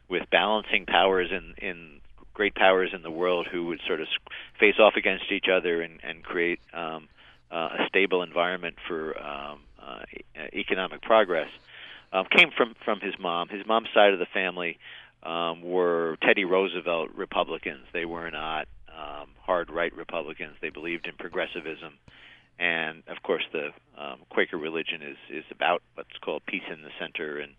with 0.07 0.29
balancing 0.29 0.85
powers 0.85 1.31
in 1.31 1.55
in 1.57 2.01
great 2.33 2.55
powers 2.55 2.91
in 2.93 3.01
the 3.01 3.11
world 3.11 3.47
who 3.47 3.67
would 3.67 3.81
sort 3.87 4.01
of 4.01 4.07
face 4.59 4.75
off 4.79 4.95
against 4.95 5.31
each 5.31 5.47
other 5.51 5.81
and 5.81 5.99
and 6.03 6.23
create 6.23 6.59
um, 6.73 7.07
uh, 7.51 7.69
a 7.79 7.87
stable 7.87 8.21
environment 8.21 8.75
for 8.87 9.17
um, 9.21 9.59
uh, 9.81 9.99
economic 10.53 11.01
progress, 11.01 11.49
um, 12.11 12.25
came 12.29 12.51
from 12.51 12.75
from 12.83 12.99
his 12.99 13.17
mom. 13.19 13.49
His 13.49 13.65
mom's 13.65 13.89
side 13.93 14.13
of 14.13 14.19
the 14.19 14.25
family 14.25 14.77
um, 15.23 15.61
were 15.61 16.17
Teddy 16.21 16.45
Roosevelt 16.45 17.11
Republicans. 17.15 17.85
They 17.93 18.05
were 18.05 18.29
not 18.31 18.67
um, 18.89 19.27
hard 19.41 19.69
right 19.69 19.93
Republicans. 19.95 20.55
They 20.61 20.69
believed 20.69 21.07
in 21.07 21.15
progressivism, 21.15 21.93
and 22.59 23.03
of 23.07 23.21
course, 23.23 23.43
the 23.51 23.69
um, 23.97 24.19
Quaker 24.29 24.57
religion 24.57 25.01
is 25.01 25.17
is 25.29 25.43
about 25.51 25.81
what's 25.95 26.17
called 26.21 26.45
peace 26.45 26.63
in 26.71 26.81
the 26.81 26.91
center. 26.99 27.39
And 27.39 27.53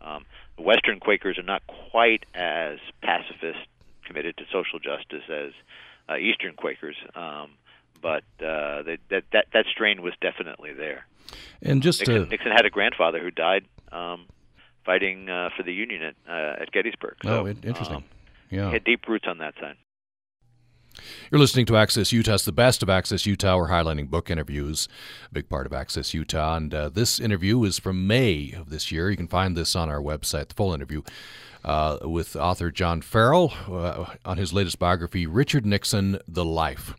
um, 0.00 0.24
the 0.56 0.62
Western 0.62 1.00
Quakers 1.00 1.38
are 1.38 1.44
not 1.44 1.62
quite 1.66 2.24
as 2.34 2.78
pacifist, 3.02 3.66
committed 4.04 4.36
to 4.38 4.44
social 4.52 4.78
justice 4.78 5.24
as 5.28 5.52
uh, 6.08 6.16
Eastern 6.16 6.54
Quakers. 6.54 6.96
Um, 7.14 7.50
but 8.02 8.24
uh, 8.40 8.82
that, 8.82 8.98
that 9.10 9.24
that 9.32 9.46
that 9.52 9.66
strain 9.70 10.02
was 10.02 10.14
definitely 10.20 10.72
there. 10.72 11.06
And 11.62 11.82
just 11.82 12.00
Nixon, 12.00 12.24
to, 12.24 12.26
Nixon 12.26 12.52
had 12.52 12.66
a 12.66 12.70
grandfather 12.70 13.20
who 13.20 13.30
died 13.30 13.66
um, 13.92 14.26
fighting 14.84 15.28
uh, 15.28 15.50
for 15.56 15.62
the 15.62 15.72
Union 15.72 16.02
at 16.02 16.14
uh, 16.28 16.62
at 16.62 16.72
Gettysburg. 16.72 17.16
So, 17.22 17.46
oh, 17.46 17.48
interesting. 17.48 17.96
Um, 17.96 18.04
yeah. 18.50 18.66
he 18.66 18.72
had 18.72 18.84
deep 18.84 19.06
roots 19.06 19.26
on 19.28 19.38
that 19.38 19.54
side. 19.60 19.76
You're 21.30 21.40
listening 21.40 21.66
to 21.66 21.76
Access 21.76 22.12
Utah. 22.12 22.34
It's 22.34 22.44
the 22.44 22.52
best 22.52 22.82
of 22.82 22.90
Access 22.90 23.26
Utah. 23.26 23.56
We're 23.56 23.68
highlighting 23.68 24.10
book 24.10 24.30
interviews, 24.30 24.88
a 25.30 25.34
big 25.34 25.48
part 25.48 25.66
of 25.66 25.72
Access 25.72 26.14
Utah. 26.14 26.56
And 26.56 26.74
uh, 26.74 26.88
this 26.88 27.20
interview 27.20 27.62
is 27.64 27.78
from 27.78 28.06
May 28.06 28.52
of 28.52 28.70
this 28.70 28.90
year. 28.90 29.10
You 29.10 29.16
can 29.16 29.28
find 29.28 29.56
this 29.56 29.76
on 29.76 29.88
our 29.88 30.00
website, 30.00 30.48
the 30.48 30.54
full 30.54 30.74
interview, 30.74 31.02
uh, 31.64 31.98
with 32.02 32.36
author 32.36 32.70
John 32.70 33.02
Farrell 33.02 33.52
uh, 33.68 34.14
on 34.24 34.38
his 34.38 34.52
latest 34.52 34.78
biography, 34.78 35.26
Richard 35.26 35.66
Nixon, 35.66 36.18
The 36.26 36.44
Life. 36.44 36.94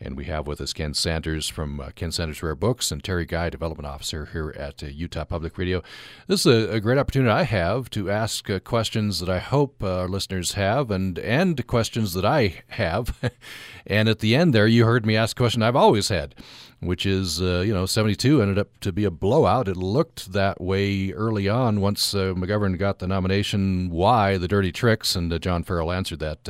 And 0.00 0.16
we 0.16 0.26
have 0.26 0.46
with 0.46 0.60
us 0.60 0.72
Ken 0.72 0.94
Sanders 0.94 1.48
from 1.48 1.80
uh, 1.80 1.90
Ken 1.96 2.12
Sanders 2.12 2.40
Rare 2.40 2.54
Books 2.54 2.92
and 2.92 3.02
Teri 3.02 3.26
Guy, 3.26 3.50
Development 3.50 3.86
Officer 3.86 4.26
here 4.26 4.54
at 4.56 4.80
uh, 4.80 4.86
Utah 4.86 5.24
Public 5.24 5.58
Radio. 5.58 5.82
This 6.28 6.46
is 6.46 6.68
a, 6.68 6.74
a, 6.74 6.80
great 6.80 6.98
opportunity 6.98 7.32
I 7.32 7.42
have 7.42 7.90
to 7.90 8.08
ask 8.08 8.48
uh, 8.48 8.60
questions 8.60 9.18
that 9.18 9.28
I 9.28 9.40
hope 9.40 9.82
uh, 9.82 10.02
our 10.02 10.08
listeners 10.08 10.52
have 10.52 10.92
and, 10.92 11.18
and 11.18 11.66
questions 11.66 12.12
that 12.12 12.24
I 12.24 12.62
have. 12.68 13.18
and 13.88 14.08
at 14.08 14.20
the 14.20 14.36
end 14.36 14.54
there, 14.54 14.68
you 14.68 14.84
heard 14.84 15.04
me 15.04 15.16
ask 15.16 15.36
a 15.36 15.42
question 15.42 15.64
I've 15.64 15.74
always 15.74 16.10
had, 16.10 16.36
which 16.78 17.04
is, 17.04 17.42
uh, 17.42 17.64
you 17.66 17.74
know, 17.74 17.84
72 17.84 18.40
ended 18.40 18.58
up 18.58 18.78
to 18.78 18.92
be 18.92 19.04
a 19.04 19.10
blowout. 19.10 19.66
It 19.66 19.76
looked 19.76 20.32
that 20.32 20.60
way 20.60 21.10
early 21.10 21.48
on 21.48 21.80
once 21.80 22.14
uh, 22.14 22.34
McGovern 22.34 22.78
got 22.78 23.00
the 23.00 23.08
nomination. 23.08 23.90
Why 23.90 24.38
the 24.38 24.46
dirty 24.46 24.70
tricks? 24.70 25.16
And 25.16 25.40
John 25.40 25.64
Farrell 25.64 25.90
answered 25.90 26.20
that 26.20 26.44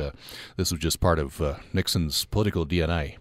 this 0.55 0.71
was 0.71 0.79
just 0.79 0.99
part 0.99 1.17
of 1.17 1.41
Nixon's 1.73 2.25
political 2.25 2.63
DNA. 2.63 3.17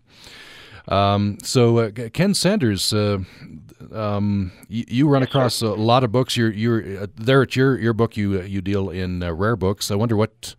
Um, 0.89 1.36
so 1.43 1.78
uh, 1.78 1.91
Ken 2.12 2.32
Sanders, 2.32 2.95
uh, 2.95 3.18
um, 3.93 4.53
you, 4.68 4.84
you, 4.89 5.09
run 5.09 5.22
across 5.22 5.61
a 5.61 5.68
lot 5.68 6.03
of 6.03 6.11
books. 6.11 6.36
You're 6.36 6.51
you're 6.51 7.03
uh, 7.03 7.07
there 7.14 7.43
at 7.43 7.55
your 7.55 7.78
your 7.78 7.93
book. 7.93 8.16
You 8.16 8.41
you 8.43 8.62
deal 8.62 8.89
in 8.89 9.22
uh, 9.22 9.32
rare 9.32 9.57
books. 9.57 9.91
I 9.91 9.97
wonder 9.97 10.16
what 10.16 10.55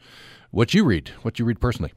what 0.52 0.74
you 0.74 0.86
read. 0.86 1.10
What 1.24 1.40
you 1.40 1.46
read 1.46 1.60
personally. 1.60 1.94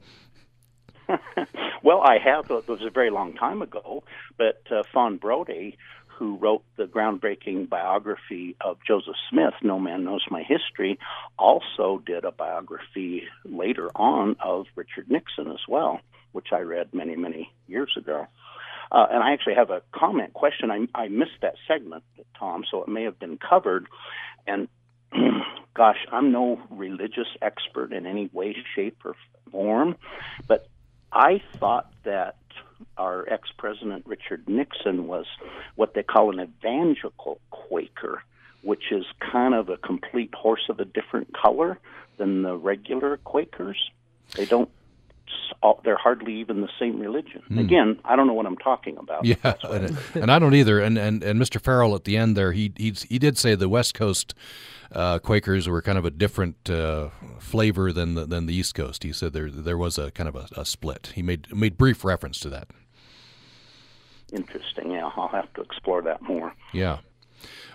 well, 1.83 2.01
I 2.01 2.17
have. 2.17 2.49
It 2.49 2.67
was 2.67 2.81
a 2.81 2.89
very 2.89 3.11
long 3.11 3.33
time 3.33 3.61
ago, 3.61 4.03
but 4.37 4.63
uh, 4.71 4.81
Fawn 4.91 5.17
Brodie, 5.17 5.77
who 6.07 6.37
wrote 6.37 6.63
the 6.75 6.85
groundbreaking 6.85 7.69
biography 7.69 8.55
of 8.61 8.77
Joseph 8.87 9.15
Smith, 9.29 9.53
No 9.61 9.79
Man 9.79 10.05
Knows 10.05 10.25
My 10.31 10.41
History, 10.41 10.97
also 11.37 12.01
did 12.03 12.25
a 12.25 12.31
biography 12.31 13.23
later 13.45 13.91
on 13.95 14.37
of 14.43 14.65
Richard 14.75 15.11
Nixon 15.11 15.51
as 15.51 15.61
well 15.67 16.01
which 16.33 16.47
I 16.51 16.59
read 16.59 16.93
many, 16.93 17.15
many 17.15 17.51
years 17.67 17.93
ago. 17.97 18.27
Uh, 18.91 19.07
and 19.09 19.23
I 19.23 19.33
actually 19.33 19.55
have 19.55 19.71
a 19.71 19.81
comment 19.91 20.33
question. 20.33 20.69
I, 20.69 20.87
I 20.93 21.07
missed 21.07 21.41
that 21.41 21.55
segment, 21.67 22.03
Tom, 22.37 22.63
so 22.69 22.83
it 22.83 22.87
may 22.89 23.03
have 23.03 23.17
been 23.17 23.37
covered. 23.37 23.87
And 24.45 24.67
gosh, 25.73 26.05
I'm 26.11 26.31
no 26.31 26.59
religious 26.69 27.27
expert 27.41 27.91
in 27.93 28.05
any 28.05 28.29
way, 28.33 28.55
shape, 28.75 28.97
or 29.05 29.15
form, 29.51 29.95
but 30.47 30.67
I 31.11 31.41
thought 31.57 31.91
that 32.03 32.35
our 32.97 33.27
ex 33.31 33.49
president 33.57 34.05
Richard 34.05 34.47
Nixon 34.47 35.07
was 35.07 35.25
what 35.75 35.93
they 35.93 36.03
call 36.03 36.37
an 36.37 36.39
evangelical 36.39 37.39
Quaker, 37.49 38.23
which 38.61 38.91
is 38.91 39.05
kind 39.19 39.53
of 39.53 39.69
a 39.69 39.77
complete 39.77 40.33
horse 40.33 40.67
of 40.69 40.79
a 40.79 40.85
different 40.85 41.33
color 41.33 41.79
than 42.17 42.43
the 42.43 42.55
regular 42.55 43.17
Quakers. 43.17 43.91
They 44.35 44.45
don't 44.45 44.69
they're 45.83 45.97
hardly 45.97 46.35
even 46.35 46.61
the 46.61 46.69
same 46.79 46.99
religion. 46.99 47.41
Hmm. 47.47 47.59
Again, 47.59 47.99
I 48.05 48.15
don't 48.15 48.27
know 48.27 48.33
what 48.33 48.45
I'm 48.45 48.57
talking 48.57 48.97
about. 48.97 49.25
Yeah, 49.25 49.53
and, 49.63 49.97
and, 50.13 50.31
I 50.31 50.39
don't 50.39 50.53
either. 50.53 50.79
And, 50.79 50.97
and 50.97 51.23
and 51.23 51.41
Mr. 51.41 51.61
Farrell 51.61 51.95
at 51.95 52.03
the 52.03 52.17
end 52.17 52.35
there, 52.35 52.51
he 52.51 52.73
he 52.75 52.91
he 52.91 53.19
did 53.19 53.37
say 53.37 53.55
the 53.55 53.69
West 53.69 53.93
Coast 53.93 54.33
uh, 54.91 55.19
Quakers 55.19 55.67
were 55.67 55.81
kind 55.81 55.97
of 55.97 56.05
a 56.05 56.11
different 56.11 56.69
uh, 56.69 57.09
flavor 57.39 57.91
than 57.91 58.15
the, 58.15 58.25
than 58.25 58.45
the 58.45 58.53
East 58.53 58.75
Coast. 58.75 59.03
He 59.03 59.11
said 59.11 59.33
there 59.33 59.49
there 59.49 59.77
was 59.77 59.97
a 59.97 60.11
kind 60.11 60.27
of 60.27 60.35
a, 60.35 60.47
a 60.55 60.65
split. 60.65 61.13
He 61.15 61.21
made 61.21 61.53
made 61.55 61.77
brief 61.77 62.03
reference 62.03 62.39
to 62.41 62.49
that. 62.49 62.69
Interesting. 64.31 64.91
Yeah, 64.91 65.09
I'll 65.15 65.27
have 65.27 65.51
to 65.53 65.61
explore 65.61 66.01
that 66.01 66.21
more. 66.21 66.53
Yeah. 66.73 66.99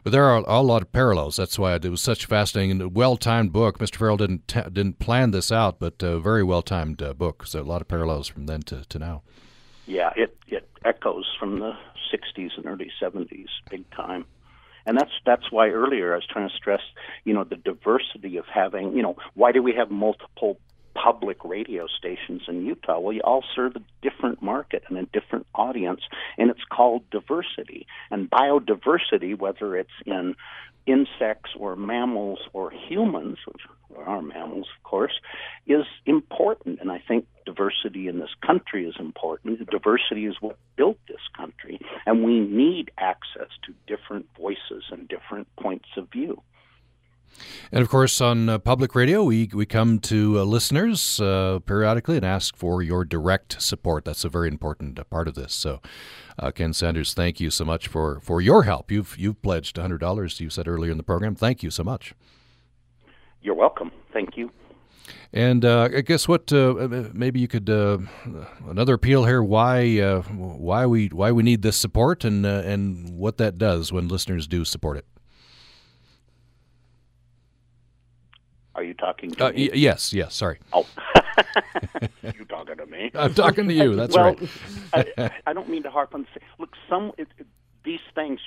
But 0.02 0.12
there 0.12 0.24
are 0.24 0.44
a 0.46 0.60
lot 0.62 0.82
of 0.82 0.92
parallels. 0.92 1.36
That's 1.36 1.58
why 1.58 1.74
it 1.74 1.84
was 1.84 2.02
such 2.02 2.24
a 2.24 2.26
fascinating 2.26 2.80
and 2.80 2.94
well-timed 2.94 3.52
book. 3.52 3.78
Mr. 3.78 3.96
Farrell 3.96 4.16
didn't 4.16 4.48
t- 4.48 4.62
didn't 4.72 4.98
plan 4.98 5.30
this 5.30 5.50
out, 5.52 5.78
but 5.78 6.02
a 6.02 6.18
very 6.18 6.42
well-timed 6.42 7.02
uh, 7.02 7.14
book. 7.14 7.46
So 7.46 7.60
a 7.60 7.62
lot 7.62 7.80
of 7.80 7.88
parallels 7.88 8.28
from 8.28 8.46
then 8.46 8.62
to, 8.62 8.84
to 8.88 8.98
now. 8.98 9.22
Yeah, 9.86 10.12
it 10.16 10.36
it 10.46 10.68
echoes 10.84 11.26
from 11.38 11.58
the 11.58 11.72
'60s 12.12 12.56
and 12.56 12.66
early 12.66 12.90
'70s, 13.00 13.48
big 13.70 13.88
time. 13.90 14.24
And 14.86 14.96
that's 14.96 15.12
that's 15.26 15.52
why 15.52 15.68
earlier 15.68 16.12
I 16.12 16.16
was 16.16 16.26
trying 16.26 16.48
to 16.48 16.54
stress, 16.54 16.80
you 17.24 17.34
know, 17.34 17.44
the 17.44 17.56
diversity 17.56 18.38
of 18.38 18.46
having, 18.46 18.96
you 18.96 19.02
know, 19.02 19.16
why 19.34 19.52
do 19.52 19.62
we 19.62 19.74
have 19.74 19.90
multiple 19.90 20.58
public 20.94 21.44
radio 21.44 21.86
stations 21.86 22.42
in 22.48 22.64
Utah. 22.66 22.98
Well, 22.98 23.12
you 23.12 23.20
all 23.22 23.44
serve 23.54 23.76
a 23.76 23.82
different 24.02 24.42
market 24.42 24.82
and 24.88 24.98
a 24.98 25.04
different 25.04 25.46
audience, 25.54 26.00
and 26.36 26.50
it's 26.50 26.64
called 26.70 27.08
diversity. 27.10 27.86
And 28.10 28.30
biodiversity, 28.30 29.38
whether 29.38 29.76
it's 29.76 29.90
in 30.06 30.34
insects 30.86 31.50
or 31.58 31.76
mammals 31.76 32.40
or 32.52 32.70
humans, 32.88 33.38
which 33.46 33.62
are 34.06 34.22
mammals, 34.22 34.66
of 34.76 34.82
course, 34.82 35.12
is 35.66 35.84
important. 36.06 36.80
And 36.80 36.90
I 36.90 37.02
think 37.06 37.26
diversity 37.44 38.08
in 38.08 38.18
this 38.18 38.34
country 38.44 38.86
is 38.86 38.94
important. 38.98 39.68
Diversity 39.70 40.26
is 40.26 40.36
what 40.40 40.56
built 40.76 40.98
this 41.08 41.20
country, 41.36 41.80
and 42.06 42.24
we 42.24 42.40
need 42.40 42.90
access 42.98 43.48
to 43.64 43.74
different 43.86 44.26
voices 44.38 44.84
and 44.90 45.08
different 45.08 45.46
points 45.56 45.88
of 45.96 46.10
view. 46.10 46.42
And 47.70 47.82
of 47.82 47.88
course, 47.88 48.20
on 48.20 48.48
uh, 48.48 48.58
public 48.58 48.94
radio, 48.94 49.22
we, 49.24 49.48
we 49.52 49.66
come 49.66 49.98
to 50.00 50.38
uh, 50.38 50.44
listeners 50.44 51.20
uh, 51.20 51.60
periodically 51.64 52.16
and 52.16 52.24
ask 52.24 52.56
for 52.56 52.82
your 52.82 53.04
direct 53.04 53.60
support. 53.60 54.04
That's 54.04 54.24
a 54.24 54.28
very 54.28 54.48
important 54.48 54.98
uh, 54.98 55.04
part 55.04 55.28
of 55.28 55.34
this. 55.34 55.54
So, 55.54 55.80
uh, 56.38 56.50
Ken 56.50 56.72
Sanders, 56.72 57.14
thank 57.14 57.40
you 57.40 57.50
so 57.50 57.64
much 57.64 57.88
for, 57.88 58.20
for 58.20 58.40
your 58.40 58.64
help. 58.64 58.90
You've 58.90 59.16
you've 59.18 59.42
pledged 59.42 59.76
$100, 59.76 60.40
you 60.40 60.50
said 60.50 60.68
earlier 60.68 60.90
in 60.90 60.96
the 60.96 61.02
program. 61.02 61.34
Thank 61.34 61.62
you 61.62 61.70
so 61.70 61.84
much. 61.84 62.14
You're 63.42 63.54
welcome. 63.54 63.90
Thank 64.12 64.36
you. 64.36 64.50
And 65.32 65.64
uh, 65.64 65.88
I 65.94 66.00
guess 66.00 66.26
what 66.26 66.50
maybe 66.50 67.40
you 67.40 67.48
could 67.48 67.68
another 67.68 68.94
appeal 68.94 69.26
here 69.26 69.42
why 69.42 69.98
why 70.22 70.86
we 70.86 71.08
why 71.08 71.32
we 71.32 71.42
need 71.42 71.62
this 71.62 71.76
support 71.76 72.24
and 72.24 72.46
and 72.46 73.10
what 73.10 73.36
that 73.36 73.58
does 73.58 73.92
when 73.92 74.08
listeners 74.08 74.46
do 74.46 74.64
support 74.64 74.96
it. 74.96 75.04
Are 78.78 78.84
you 78.84 78.94
talking 78.94 79.32
to 79.32 79.46
uh, 79.46 79.50
me? 79.50 79.70
Y- 79.70 79.74
yes, 79.74 80.12
yes. 80.12 80.36
Sorry. 80.36 80.60
Oh, 80.72 80.86
you 82.22 82.44
talking 82.44 82.76
to 82.76 82.86
me? 82.86 83.10
I'm 83.14 83.34
talking 83.34 83.66
to 83.66 83.74
you. 83.74 83.96
That's 83.96 84.14
well, 84.14 84.36
right. 84.92 85.10
I, 85.18 85.30
I, 85.48 85.52
don't 85.52 85.68
mean 85.68 85.82
to 85.82 85.90
harp 85.90 86.14
on. 86.14 86.28
Look, 86.60 86.76
some 86.88 87.10
it, 87.18 87.26
these 87.82 87.98
things, 88.14 88.38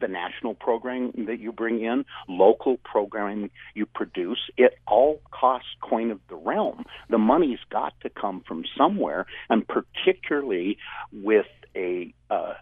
the 0.00 0.08
national 0.08 0.54
programming 0.54 1.26
that 1.26 1.38
you 1.38 1.52
bring 1.52 1.84
in, 1.84 2.06
local 2.30 2.78
programming 2.78 3.50
you 3.74 3.84
produce, 3.84 4.38
it 4.56 4.78
all 4.86 5.20
costs 5.32 5.68
coin 5.82 6.10
of 6.12 6.20
the 6.30 6.36
realm. 6.36 6.86
The 7.10 7.18
money's 7.18 7.60
got 7.68 7.92
to 8.00 8.08
come 8.08 8.42
from 8.48 8.64
somewhere, 8.74 9.26
and 9.50 9.68
particularly 9.68 10.78
with 11.12 11.44
a 11.76 12.14
uh, 12.30 12.54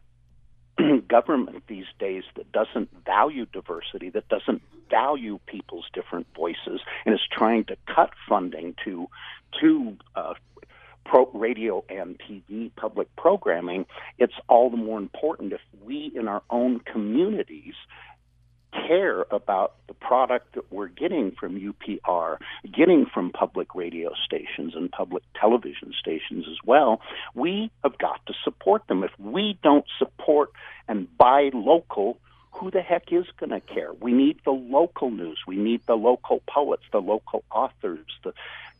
government 1.08 1.62
these 1.68 1.86
days 2.00 2.24
that 2.34 2.50
doesn't 2.50 2.90
value 3.04 3.46
diversity, 3.52 4.10
that 4.10 4.26
doesn't 4.28 4.60
value 4.90 5.38
people's 5.46 5.86
different 5.92 6.26
voices, 6.34 6.80
and 7.04 7.14
is 7.14 7.20
trying 7.30 7.64
to 7.64 7.76
cut 7.86 8.10
funding 8.28 8.74
to 8.84 9.08
to 9.60 9.96
uh, 10.14 10.34
pro 11.04 11.30
radio 11.32 11.84
and 11.88 12.18
TV 12.18 12.70
public 12.76 13.14
programming, 13.16 13.86
it's 14.18 14.34
all 14.48 14.70
the 14.70 14.76
more 14.76 14.98
important 14.98 15.52
if 15.52 15.60
we 15.84 16.12
in 16.14 16.28
our 16.28 16.42
own 16.50 16.80
communities 16.80 17.74
care 18.86 19.24
about 19.30 19.74
the 19.88 19.94
product 19.94 20.54
that 20.54 20.70
we're 20.70 20.88
getting 20.88 21.32
from 21.38 21.58
UPR, 21.58 22.36
getting 22.76 23.06
from 23.06 23.30
public 23.30 23.74
radio 23.74 24.10
stations 24.24 24.74
and 24.74 24.90
public 24.90 25.22
television 25.40 25.92
stations 25.98 26.44
as 26.48 26.58
well, 26.64 27.00
we 27.34 27.70
have 27.82 27.96
got 27.98 28.24
to 28.26 28.34
support 28.44 28.86
them. 28.88 29.02
If 29.02 29.12
we 29.18 29.58
don't 29.62 29.86
support 29.98 30.50
and 30.88 31.06
buy 31.16 31.50
local, 31.54 32.18
who 32.56 32.70
the 32.70 32.80
heck 32.80 33.12
is 33.12 33.26
going 33.38 33.50
to 33.50 33.60
care? 33.60 33.92
We 33.92 34.12
need 34.12 34.40
the 34.44 34.52
local 34.52 35.10
news. 35.10 35.38
We 35.46 35.56
need 35.56 35.82
the 35.86 35.96
local 35.96 36.42
poets, 36.46 36.84
the 36.90 37.00
local 37.00 37.44
authors. 37.50 38.06
The 38.24 38.32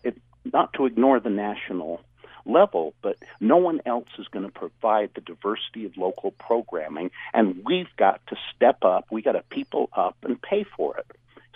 it, 0.03 0.17
not 0.53 0.73
to 0.75 0.87
ignore 0.87 1.21
the 1.21 1.31
national 1.31 2.01
level, 2.47 2.95
but 3.03 3.17
no 3.41 3.57
one 3.57 3.81
else 3.85 4.09
is 4.19 4.29
going 4.29 4.45
to 4.45 4.53
provide 4.53 5.11
the 5.15 5.21
diversity 5.21 5.85
of 5.85 5.97
local 5.97 6.31
programming, 6.31 7.11
and 7.35 7.63
we've 7.65 7.95
got 7.97 8.21
to 8.29 8.37
step 8.55 8.85
up. 8.85 9.07
We 9.11 9.23
got 9.23 9.33
to 9.33 9.43
people 9.43 9.91
up 9.93 10.17
and 10.23 10.41
pay 10.41 10.65
for 10.65 10.97
it 10.97 11.07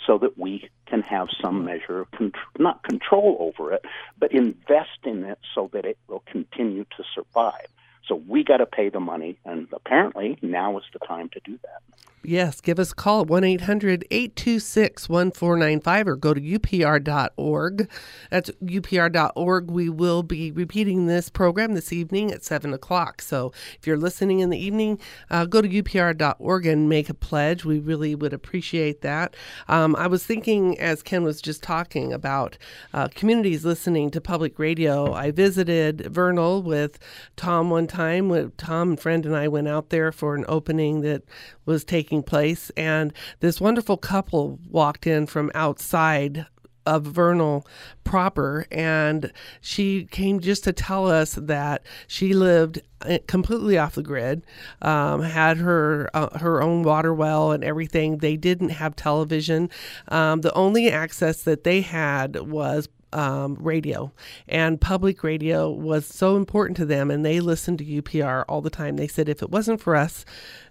so 0.06 0.18
that 0.18 0.36
we 0.36 0.68
can 0.86 1.02
have 1.02 1.28
some 1.40 1.60
hmm. 1.60 1.66
measure 1.66 2.00
of 2.00 2.10
con- 2.10 2.32
not 2.58 2.82
control 2.82 3.36
over 3.40 3.72
it, 3.72 3.84
but 4.18 4.32
invest 4.32 4.98
in 5.04 5.24
it 5.24 5.38
so 5.54 5.70
that 5.72 5.84
it 5.84 5.98
will 6.08 6.22
continue 6.26 6.84
to 6.96 7.04
survive. 7.14 7.66
So 8.06 8.16
we 8.16 8.42
got 8.42 8.56
to 8.56 8.66
pay 8.66 8.88
the 8.88 9.00
money, 9.00 9.38
and 9.44 9.68
apparently 9.72 10.36
now 10.42 10.78
is 10.78 10.84
the 10.92 10.98
time 10.98 11.28
to 11.30 11.40
do 11.44 11.58
that. 11.62 12.09
Yes, 12.22 12.60
give 12.60 12.78
us 12.78 12.92
a 12.92 12.94
call 12.94 13.22
at 13.22 13.28
1 13.28 13.44
800 13.44 14.04
826 14.10 15.08
1495 15.08 16.06
or 16.06 16.16
go 16.16 16.34
to 16.34 16.40
upr.org. 16.40 17.88
That's 18.30 18.50
upr.org. 18.50 19.70
We 19.70 19.88
will 19.88 20.22
be 20.22 20.52
repeating 20.52 21.06
this 21.06 21.30
program 21.30 21.72
this 21.72 21.94
evening 21.94 22.30
at 22.30 22.44
7 22.44 22.74
o'clock. 22.74 23.22
So 23.22 23.52
if 23.78 23.86
you're 23.86 23.96
listening 23.96 24.40
in 24.40 24.50
the 24.50 24.58
evening, 24.58 25.00
uh, 25.30 25.46
go 25.46 25.62
to 25.62 25.68
upr.org 25.68 26.66
and 26.66 26.90
make 26.90 27.08
a 27.08 27.14
pledge. 27.14 27.64
We 27.64 27.78
really 27.78 28.14
would 28.14 28.34
appreciate 28.34 29.00
that. 29.00 29.34
Um, 29.66 29.96
I 29.96 30.06
was 30.06 30.26
thinking, 30.26 30.78
as 30.78 31.02
Ken 31.02 31.22
was 31.22 31.40
just 31.40 31.62
talking 31.62 32.12
about 32.12 32.58
uh, 32.92 33.08
communities 33.08 33.64
listening 33.64 34.10
to 34.10 34.20
public 34.20 34.58
radio, 34.58 35.14
I 35.14 35.30
visited 35.30 36.06
Vernal 36.12 36.62
with 36.62 36.98
Tom 37.36 37.70
one 37.70 37.86
time. 37.86 38.52
Tom, 38.58 38.90
and 38.90 39.00
friend, 39.00 39.24
and 39.24 39.34
I 39.34 39.48
went 39.48 39.68
out 39.68 39.88
there 39.88 40.12
for 40.12 40.34
an 40.34 40.44
opening 40.48 41.00
that 41.00 41.22
was 41.64 41.84
taking 41.84 42.09
place, 42.22 42.70
and 42.76 43.12
this 43.40 43.60
wonderful 43.60 43.96
couple 43.96 44.58
walked 44.68 45.06
in 45.06 45.26
from 45.26 45.50
outside 45.54 46.46
of 46.86 47.04
Vernal 47.04 47.66
proper, 48.04 48.66
and 48.70 49.32
she 49.60 50.04
came 50.06 50.40
just 50.40 50.64
to 50.64 50.72
tell 50.72 51.10
us 51.10 51.34
that 51.34 51.82
she 52.06 52.32
lived 52.32 52.80
uh, 53.02 53.18
completely 53.26 53.78
off 53.78 53.94
the 53.94 54.02
grid, 54.02 54.44
um, 54.82 55.22
had 55.22 55.58
her 55.58 56.10
uh, 56.14 56.38
her 56.38 56.62
own 56.62 56.82
water 56.82 57.14
well 57.14 57.52
and 57.52 57.62
everything. 57.64 58.18
They 58.18 58.36
didn't 58.36 58.70
have 58.70 58.96
television. 58.96 59.70
Um, 60.08 60.40
the 60.40 60.52
only 60.54 60.90
access 60.90 61.42
that 61.42 61.64
they 61.64 61.80
had 61.82 62.50
was 62.50 62.88
um, 63.12 63.56
radio, 63.60 64.12
and 64.48 64.80
public 64.80 65.22
radio 65.22 65.70
was 65.70 66.06
so 66.06 66.36
important 66.36 66.76
to 66.78 66.86
them, 66.86 67.10
and 67.10 67.24
they 67.24 67.40
listened 67.40 67.78
to 67.78 67.84
UPR 67.84 68.44
all 68.48 68.60
the 68.60 68.70
time. 68.70 68.96
They 68.96 69.08
said 69.08 69.28
if 69.28 69.42
it 69.42 69.50
wasn't 69.50 69.80
for 69.80 69.96
us, 69.96 70.24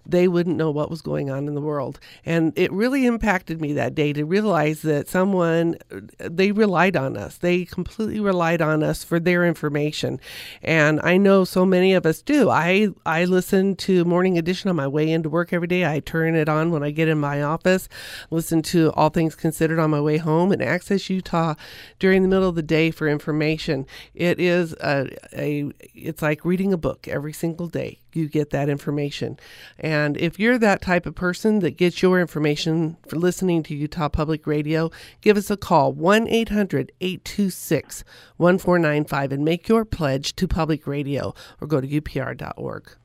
they 0.06 0.28
wouldn't 0.28 0.56
know 0.56 0.70
what 0.70 0.90
was 0.90 1.02
going 1.02 1.30
on 1.30 1.46
in 1.46 1.54
the 1.54 1.60
world. 1.60 2.00
And 2.24 2.52
it 2.56 2.72
really 2.72 3.06
impacted 3.06 3.60
me 3.60 3.72
that 3.74 3.94
day 3.94 4.12
to 4.12 4.24
realize 4.24 4.82
that 4.82 5.08
someone, 5.08 5.76
they 6.18 6.52
relied 6.52 6.96
on 6.96 7.16
us. 7.16 7.36
They 7.36 7.64
completely 7.64 8.20
relied 8.20 8.62
on 8.62 8.82
us 8.82 9.04
for 9.04 9.20
their 9.20 9.46
information. 9.46 10.20
And 10.62 11.00
I 11.02 11.16
know 11.16 11.44
so 11.44 11.64
many 11.64 11.94
of 11.94 12.06
us 12.06 12.22
do. 12.22 12.50
I, 12.50 12.88
I 13.06 13.24
listen 13.24 13.76
to 13.76 14.04
Morning 14.04 14.38
Edition 14.38 14.70
on 14.70 14.76
my 14.76 14.88
way 14.88 15.10
into 15.10 15.28
work 15.28 15.52
every 15.52 15.68
day. 15.68 15.86
I 15.86 16.00
turn 16.00 16.34
it 16.34 16.48
on 16.48 16.70
when 16.70 16.82
I 16.82 16.90
get 16.90 17.08
in 17.08 17.18
my 17.18 17.42
office, 17.42 17.88
listen 18.30 18.62
to 18.62 18.92
All 18.92 19.10
Things 19.10 19.34
Considered 19.34 19.78
on 19.78 19.90
my 19.90 20.00
way 20.00 20.16
home, 20.16 20.52
and 20.52 20.62
Access 20.62 21.08
Utah 21.10 21.54
during 21.98 22.22
the 22.22 22.28
middle 22.28 22.48
of 22.48 22.54
the 22.54 22.62
day 22.62 22.90
for 22.90 23.08
information. 23.08 23.86
It 24.14 24.40
is 24.40 24.72
a, 24.74 25.08
a 25.36 25.70
it's 25.94 26.22
like 26.22 26.44
reading 26.44 26.72
a 26.72 26.78
book 26.78 27.08
every 27.08 27.32
single 27.32 27.66
day. 27.66 28.00
You 28.12 28.28
get 28.28 28.50
that 28.50 28.68
information. 28.68 29.38
And 29.78 30.16
if 30.16 30.38
you're 30.38 30.58
that 30.58 30.82
type 30.82 31.06
of 31.06 31.14
person 31.14 31.60
that 31.60 31.76
gets 31.76 32.02
your 32.02 32.20
information 32.20 32.96
for 33.06 33.16
listening 33.16 33.62
to 33.64 33.74
Utah 33.74 34.08
Public 34.08 34.46
Radio, 34.46 34.90
give 35.20 35.36
us 35.36 35.50
a 35.50 35.56
call 35.56 35.92
1 35.92 36.28
800 36.28 36.92
826 37.00 38.04
1495 38.36 39.32
and 39.32 39.44
make 39.44 39.68
your 39.68 39.84
pledge 39.84 40.34
to 40.36 40.48
public 40.48 40.86
radio 40.86 41.34
or 41.60 41.66
go 41.66 41.80
to 41.80 41.88
upr.org. 41.88 42.96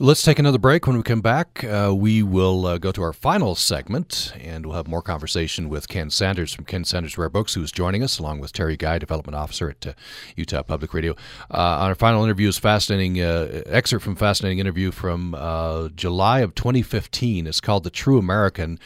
Let's 0.00 0.22
take 0.22 0.38
another 0.38 0.60
break. 0.60 0.86
When 0.86 0.96
we 0.96 1.02
come 1.02 1.22
back, 1.22 1.64
uh, 1.64 1.92
we 1.92 2.22
will 2.22 2.66
uh, 2.66 2.78
go 2.78 2.92
to 2.92 3.02
our 3.02 3.12
final 3.12 3.56
segment 3.56 4.32
and 4.40 4.64
we'll 4.64 4.76
have 4.76 4.86
more 4.86 5.02
conversation 5.02 5.68
with 5.68 5.88
Ken 5.88 6.08
Sanders 6.08 6.54
from 6.54 6.66
Ken 6.66 6.84
Sanders 6.84 7.18
Rare 7.18 7.28
Books, 7.28 7.54
who's 7.54 7.72
joining 7.72 8.04
us, 8.04 8.20
along 8.20 8.38
with 8.38 8.52
Teri 8.52 8.78
Guy, 8.78 8.98
Development 8.98 9.34
Officer 9.34 9.70
at 9.70 9.84
uh, 9.84 9.94
Utah 10.36 10.62
Public 10.62 10.94
Radio. 10.94 11.14
Uh, 11.50 11.80
on 11.80 11.88
our 11.88 11.96
final 11.96 12.22
interview 12.22 12.48
is 12.48 12.58
fascinating 12.58 13.20
uh, 13.20 13.64
excerpt 13.66 14.04
from 14.04 14.14
fascinating 14.14 14.60
interview 14.60 14.92
from 14.92 15.34
uh, 15.34 15.88
July 15.88 16.42
of 16.42 16.54
2015. 16.54 17.48
It's 17.48 17.60
called 17.60 17.82
The 17.82 17.90
True 17.90 18.18
American. 18.18 18.78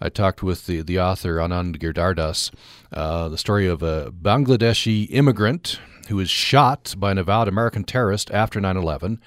I 0.00 0.08
talked 0.08 0.40
with 0.40 0.66
the, 0.66 0.82
the 0.82 1.00
author, 1.00 1.38
Anand 1.38 1.78
Giridharadas, 1.78 2.52
the 2.92 3.36
story 3.36 3.66
of 3.66 3.82
a 3.82 4.12
Bangladeshi 4.12 5.08
immigrant 5.10 5.80
who 6.06 6.14
was 6.14 6.30
shot 6.30 6.94
by 6.96 7.10
an 7.10 7.18
avowed 7.18 7.48
American 7.48 7.82
terrorist 7.82 8.30
after 8.30 8.60
9 8.60 8.76
11 8.76 9.20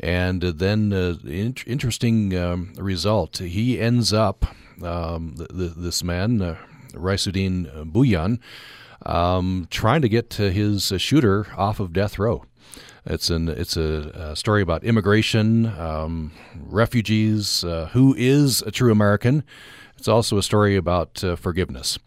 and 0.00 0.42
then 0.42 0.92
uh, 0.92 1.16
in- 1.24 1.56
interesting 1.66 2.36
um, 2.36 2.72
result. 2.76 3.38
He 3.38 3.80
ends 3.80 4.12
up, 4.12 4.46
um, 4.82 5.34
th- 5.36 5.50
th- 5.50 5.72
this 5.76 6.04
man, 6.04 6.40
uh, 6.40 6.56
Raisuddin 6.92 7.92
Bhuiyan, 7.92 8.38
um, 9.06 9.66
trying 9.70 10.02
to 10.02 10.08
get 10.08 10.30
to 10.30 10.50
his 10.50 10.92
uh, 10.92 10.98
shooter 10.98 11.46
off 11.56 11.80
of 11.80 11.92
death 11.92 12.18
row. 12.18 12.44
It's 13.06 13.30
an 13.30 13.48
it's 13.48 13.76
a, 13.76 14.10
a 14.32 14.36
story 14.36 14.60
about 14.60 14.84
immigration, 14.84 15.66
um, 15.78 16.32
refugees, 16.54 17.64
uh, 17.64 17.88
who 17.92 18.14
is 18.18 18.60
a 18.62 18.70
true 18.70 18.92
American. 18.92 19.44
It's 19.96 20.08
also 20.08 20.36
a 20.36 20.42
story 20.42 20.76
about 20.76 21.24
uh, 21.24 21.34
forgiveness, 21.36 21.98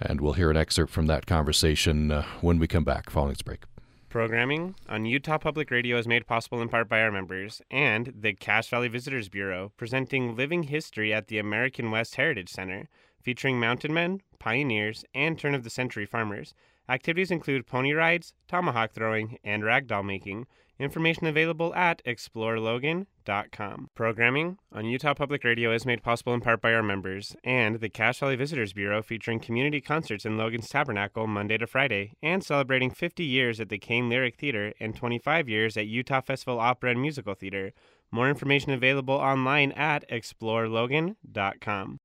and 0.00 0.20
we'll 0.20 0.34
hear 0.34 0.50
an 0.50 0.56
excerpt 0.56 0.92
from 0.92 1.06
that 1.06 1.26
conversation 1.26 2.12
uh, 2.12 2.24
when 2.40 2.58
we 2.58 2.68
come 2.68 2.84
back 2.84 3.10
following 3.10 3.32
this 3.32 3.42
break. 3.42 3.62
Programming 4.08 4.76
on 4.88 5.04
Utah 5.04 5.36
Public 5.36 5.70
Radio 5.70 5.98
is 5.98 6.06
made 6.06 6.26
possible 6.26 6.62
in 6.62 6.68
part 6.68 6.88
by 6.88 7.02
our 7.02 7.10
members 7.10 7.60
and 7.72 8.14
the 8.18 8.34
Cache 8.34 8.68
Valley 8.68 8.86
Visitors 8.86 9.28
Bureau, 9.28 9.72
presenting 9.76 10.36
living 10.36 10.62
history 10.64 11.12
at 11.12 11.26
the 11.26 11.38
American 11.38 11.90
West 11.90 12.14
Heritage 12.14 12.48
Center, 12.48 12.88
featuring 13.20 13.58
mountain 13.58 13.92
men, 13.92 14.22
pioneers, 14.38 15.04
and 15.12 15.36
turn 15.36 15.56
of 15.56 15.64
the 15.64 15.70
century 15.70 16.06
farmers. 16.06 16.54
Activities 16.88 17.32
include 17.32 17.66
pony 17.66 17.92
rides, 17.92 18.32
tomahawk 18.46 18.92
throwing, 18.92 19.38
and 19.42 19.64
ragdoll 19.64 20.04
making. 20.04 20.46
Information 20.78 21.26
available 21.26 21.74
at 21.74 22.02
explorelogan.com. 22.04 23.88
Programming 23.94 24.58
on 24.70 24.84
Utah 24.84 25.14
Public 25.14 25.42
Radio 25.42 25.72
is 25.72 25.86
made 25.86 26.02
possible 26.02 26.34
in 26.34 26.40
part 26.40 26.60
by 26.60 26.74
our 26.74 26.82
members 26.82 27.34
and 27.42 27.80
the 27.80 27.88
Cache 27.88 28.20
Valley 28.20 28.36
Visitors 28.36 28.74
Bureau 28.74 29.02
featuring 29.02 29.40
community 29.40 29.80
concerts 29.80 30.26
in 30.26 30.36
Logan's 30.36 30.68
Tabernacle 30.68 31.26
Monday 31.26 31.56
to 31.56 31.66
Friday 31.66 32.12
and 32.22 32.44
celebrating 32.44 32.90
50 32.90 33.24
years 33.24 33.58
at 33.58 33.70
the 33.70 33.78
Caine 33.78 34.10
Lyric 34.10 34.36
Theater 34.36 34.74
and 34.78 34.94
25 34.94 35.48
years 35.48 35.76
at 35.78 35.86
Utah 35.86 36.20
Festival 36.20 36.60
Opera 36.60 36.90
and 36.90 37.00
Musical 37.00 37.34
Theater. 37.34 37.72
More 38.10 38.28
information 38.28 38.72
available 38.72 39.14
online 39.14 39.72
at 39.72 40.06
explorelogan.com. 40.10 42.00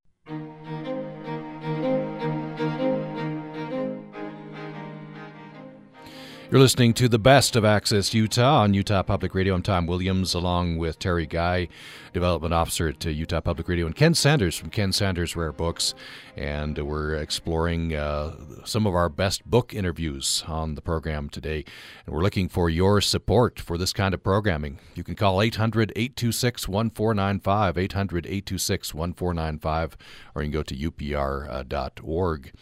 You're 6.52 6.60
listening 6.60 6.92
to 6.94 7.08
the 7.08 7.18
best 7.18 7.56
of 7.56 7.64
Access 7.64 8.12
Utah 8.12 8.60
on 8.60 8.74
Utah 8.74 9.02
Public 9.02 9.34
Radio. 9.34 9.54
I'm 9.54 9.62
Tom 9.62 9.86
Williams, 9.86 10.34
along 10.34 10.76
with 10.76 10.98
Teri 10.98 11.26
Guy, 11.26 11.68
Development 12.12 12.52
Officer 12.52 12.88
at 12.88 13.06
uh, 13.06 13.08
Utah 13.08 13.40
Public 13.40 13.68
Radio, 13.68 13.86
and 13.86 13.96
Ken 13.96 14.12
Sanders 14.12 14.58
from 14.58 14.68
Ken 14.68 14.92
Sanders 14.92 15.34
Rare 15.34 15.50
Books. 15.50 15.94
And 16.36 16.76
we're 16.76 17.14
exploring 17.14 17.94
uh, 17.94 18.36
some 18.66 18.86
of 18.86 18.94
our 18.94 19.08
best 19.08 19.46
book 19.46 19.72
interviews 19.72 20.44
on 20.46 20.74
the 20.74 20.82
program 20.82 21.30
today. 21.30 21.64
And 22.04 22.14
we're 22.14 22.20
looking 22.20 22.50
for 22.50 22.68
your 22.68 23.00
support 23.00 23.58
for 23.58 23.78
this 23.78 23.94
kind 23.94 24.12
of 24.12 24.22
programming. 24.22 24.78
You 24.94 25.04
can 25.04 25.14
call 25.14 25.40
800 25.40 25.90
826 25.96 26.68
1495, 26.68 27.78
800 27.78 28.26
826 28.26 28.92
1495, 28.92 29.96
or 30.34 30.42
you 30.42 30.50
can 30.50 30.52
go 30.52 30.62
to 30.62 30.76
upr.org. 30.76 32.52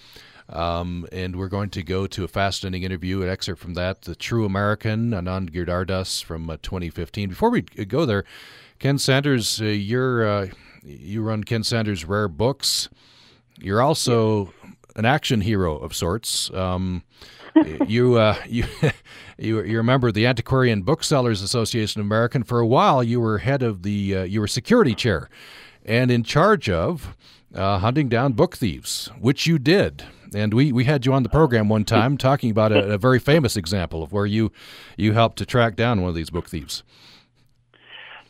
Um, 0.51 1.07
and 1.13 1.37
we're 1.37 1.49
going 1.49 1.71
to 1.71 1.83
go 1.83 2.07
to 2.09 2.25
a 2.25 2.29
fascinating 2.29 2.83
interview, 2.83 3.23
an 3.23 3.29
excerpt 3.29 3.61
from 3.61 3.75
that, 3.75 4.03
The 4.03 4.17
True 4.17 4.45
American, 4.45 5.13
Anand 5.13 5.51
Giridharadas 5.51 6.25
from 6.25 6.51
uh, 6.51 6.57
2015. 6.63 7.29
Before 7.29 7.51
we 7.51 7.63
go 7.63 8.05
there, 8.05 8.25
Ken 8.81 8.99
Sanders, 8.99 9.61
uh, 9.61 9.67
you're, 9.67 10.27
uh, 10.27 10.49
you 10.83 11.23
run 11.23 11.45
Ken 11.45 11.63
Sanders 11.63 12.05
Rare 12.05 12.29
Books. 12.29 12.89
You're 13.61 13.81
also 13.81 14.53
an 14.97 15.05
action 15.05 15.43
hero 15.43 15.77
of 15.77 15.95
sorts. 15.95 16.53
Um, 16.53 17.05
you 17.87 18.17
uh, 18.17 18.37
you 18.49 18.65
you 19.39 19.63
you're 19.63 19.81
a 19.81 19.85
member 19.85 20.09
of 20.09 20.15
the 20.15 20.27
Antiquarian 20.27 20.83
Booksellers 20.83 21.43
Association 21.43 22.01
of 22.01 22.07
America. 22.07 22.39
And 22.39 22.47
for 22.47 22.61
a 22.61 22.67
while, 22.67 23.03
you 23.03 23.21
were 23.21 23.39
head 23.39 23.63
of 23.63 23.83
the 23.83 24.17
uh, 24.17 24.23
you 24.23 24.41
were 24.41 24.47
security 24.47 24.95
chair, 24.95 25.29
and 25.85 26.11
in 26.11 26.23
charge 26.23 26.69
of 26.69 27.17
uh, 27.55 27.79
hunting 27.79 28.09
down 28.09 28.33
book 28.33 28.57
thieves, 28.57 29.11
which 29.19 29.47
you 29.47 29.59
did 29.59 30.05
and 30.35 30.55
we, 30.55 30.73
we 30.73 30.85
had 30.85 31.07
you 31.07 31.13
on 31.13 31.23
the 31.23 31.29
program 31.29 31.69
one 31.69 31.85
time 31.85 32.17
talking 32.17 32.51
about 32.51 32.73
a, 32.73 32.93
a, 32.93 32.99
very 32.99 33.19
famous 33.19 33.57
example 33.57 34.03
of 34.03 34.13
where 34.13 34.27
you 34.27 34.53
you 34.97 35.13
helped 35.13 35.39
to 35.39 35.47
track 35.47 35.77
down 35.77 36.01
one 36.01 36.09
of 36.09 36.15
these 36.15 36.31
book 36.31 36.49
thieves. 36.49 36.83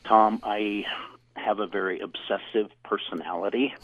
Tom, 0.05 0.40
I 0.42 0.84
have 1.34 1.61
a 1.61 1.66
very 1.66 2.01
obsessive 2.01 2.70
personality. 2.84 3.74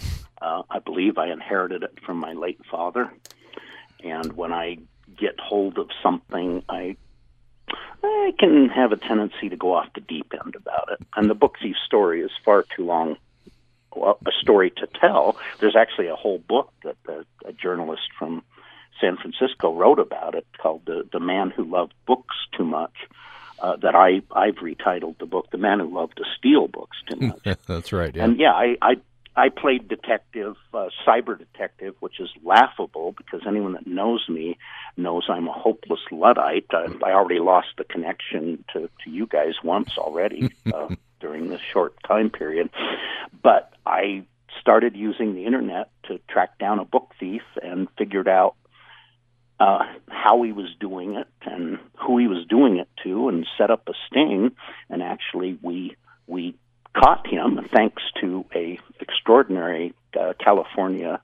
Uh, 0.41 0.63
I 0.69 0.79
believe 0.81 1.19
I 1.19 1.31
inherited 1.31 1.83
it 1.83 1.99
from 2.05 2.19
my 2.19 2.33
late 2.33 2.61
father. 2.71 3.13
And 4.05 4.33
when 4.35 4.53
I 4.53 4.79
get 5.17 5.39
hold 5.41 5.79
of 5.79 5.89
something, 6.03 6.63
I 6.69 6.97
I 8.03 8.33
can 8.39 8.69
have 8.69 8.93
a 8.93 8.97
tendency 8.97 9.49
to 9.49 9.57
go 9.57 9.75
off 9.75 9.89
the 9.95 10.01
deep 10.01 10.33
end 10.45 10.55
about 10.55 10.91
it. 10.93 11.05
And 11.17 11.29
the 11.29 11.35
book 11.35 11.57
thief 11.61 11.77
story 11.85 12.21
is 12.21 12.31
far 12.45 12.65
too 12.77 12.85
long 12.85 13.17
a 14.05 14.33
story 14.41 14.71
to 14.71 14.87
tell. 15.01 15.37
There's 15.61 15.77
actually 15.77 16.09
a 16.09 16.17
whole 16.17 16.39
book 16.39 16.73
that 16.85 16.97
a, 17.09 17.49
a 17.49 17.53
journalist 17.53 18.09
from 18.19 18.43
San 19.01 19.17
Francisco 19.17 19.75
wrote 19.75 19.99
about 19.99 20.35
it 20.35 20.47
called 20.61 20.83
"The 20.87 21.09
the 21.13 21.21
Man 21.21 21.51
Who 21.51 21.65
Loved 21.65 21.95
Books 22.07 22.37
Too 22.57 22.65
Much." 22.65 22.95
Uh, 23.59 23.75
that 23.77 23.95
I 23.95 24.21
I've 24.31 24.57
retitled 24.57 25.19
the 25.19 25.27
book 25.27 25.51
"The 25.51 25.59
Man 25.59 25.81
Who 25.81 25.95
Loved 25.95 26.17
to 26.19 26.25
Steal 26.39 26.69
Books 26.69 26.97
Too 27.09 27.17
Much." 27.17 27.59
That's 27.67 27.93
right. 27.93 28.15
Yeah. 28.15 28.25
And 28.25 28.39
yeah, 28.39 28.53
I 28.53 28.77
I, 28.83 28.97
I 29.35 29.49
played 29.51 29.89
detective, 29.89 30.57
uh, 30.73 30.89
cyber 31.07 31.39
detective, 31.39 31.95
which 32.01 32.21
is 32.21 32.31
laughable 32.43 33.13
because 33.13 33.43
anyone 33.47 33.73
that 33.73 33.87
knows 33.87 34.27
me 34.29 34.59
knows 34.97 35.27
I'm 35.29 35.49
a 35.49 35.53
hopeless 35.53 36.01
luddite. 36.11 36.67
I, 36.71 36.87
I 37.05 37.13
already 37.13 37.41
lost 37.41 37.69
the 37.77 37.85
connection 37.85 38.65
to 38.73 38.91
to 39.05 39.11
you 39.11 39.27
guys 39.27 39.55
once 39.63 39.97
already 39.99 40.53
uh, 40.73 40.95
during 41.21 41.49
this 41.49 41.61
short 41.73 41.95
time 42.07 42.31
period, 42.31 42.71
but 43.43 43.73
I 43.85 44.25
started 44.61 44.97
using 44.97 45.35
the 45.35 45.45
internet 45.45 45.91
to 46.05 46.19
track 46.29 46.59
down 46.59 46.79
a 46.79 46.85
book 46.85 47.13
thief 47.21 47.43
and 47.63 47.89
figured 47.97 48.29
out 48.29 48.57
uh, 49.59 49.85
how 50.09 50.43
he 50.43 50.53
was 50.53 50.69
doing 50.81 51.15
it 51.15 51.29
and 51.43 51.79
who 51.99 52.19
he 52.19 52.27
was 52.27 52.45
doing 52.47 52.79
it 52.79 52.89
to, 53.05 53.29
and 53.29 53.47
set 53.57 53.71
up 53.71 53.89
a 53.89 53.93
sting. 54.07 54.53
And 54.91 55.03
actually, 55.03 55.59
we 55.63 55.97
we 56.27 56.57
caught 56.95 57.27
him 57.27 57.61
thanks 57.73 58.03
to 58.21 58.45
a 58.55 58.79
extraordinary 59.01 59.95
uh, 60.19 60.33
California 60.43 61.21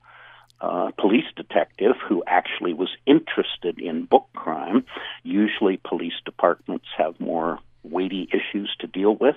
uh, 0.61 0.91
police 0.97 1.25
detective 1.35 1.95
who 2.07 2.23
actually 2.25 2.73
was 2.73 2.89
interested 3.05 3.79
in 3.79 4.05
book 4.05 4.27
crime. 4.33 4.85
Usually, 5.23 5.77
police 5.83 6.13
departments 6.25 6.85
have 6.97 7.19
more 7.19 7.59
weighty 7.83 8.29
issues 8.31 8.73
to 8.79 8.87
deal 8.87 9.15
with 9.15 9.35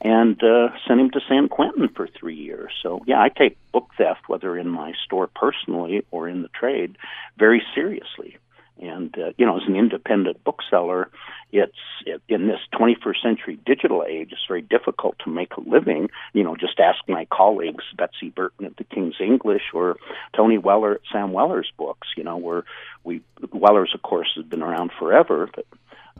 and 0.00 0.42
uh, 0.42 0.68
sent 0.86 1.00
him 1.00 1.10
to 1.10 1.20
San 1.28 1.48
Quentin 1.48 1.88
for 1.88 2.06
three 2.06 2.36
years. 2.36 2.72
So, 2.82 3.02
yeah, 3.06 3.20
I 3.20 3.28
take 3.28 3.58
book 3.72 3.90
theft, 3.96 4.28
whether 4.28 4.56
in 4.56 4.68
my 4.68 4.92
store 5.04 5.26
personally 5.26 6.04
or 6.10 6.28
in 6.28 6.42
the 6.42 6.48
trade, 6.48 6.96
very 7.36 7.62
seriously. 7.74 8.38
And 8.80 9.16
uh, 9.18 9.32
you 9.36 9.44
know, 9.44 9.56
as 9.56 9.66
an 9.66 9.74
independent 9.74 10.42
bookseller, 10.44 11.10
it's 11.50 11.72
it, 12.06 12.22
in 12.28 12.46
this 12.46 12.60
21st 12.74 13.22
century 13.22 13.58
digital 13.66 14.04
age, 14.06 14.28
it's 14.30 14.46
very 14.46 14.62
difficult 14.62 15.16
to 15.24 15.30
make 15.30 15.56
a 15.56 15.60
living. 15.60 16.10
You 16.32 16.44
know, 16.44 16.54
just 16.54 16.78
ask 16.78 17.00
my 17.08 17.26
colleagues, 17.26 17.84
Betsy 17.96 18.30
Burton 18.30 18.66
at 18.66 18.76
the 18.76 18.84
King's 18.84 19.16
English 19.20 19.62
or 19.74 19.96
Tony 20.36 20.58
Weller 20.58 20.94
at 20.94 21.00
Sam 21.10 21.32
Weller's 21.32 21.72
books. 21.76 22.08
You 22.16 22.22
know, 22.22 22.36
where 22.36 22.64
we 23.02 23.22
Weller's, 23.52 23.94
of 23.94 24.02
course, 24.02 24.30
has 24.36 24.44
been 24.44 24.62
around 24.62 24.92
forever, 24.96 25.50
but 25.52 25.66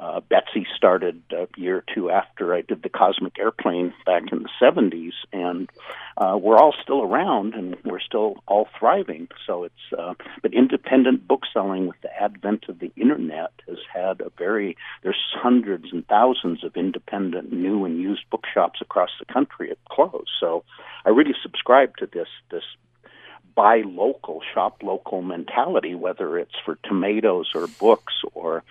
uh, 0.01 0.21
Betsy 0.21 0.67
started 0.77 1.23
a 1.33 1.49
year 1.57 1.79
or 1.79 1.85
two 1.95 2.11
after 2.11 2.55
I 2.55 2.63
did 2.63 2.83
the 2.83 2.89
Cosmic 2.89 3.39
Aeroplane 3.39 3.93
back 4.07 4.23
in 4.31 4.45
the 4.45 4.49
70s, 4.61 5.13
and 5.33 5.69
uh, 6.17 6.39
we're 6.41 6.57
all 6.57 6.75
still 6.83 7.03
around 7.03 7.55
and 7.55 7.77
we're 7.85 8.01
still 8.01 8.37
all 8.47 8.69
thriving. 8.79 9.29
So 9.47 9.65
it's, 9.65 9.99
uh, 9.99 10.15
but 10.43 10.55
independent 10.55 11.27
bookselling 11.27 11.89
with 11.89 12.01
the 12.03 12.15
advent 12.15 12.67
of 12.69 12.79
the 12.79 12.93
internet 12.97 13.53
has 13.67 13.79
had 13.93 14.21
a 14.21 14.31
very, 14.39 14.77
there's 15.03 15.19
hundreds 15.35 15.87
and 15.93 16.07
thousands 16.07 16.65
of 16.65 16.77
independent 16.77 17.53
new 17.53 17.85
and 17.85 17.99
used 17.99 18.23
bookshops 18.31 18.81
across 18.81 19.11
the 19.19 19.33
country 19.33 19.71
at 19.71 19.79
close. 19.91 20.27
So 20.39 20.65
I 21.05 21.11
really 21.11 21.35
subscribe 21.43 21.97
to 21.97 22.07
this, 22.07 22.29
this 22.51 22.65
buy 23.55 23.83
local, 23.85 24.41
shop 24.55 24.85
local 24.85 25.21
mentality, 25.21 25.97
whether 25.97 26.39
it's 26.39 26.55
for 26.65 26.79
tomatoes 26.85 27.51
or 27.57 27.67
books 27.81 28.15
or 28.33 28.63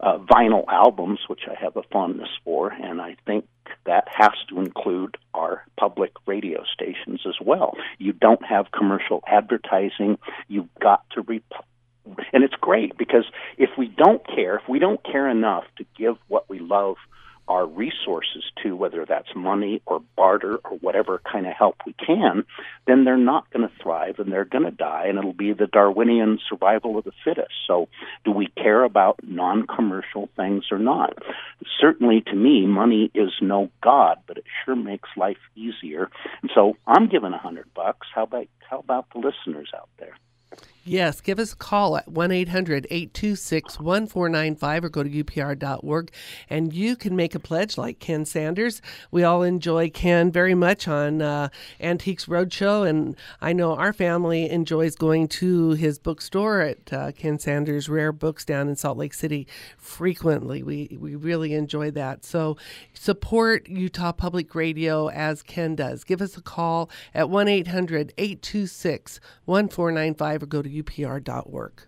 uh, 0.00 0.18
vinyl 0.18 0.64
albums, 0.68 1.20
which 1.28 1.42
I 1.48 1.54
have 1.62 1.76
a 1.76 1.82
fondness 1.90 2.28
for, 2.44 2.70
and 2.70 3.00
I 3.00 3.16
think 3.26 3.46
that 3.84 4.08
has 4.10 4.32
to 4.48 4.60
include 4.60 5.16
our 5.34 5.64
public 5.78 6.12
radio 6.26 6.64
stations 6.72 7.22
as 7.26 7.36
well. 7.40 7.74
You 7.98 8.12
don't 8.12 8.44
have 8.44 8.72
commercial 8.72 9.22
advertising. 9.26 10.18
You've 10.48 10.72
got 10.80 11.08
to 11.10 11.22
re- 11.22 11.42
and 12.32 12.44
it's 12.44 12.54
great 12.54 12.96
because 12.96 13.24
if 13.58 13.70
we 13.76 13.88
don't 13.88 14.24
care, 14.26 14.56
if 14.56 14.68
we 14.68 14.78
don't 14.78 15.02
care 15.02 15.28
enough 15.28 15.64
to 15.78 15.84
give 15.96 16.16
what 16.28 16.48
we 16.48 16.58
love 16.58 16.96
our 17.48 17.66
resources 17.66 18.44
to, 18.62 18.74
whether 18.74 19.04
that's 19.04 19.28
money 19.34 19.82
or 19.86 20.00
barter 20.16 20.56
or 20.64 20.78
whatever 20.78 21.20
kind 21.30 21.46
of 21.46 21.52
help 21.52 21.76
we 21.86 21.94
can, 21.94 22.44
then 22.86 23.04
they're 23.04 23.16
not 23.16 23.50
going 23.50 23.66
to 23.66 23.74
thrive 23.82 24.18
and 24.18 24.32
they're 24.32 24.44
going 24.44 24.64
to 24.64 24.70
die, 24.70 25.06
and 25.06 25.18
it'll 25.18 25.32
be 25.32 25.52
the 25.52 25.66
Darwinian 25.66 26.38
survival 26.48 26.98
of 26.98 27.04
the 27.04 27.12
fittest. 27.24 27.52
So, 27.66 27.88
do 28.24 28.30
we 28.30 28.48
care 28.56 28.82
about 28.82 29.20
non 29.22 29.66
commercial 29.66 30.28
things 30.36 30.66
or 30.70 30.78
not? 30.78 31.18
Certainly, 31.80 32.22
to 32.28 32.34
me, 32.34 32.66
money 32.66 33.10
is 33.14 33.30
no 33.40 33.70
god, 33.82 34.18
but 34.26 34.38
it 34.38 34.44
sure 34.64 34.76
makes 34.76 35.08
life 35.16 35.38
easier. 35.54 36.10
And 36.42 36.50
so, 36.54 36.76
I'm 36.86 37.08
giving 37.08 37.32
a 37.32 37.38
hundred 37.38 37.72
bucks. 37.74 38.06
How 38.14 38.24
about 38.24 38.48
how 38.68 38.78
about 38.78 39.06
the 39.12 39.18
listeners 39.18 39.70
out 39.74 39.88
there? 39.98 40.16
Yes, 40.88 41.20
give 41.20 41.40
us 41.40 41.52
a 41.52 41.56
call 41.56 41.96
at 41.96 42.06
1 42.06 42.30
800 42.30 42.86
826 42.88 43.80
1495 43.80 44.84
or 44.84 44.88
go 44.88 45.02
to 45.02 45.10
upr.org 45.10 46.12
and 46.48 46.72
you 46.72 46.94
can 46.94 47.16
make 47.16 47.34
a 47.34 47.40
pledge 47.40 47.76
like 47.76 47.98
Ken 47.98 48.24
Sanders. 48.24 48.80
We 49.10 49.24
all 49.24 49.42
enjoy 49.42 49.90
Ken 49.90 50.30
very 50.30 50.54
much 50.54 50.86
on 50.86 51.22
uh, 51.22 51.48
Antiques 51.80 52.26
Roadshow, 52.26 52.88
and 52.88 53.16
I 53.40 53.52
know 53.52 53.74
our 53.74 53.92
family 53.92 54.48
enjoys 54.48 54.94
going 54.94 55.26
to 55.28 55.70
his 55.70 55.98
bookstore 55.98 56.60
at 56.60 56.92
uh, 56.92 57.10
Ken 57.10 57.40
Sanders 57.40 57.88
Rare 57.88 58.12
Books 58.12 58.44
down 58.44 58.68
in 58.68 58.76
Salt 58.76 58.96
Lake 58.96 59.14
City 59.14 59.48
frequently. 59.76 60.62
We, 60.62 60.96
we 61.00 61.16
really 61.16 61.52
enjoy 61.54 61.90
that. 61.92 62.24
So 62.24 62.56
support 62.94 63.68
Utah 63.68 64.12
Public 64.12 64.54
Radio 64.54 65.08
as 65.08 65.42
Ken 65.42 65.74
does. 65.74 66.04
Give 66.04 66.22
us 66.22 66.36
a 66.36 66.42
call 66.42 66.88
at 67.12 67.28
1 67.28 67.48
800 67.48 68.14
826 68.16 69.18
1495 69.46 70.44
or 70.44 70.46
go 70.46 70.62
to 70.62 70.75
upr.org. 70.82 71.86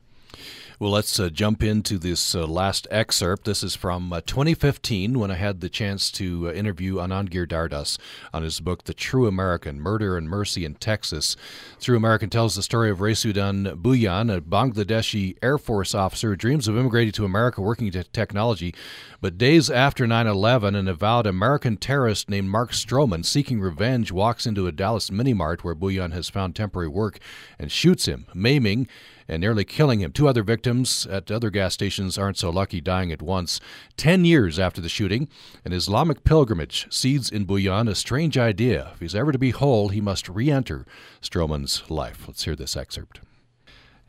Well, 0.80 0.92
let's 0.92 1.18
uh, 1.18 1.28
jump 1.28 1.64
into 1.64 1.98
this 1.98 2.36
uh, 2.36 2.46
last 2.46 2.86
excerpt. 2.88 3.44
This 3.44 3.64
is 3.64 3.74
from 3.74 4.12
uh, 4.12 4.20
2015 4.20 5.18
when 5.18 5.28
I 5.28 5.34
had 5.34 5.60
the 5.60 5.68
chance 5.68 6.08
to 6.12 6.50
uh, 6.50 6.52
interview 6.52 6.98
Anand 6.98 7.30
Giridharadas 7.30 7.98
on 8.32 8.44
his 8.44 8.60
book, 8.60 8.84
The 8.84 8.94
True 8.94 9.26
American 9.26 9.80
Murder 9.80 10.16
and 10.16 10.28
Mercy 10.28 10.64
in 10.64 10.76
Texas. 10.76 11.34
True 11.80 11.96
American 11.96 12.30
tells 12.30 12.54
the 12.54 12.62
story 12.62 12.90
of 12.90 12.98
Raisuddin 12.98 13.82
Bhuiyan, 13.82 14.32
a 14.32 14.40
Bangladeshi 14.40 15.36
Air 15.42 15.58
Force 15.58 15.96
officer 15.96 16.28
who 16.28 16.36
dreams 16.36 16.68
of 16.68 16.78
immigrating 16.78 17.10
to 17.14 17.24
America 17.24 17.60
working 17.60 17.92
in 17.92 18.04
technology. 18.12 18.72
But 19.20 19.36
days 19.36 19.68
after 19.68 20.06
9 20.06 20.28
11, 20.28 20.76
an 20.76 20.86
avowed 20.86 21.26
American 21.26 21.76
terrorist 21.76 22.30
named 22.30 22.50
Mark 22.50 22.70
Stroman, 22.70 23.24
seeking 23.24 23.60
revenge, 23.60 24.12
walks 24.12 24.46
into 24.46 24.68
a 24.68 24.72
Dallas 24.72 25.10
mini 25.10 25.34
mart 25.34 25.64
where 25.64 25.74
Bhuiyan 25.74 26.12
has 26.12 26.28
found 26.28 26.54
temporary 26.54 26.86
work 26.86 27.18
and 27.58 27.72
shoots 27.72 28.06
him, 28.06 28.26
maiming 28.32 28.86
and 29.28 29.40
nearly 29.40 29.64
killing 29.64 30.00
him. 30.00 30.10
Two 30.10 30.26
other 30.26 30.42
victims 30.42 31.06
at 31.10 31.30
other 31.30 31.50
gas 31.50 31.74
stations 31.74 32.16
aren't 32.16 32.38
so 32.38 32.50
lucky, 32.50 32.80
dying 32.80 33.12
at 33.12 33.20
once. 33.20 33.60
Ten 33.96 34.24
years 34.24 34.58
after 34.58 34.80
the 34.80 34.88
shooting, 34.88 35.28
an 35.64 35.72
Islamic 35.72 36.24
pilgrimage 36.24 36.86
seeds 36.90 37.30
in 37.30 37.46
Bhuiyan 37.46 37.88
a 37.88 37.94
strange 37.94 38.38
idea. 38.38 38.92
If 38.94 39.00
he's 39.00 39.14
ever 39.14 39.30
to 39.30 39.38
be 39.38 39.50
whole, 39.50 39.88
he 39.88 40.00
must 40.00 40.28
re 40.28 40.50
enter 40.50 40.86
Stroman's 41.20 41.88
life. 41.90 42.24
Let's 42.26 42.44
hear 42.44 42.56
this 42.56 42.76
excerpt. 42.76 43.20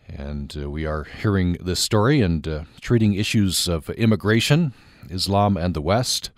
And 0.08 0.56
uh, 0.58 0.70
we 0.70 0.86
are 0.86 1.04
hearing 1.04 1.54
this 1.62 1.80
story 1.80 2.22
and 2.22 2.48
uh, 2.48 2.64
treating 2.82 3.14
issues 3.14 3.68
of 3.68 3.90
immigration, 3.92 4.74
Islam, 5.10 5.58
and 5.58 5.76
the 5.76 5.82
West, 5.82 6.32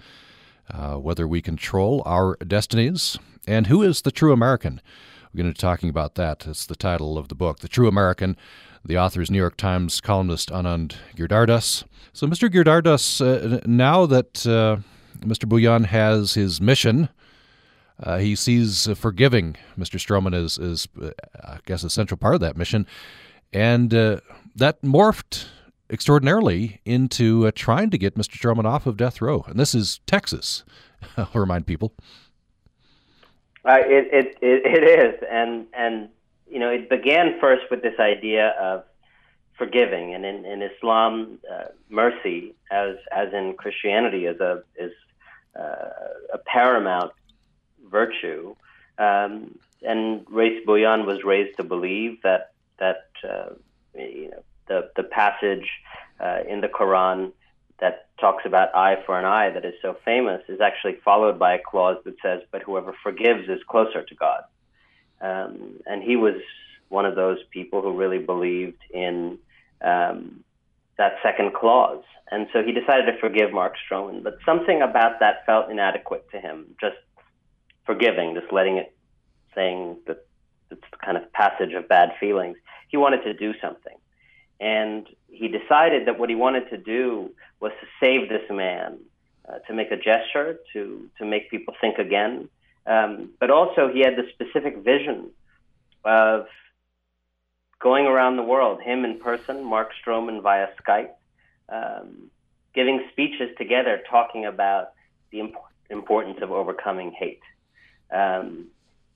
uh, 0.69 0.95
whether 0.95 1.27
we 1.27 1.41
control 1.41 2.01
our 2.05 2.36
destinies, 2.38 3.17
and 3.47 3.67
who 3.67 3.82
is 3.82 4.01
the 4.01 4.11
true 4.11 4.34
American. 4.34 4.82
We're 5.34 5.43
going 5.43 5.53
to 5.53 5.57
be 5.57 5.61
talking 5.61 5.89
about 5.89 6.15
that. 6.15 6.45
It's 6.45 6.65
the 6.65 6.75
title 6.75 7.17
of 7.17 7.29
the 7.29 7.36
book, 7.36 7.59
The 7.59 7.69
True 7.69 7.88
American 7.88 8.36
the 8.84 8.97
author 8.97 9.21
is 9.21 9.29
New 9.29 9.38
York 9.38 9.57
Times 9.57 10.01
columnist 10.01 10.49
Anand 10.49 10.95
Giridharadas. 11.15 11.84
So, 12.13 12.27
Mr. 12.27 12.49
Giridharadas, 12.49 13.21
uh, 13.21 13.61
now 13.65 14.05
that 14.05 14.45
uh, 14.45 14.77
Mr. 15.19 15.45
Bhuiyan 15.45 15.86
has 15.86 16.34
his 16.34 16.59
mission, 16.59 17.09
uh, 18.01 18.17
he 18.17 18.36
sees 18.36 18.88
forgiving 18.97 19.55
Mr. 19.77 19.97
Stroman 19.97 20.34
as, 20.34 20.57
as 20.57 20.88
uh, 21.01 21.11
I 21.43 21.59
guess, 21.65 21.84
a 21.84 21.89
central 21.89 22.17
part 22.17 22.36
of 22.36 22.41
that 22.41 22.57
mission. 22.57 22.88
And 23.53 23.93
uh, 23.93 24.21
that 24.55 24.82
morphed 24.82 25.45
extraordinarily 25.89 26.82
into 26.86 27.47
uh, 27.47 27.51
trying 27.53 27.89
to 27.91 27.97
get 27.97 28.15
Mr. 28.15 28.38
Stroman 28.38 28.65
off 28.65 28.88
of 28.88 28.97
death 28.97 29.21
row. 29.21 29.45
And 29.47 29.59
this 29.59 29.75
is 29.75 29.99
Texas, 30.07 30.63
I'll 31.17 31.29
remind 31.34 31.67
people. 31.67 31.93
it, 33.65 34.07
it, 34.11 34.38
it, 34.41 34.65
it 34.65 34.84
is. 34.84 35.23
And, 35.29 35.67
and 35.73 36.09
you 36.52 36.60
know, 36.60 36.70
it 36.70 36.89
began 36.89 37.39
first 37.39 37.64
with 37.72 37.82
this 37.82 37.99
idea 37.99 38.49
of 38.60 38.84
forgiving, 39.58 40.14
and 40.14 40.26
in, 40.26 40.45
in 40.45 40.62
Islam, 40.62 41.39
uh, 41.49 41.66
mercy, 41.89 42.54
as 42.70 42.95
as 43.12 43.34
in 43.34 43.54
Christianity, 43.54 44.26
is 44.26 44.39
a 44.41 44.64
is 44.76 44.91
uh, 45.58 46.34
a 46.34 46.38
paramount 46.45 47.14
virtue. 47.89 48.56
Um, 48.97 49.58
and 49.82 50.26
Rais 50.30 50.66
Bhuiyan 50.66 51.06
was 51.06 51.24
raised 51.24 51.58
to 51.58 51.64
believe 51.64 52.22
that 52.24 52.52
that 52.80 53.08
uh, 53.24 53.54
you 53.95 54.32
know 54.32 54.43
the 54.68 54.91
the 54.97 55.04
passage 55.04 55.70
uh, 56.20 56.39
in 56.47 56.62
the 56.62 56.68
Quran 56.68 57.32
that 57.80 58.08
talks 58.20 58.45
about 58.45 58.76
eye 58.76 59.02
for 59.06 59.18
an 59.18 59.26
eye 59.26 59.49
that 59.49 59.66
is 59.66 59.74
so 59.82 59.97
famous 60.06 60.41
is 60.47 60.62
actually 60.62 60.97
followed 61.04 61.39
by 61.39 61.54
a 61.56 61.60
clause 61.60 61.97
that 62.04 62.16
says, 62.22 62.41
"But 62.52 62.62
whoever 62.64 62.93
forgives 63.02 63.47
is 63.47 63.62
closer 63.68 64.04
to 64.04 64.16
God." 64.16 64.43
Um, 65.22 65.80
and 65.86 66.03
he 66.03 66.15
was 66.15 66.36
one 66.89 67.05
of 67.05 67.15
those 67.15 67.38
people 67.51 67.82
who 67.82 67.93
really 67.93 68.19
believed 68.19 68.82
in 68.91 69.38
um, 69.82 70.43
that 70.97 71.13
second 71.24 71.53
clause. 71.53 72.03
And 72.32 72.47
so 72.53 72.63
he 72.63 72.72
decided 72.72 73.05
to 73.05 73.17
forgive 73.19 73.51
Mark 73.51 73.76
Stroman. 73.86 74.24
But 74.24 74.38
something 74.45 74.82
about 74.82 75.19
that 75.19 75.45
felt 75.45 75.69
inadequate 75.69 76.30
to 76.32 76.39
him, 76.39 76.76
just 76.80 76.97
forgiving, 77.86 78.36
just 78.36 78.51
letting 78.51 78.78
it, 78.78 78.93
saying 79.53 79.97
that 80.07 80.26
it's 80.69 80.84
kind 81.03 81.17
of 81.17 81.32
passage 81.34 81.74
of 81.74 81.88
bad 81.88 82.11
feelings. 82.19 82.57
He 82.88 82.97
wanted 82.97 83.24
to 83.24 83.34
do 83.34 83.53
something. 83.61 83.95
And 84.59 85.07
he 85.28 85.47
decided 85.47 86.07
that 86.07 86.19
what 86.19 86.30
he 86.30 86.36
wanted 86.36 86.69
to 86.69 86.78
do 86.78 87.32
was 87.59 87.72
to 87.82 87.88
save 87.99 88.30
this 88.30 88.43
man, 88.49 88.99
uh, 89.49 89.59
to 89.67 89.74
make 89.74 89.91
a 89.91 89.97
gesture, 89.97 90.59
to, 90.74 91.09
to 91.17 91.26
make 91.26 91.49
people 91.49 91.74
think 91.82 91.97
again. 91.97 92.47
Um, 92.86 93.32
but 93.39 93.51
also, 93.51 93.89
he 93.93 93.99
had 93.99 94.15
the 94.15 94.27
specific 94.34 94.77
vision 94.77 95.32
of 96.03 96.47
going 97.79 98.05
around 98.05 98.38
the 98.38 98.43
world, 98.43 98.82
him 98.82 99.05
in 99.05 99.19
person, 99.19 99.63
Mark 99.63 99.91
Stroman 100.03 100.41
via 100.41 100.67
Skype, 100.82 101.11
um, 101.69 102.29
giving 102.73 103.03
speeches 103.11 103.49
together 103.57 104.01
talking 104.09 104.45
about 104.45 104.91
the 105.32 105.39
imp- 105.39 105.55
importance 105.89 106.39
of 106.41 106.51
overcoming 106.51 107.11
hate. 107.11 107.41
Um, 108.11 108.67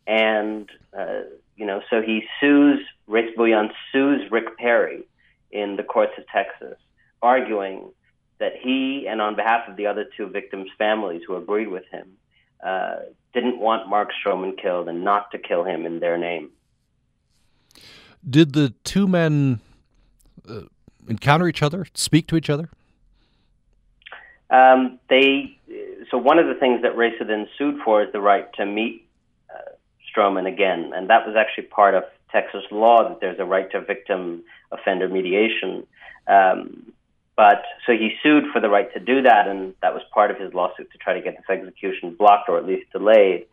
and, 0.08 0.70
uh, 0.98 1.22
you 1.56 1.66
know, 1.66 1.82
so 1.90 2.02
he 2.02 2.24
sues, 2.40 2.80
Rais 3.08 3.36
Bhuiyan 3.38 3.72
sues 3.92 4.30
Rick 4.32 4.58
Perry 4.58 5.04
in 5.52 5.76
the 5.76 5.84
courts 5.84 6.14
of 6.18 6.28
Texas, 6.28 6.78
arguing 7.22 7.92
that 8.40 8.54
he, 8.62 9.08
and 9.08 9.22
on 9.22 9.36
behalf 9.36 9.68
of 9.68 9.78
the 9.78 9.88
other 9.88 10.06
two 10.18 10.28
victims' 10.28 10.70
families 10.78 11.22
who 11.26 11.36
agreed 11.36 11.68
with 11.68 11.86
him, 11.92 12.18
uh, 12.66 12.96
didn't 13.34 13.60
want 13.60 13.88
Mark 13.88 14.10
Stroman 14.20 14.60
killed 14.60 14.90
and 14.90 15.04
not 15.04 15.32
to 15.32 15.38
kill 15.38 15.64
him 15.64 15.86
in 15.86 16.00
their 16.00 16.18
name. 16.18 16.50
Did 18.28 18.54
the 18.54 18.74
two 18.84 19.08
men 19.08 19.60
uh, 20.50 20.62
encounter 21.08 21.48
each 21.48 21.62
other, 21.62 21.86
speak 21.94 22.28
to 22.28 22.36
each 22.36 22.50
other? 22.50 22.70
Um, 24.50 25.00
they 25.10 25.58
so 26.12 26.18
one 26.18 26.40
of 26.40 26.48
the 26.48 26.54
things 26.54 26.82
that 26.84 26.96
then 27.28 27.48
sued 27.58 27.80
for 27.84 28.04
is 28.04 28.12
the 28.12 28.22
right 28.22 28.52
to 28.54 28.66
meet 28.66 29.08
uh, 29.54 29.72
Stroman 30.10 30.48
again, 30.48 30.92
and 30.96 31.10
that 31.10 31.26
was 31.26 31.36
actually 31.36 31.66
part 31.66 31.96
of 31.96 32.04
Texas 32.32 32.64
law 32.72 33.08
that 33.08 33.20
there's 33.22 33.40
a 33.40 33.46
right 33.46 33.70
to 33.72 33.82
victim 33.82 34.44
offender 34.72 35.08
mediation. 35.08 35.86
Um, 36.28 36.94
but 37.36 37.64
so 37.86 37.92
he 37.92 38.12
sued 38.24 38.46
for 38.54 38.62
the 38.62 38.70
right 38.70 38.92
to 38.94 39.00
do 39.00 39.22
that, 39.24 39.48
and 39.48 39.74
that 39.82 39.94
was 39.94 40.04
part 40.14 40.32
of 40.32 40.40
his 40.40 40.54
lawsuit 40.54 40.90
to 40.92 40.98
try 40.98 41.14
to 41.14 41.22
get 41.22 41.36
this 41.36 41.50
execution 41.50 42.16
blocked 42.16 42.48
or 42.50 42.58
at 42.58 42.66
least 42.66 42.90
delayed. 42.92 43.46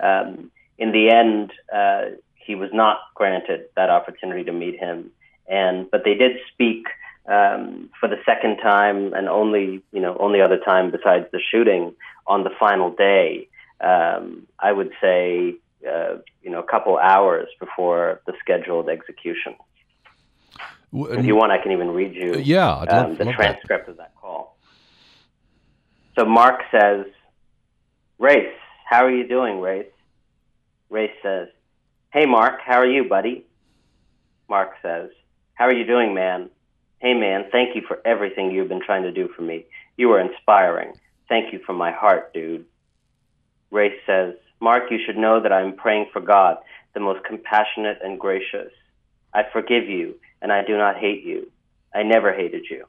Um, 0.00 0.50
in 0.78 0.92
the 0.92 1.10
end, 1.10 1.52
uh, 1.72 2.16
he 2.34 2.54
was 2.54 2.70
not 2.72 2.98
granted 3.14 3.66
that 3.76 3.88
opportunity 3.88 4.44
to 4.44 4.52
meet 4.52 4.78
him, 4.78 5.10
and 5.48 5.90
but 5.90 6.02
they 6.04 6.14
did 6.14 6.32
speak 6.52 6.86
um, 7.26 7.88
for 7.98 8.08
the 8.08 8.16
second 8.26 8.58
time 8.58 9.14
and 9.14 9.28
only 9.28 9.82
you 9.92 10.00
know 10.00 10.16
only 10.18 10.40
other 10.40 10.58
time 10.58 10.90
besides 10.90 11.26
the 11.32 11.40
shooting 11.50 11.94
on 12.26 12.44
the 12.44 12.50
final 12.58 12.90
day. 12.90 13.48
Um, 13.80 14.46
I 14.58 14.72
would 14.72 14.90
say 15.00 15.54
uh, 15.88 16.16
you 16.42 16.50
know 16.50 16.60
a 16.60 16.66
couple 16.66 16.98
hours 16.98 17.48
before 17.58 18.20
the 18.26 18.34
scheduled 18.40 18.88
execution. 18.88 19.54
If 20.92 21.24
you 21.24 21.34
want, 21.36 21.52
I 21.52 21.62
can 21.62 21.72
even 21.72 21.90
read 21.90 22.14
you 22.14 22.34
yeah, 22.38 22.76
I'd 22.76 22.88
love, 22.88 23.10
um, 23.10 23.16
the 23.16 23.24
love 23.24 23.34
transcript 23.34 23.86
that. 23.86 23.92
of 23.92 23.96
that 23.98 24.14
call. 24.20 24.58
So 26.18 26.26
Mark 26.26 26.60
says, 26.70 27.06
Rais, 28.18 28.52
how 28.88 29.06
are 29.06 29.10
you 29.10 29.26
doing, 29.26 29.60
Rais? 29.60 29.86
Rais 30.90 31.10
says, 31.22 31.48
Hey, 32.12 32.26
Mark, 32.26 32.60
how 32.64 32.78
are 32.78 32.86
you, 32.86 33.08
buddy? 33.08 33.46
Mark 34.50 34.72
says, 34.82 35.08
How 35.54 35.64
are 35.64 35.72
you 35.72 35.86
doing, 35.86 36.12
man? 36.12 36.50
Hey, 36.98 37.14
man, 37.14 37.46
thank 37.50 37.74
you 37.74 37.82
for 37.88 37.98
everything 38.04 38.50
you've 38.50 38.68
been 38.68 38.84
trying 38.84 39.04
to 39.04 39.12
do 39.12 39.28
for 39.34 39.42
me. 39.42 39.64
You 39.96 40.12
are 40.12 40.20
inspiring. 40.20 40.92
Thank 41.28 41.52
you 41.52 41.60
from 41.64 41.76
my 41.76 41.90
heart, 41.90 42.34
dude. 42.34 42.66
Rais 43.70 43.92
says, 44.06 44.34
Mark, 44.60 44.84
you 44.90 44.98
should 45.04 45.16
know 45.16 45.42
that 45.42 45.52
I'm 45.52 45.74
praying 45.74 46.10
for 46.12 46.20
God, 46.20 46.58
the 46.94 47.00
most 47.00 47.24
compassionate 47.24 47.98
and 48.04 48.20
gracious. 48.20 48.70
I 49.32 49.44
forgive 49.50 49.88
you, 49.88 50.14
and 50.42 50.52
I 50.52 50.62
do 50.64 50.76
not 50.76 50.98
hate 50.98 51.24
you. 51.24 51.50
I 51.94 52.02
never 52.02 52.32
hated 52.34 52.66
you. 52.68 52.84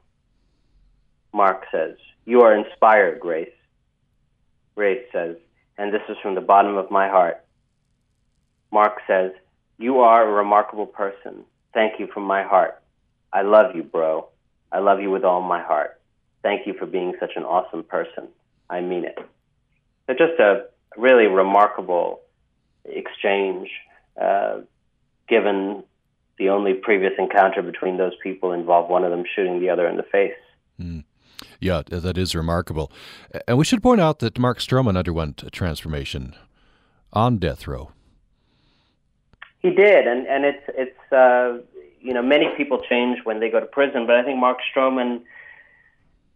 Mark 1.32 1.64
says, 1.72 1.96
You 2.26 2.42
are 2.42 2.54
inspired, 2.54 3.20
Grace. 3.20 3.48
Grace 4.74 5.04
says, 5.12 5.36
and 5.78 5.92
this 5.92 6.02
is 6.08 6.16
from 6.22 6.34
the 6.34 6.40
bottom 6.40 6.76
of 6.76 6.90
my 6.90 7.08
heart. 7.08 7.44
Mark 8.70 8.98
says, 9.06 9.32
You 9.78 10.00
are 10.00 10.28
a 10.28 10.32
remarkable 10.32 10.86
person. 10.86 11.44
Thank 11.72 11.98
you 11.98 12.08
from 12.12 12.24
my 12.24 12.42
heart. 12.42 12.82
I 13.32 13.42
love 13.42 13.74
you, 13.74 13.82
bro. 13.82 14.28
I 14.70 14.80
love 14.80 15.00
you 15.00 15.10
with 15.10 15.24
all 15.24 15.40
my 15.40 15.62
heart. 15.62 16.00
Thank 16.42 16.66
you 16.66 16.74
for 16.74 16.86
being 16.86 17.14
such 17.18 17.32
an 17.36 17.44
awesome 17.44 17.84
person. 17.84 18.28
I 18.68 18.80
mean 18.80 19.04
it. 19.04 19.18
So 20.06 20.14
just 20.14 20.38
a 20.38 20.66
really 20.96 21.26
remarkable 21.26 22.20
exchange, 22.84 23.70
uh, 24.20 24.58
given 25.28 25.84
the 26.38 26.48
only 26.48 26.74
previous 26.74 27.12
encounter 27.18 27.62
between 27.62 27.96
those 27.96 28.14
people 28.22 28.52
involved 28.52 28.90
one 28.90 29.04
of 29.04 29.10
them 29.10 29.24
shooting 29.34 29.60
the 29.60 29.70
other 29.70 29.86
in 29.86 29.96
the 29.96 30.02
face. 30.02 30.32
Mm. 30.80 31.04
Yeah, 31.60 31.82
that 31.86 32.18
is 32.18 32.34
remarkable. 32.34 32.90
And 33.46 33.58
we 33.58 33.64
should 33.64 33.82
point 33.82 34.00
out 34.00 34.18
that 34.20 34.38
Mark 34.38 34.58
Stroman 34.58 34.96
underwent 34.96 35.42
a 35.42 35.50
transformation 35.50 36.34
on 37.12 37.38
death 37.38 37.66
row. 37.66 37.92
He 39.60 39.70
did, 39.70 40.06
and 40.06 40.26
and 40.26 40.44
it's 40.44 40.64
it's 40.68 41.12
uh, 41.12 41.58
you 42.00 42.12
know 42.12 42.22
many 42.22 42.48
people 42.56 42.82
change 42.88 43.20
when 43.24 43.40
they 43.40 43.48
go 43.48 43.60
to 43.60 43.66
prison, 43.66 44.06
but 44.06 44.16
I 44.16 44.22
think 44.22 44.38
Mark 44.38 44.58
Stroman 44.74 45.22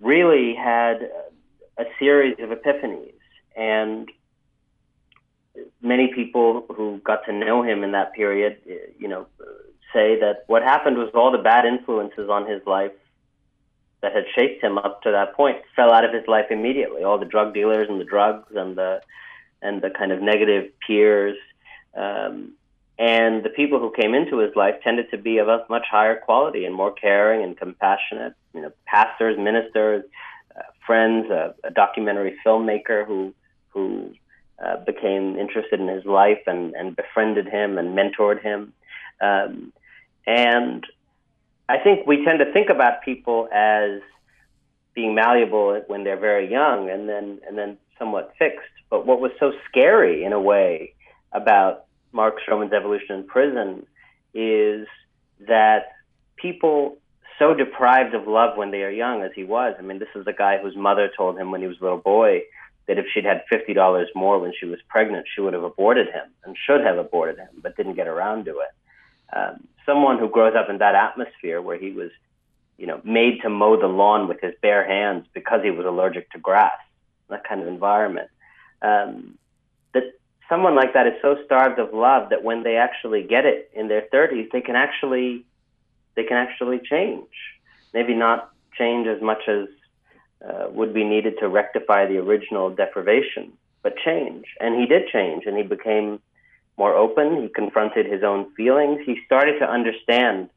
really 0.01 0.55
had 0.55 1.11
a 1.77 1.85
series 1.99 2.37
of 2.41 2.51
epiphanies, 2.51 3.13
and 3.55 4.11
many 5.83 6.13
people 6.15 6.65
who 6.75 7.01
got 7.05 7.25
to 7.27 7.33
know 7.33 7.63
him 7.63 7.85
in 7.85 7.93
that 7.93 8.13
period, 8.15 8.59
you 8.99 9.09
know, 9.09 9.27
say 9.93 10.19
that 10.21 10.45
what 10.47 10.63
happened 10.63 10.99
was 10.99 11.11
all 11.15 11.33
the 11.33 11.39
bad 11.39 11.65
influences 11.65 12.29
on 12.29 12.47
his 12.47 12.61
life 12.67 12.93
that 14.03 14.15
had 14.15 14.25
shaped 14.35 14.63
him 14.63 14.79
up 14.79 15.03
to 15.03 15.11
that 15.11 15.35
point 15.35 15.59
fell 15.75 15.93
out 15.93 16.05
of 16.05 16.13
his 16.13 16.27
life 16.29 16.47
immediately. 16.51 17.03
All 17.03 17.19
the 17.19 17.25
drug 17.25 17.55
dealers 17.55 17.89
and 17.89 18.01
the 18.01 18.05
drugs 18.05 18.53
and 18.55 18.77
the 18.77 19.01
and 19.61 19.83
the 19.83 19.91
kind 19.91 20.13
of 20.13 20.23
negative 20.23 20.71
peers 20.87 21.37
um, 21.97 22.53
and 22.99 23.45
the 23.45 23.51
people 23.51 23.79
who 23.79 23.93
came 23.93 24.15
into 24.15 24.39
his 24.39 24.55
life 24.57 24.75
tended 24.83 25.11
to 25.11 25.19
be 25.19 25.39
of 25.39 25.49
a 25.49 25.65
much 25.71 25.87
higher 25.89 26.17
quality 26.17 26.65
and 26.65 26.75
more 26.75 26.93
caring 26.93 27.45
and 27.45 27.57
compassionate. 27.57 28.35
You 28.55 28.63
know, 28.63 28.73
pastors, 28.87 29.39
ministers, 29.39 30.05
uh, 30.57 30.63
friends, 30.85 31.31
uh, 31.31 31.53
a 31.63 31.71
documentary 31.71 32.37
filmmaker 32.45 33.07
who 33.07 33.35
who 33.71 34.13
uh, 34.65 34.77
became 34.85 35.37
interested 35.37 35.79
in 35.81 35.87
his 35.87 36.05
life 36.05 36.41
and, 36.47 36.75
and 36.75 36.97
befriended 36.97 37.47
him 37.47 37.79
and 37.79 37.97
mentored 37.97 38.43
him. 38.43 38.73
Um, 39.21 39.73
and 40.29 40.87
I 41.71 41.79
think 41.79 42.07
we 42.07 42.23
tend 42.23 42.41
to 42.41 42.53
think 42.53 42.69
about 42.69 43.03
people 43.03 43.49
as 43.51 44.03
being 44.95 45.15
malleable 45.15 45.83
when 45.87 46.05
they're 46.05 46.21
very 46.21 46.51
young 46.51 46.91
and 46.91 47.09
then 47.09 47.41
and 47.49 47.57
then 47.57 47.79
somewhat 47.99 48.35
fixed. 48.39 48.69
But 48.91 49.07
what 49.07 49.21
was 49.21 49.33
so 49.41 49.53
scary 49.69 50.25
in 50.25 50.35
a 50.35 50.41
way 50.41 50.93
about 51.33 51.87
Mark 52.13 52.37
Stroman's 52.47 52.75
evolution 52.75 53.17
in 53.17 53.25
prison 53.25 53.87
is 54.35 54.87
that 55.47 55.93
people 56.37 56.99
so 57.39 57.55
deprived 57.55 58.15
of 58.15 58.29
love 58.29 58.57
when 58.59 58.71
they 58.71 58.83
are 58.83 58.91
young 58.91 59.23
as 59.23 59.31
he 59.35 59.45
was. 59.45 59.75
I 59.79 59.83
mean, 59.83 59.99
this 59.99 60.09
is 60.15 60.27
a 60.27 60.33
guy 60.33 60.59
whose 60.59 60.77
mother 60.77 61.11
told 61.17 61.39
him 61.39 61.51
when 61.51 61.63
he 61.63 61.67
was 61.67 61.79
a 61.81 61.85
little 61.85 61.99
boy 61.99 62.43
that 62.87 62.99
if 62.99 63.07
she'd 63.15 63.25
had 63.25 63.45
fifty 63.49 63.73
dollars 63.73 64.09
more 64.15 64.39
when 64.39 64.53
she 64.59 64.67
was 64.67 64.79
pregnant, 64.91 65.27
she 65.35 65.41
would 65.41 65.55
have 65.55 65.65
aborted 65.65 66.09
him 66.09 66.27
and 66.45 66.55
should 66.67 66.83
have 66.83 66.99
aborted 66.99 67.39
him, 67.39 67.49
but 67.63 67.77
didn't 67.79 67.95
get 67.95 68.09
around 68.09 68.45
to 68.45 68.59
it. 68.59 69.35
Um, 69.35 69.69
someone 69.89 70.19
who 70.19 70.29
grows 70.29 70.55
up 70.55 70.69
in 70.69 70.79
that 70.79 70.95
atmosphere 70.95 71.63
where 71.63 71.79
he 71.79 71.91
was, 71.93 72.11
you 72.77 72.87
know, 72.87 73.01
made 73.05 73.41
to 73.43 73.49
mow 73.49 73.81
the 73.81 73.87
lawn 73.87 74.29
with 74.29 74.39
his 74.43 74.53
bare 74.61 74.87
hands 74.87 75.27
because 75.33 75.63
he 75.65 75.71
was 75.71 75.87
allergic 75.87 76.31
to 76.33 76.39
grass, 76.39 76.79
that 77.31 77.43
kind 77.49 77.63
of 77.63 77.69
environment. 77.69 78.29
Um, 78.83 79.39
that 79.95 80.05
someone 80.49 80.77
like 80.77 80.93
that 80.93 81.07
is 81.07 81.15
so 81.23 81.39
starved 81.47 81.79
of 81.79 81.95
love 81.95 82.29
that 82.29 82.45
when 82.45 82.63
they 82.63 82.77
actually 82.77 83.23
get 83.23 83.47
it 83.47 83.71
in 83.75 83.89
their 83.89 84.03
30s, 84.13 84.51
they 84.53 84.61
can 84.61 84.77
actually 84.77 85.45
they 86.17 86.25
can 86.25 86.37
actually 86.37 86.81
change. 86.81 87.29
Maybe 87.95 88.13
not 88.13 88.51
change 88.77 89.07
as 89.07 89.23
much 89.23 89.49
as 89.49 89.69
uh, 90.47 90.69
would 90.71 90.93
be 90.93 91.05
needed 91.05 91.35
to 91.41 91.49
rectify 91.49 92.07
the 92.07 92.19
original 92.19 92.71
deprivation, 92.71 93.53
but 93.83 93.95
change. 94.05 94.45
And 94.61 94.79
he 94.79 94.87
did 94.87 95.09
change, 95.09 95.45
and 95.47 95.57
he 95.57 95.63
became 95.63 96.21
more 96.79 96.95
open. 96.95 97.43
He 97.43 97.49
confronted 97.49 98.07
his 98.07 98.23
own 98.23 98.51
feelings. 98.55 99.01
He 99.05 99.19
started 99.27 99.59
to 99.59 99.71
understand 99.71 100.49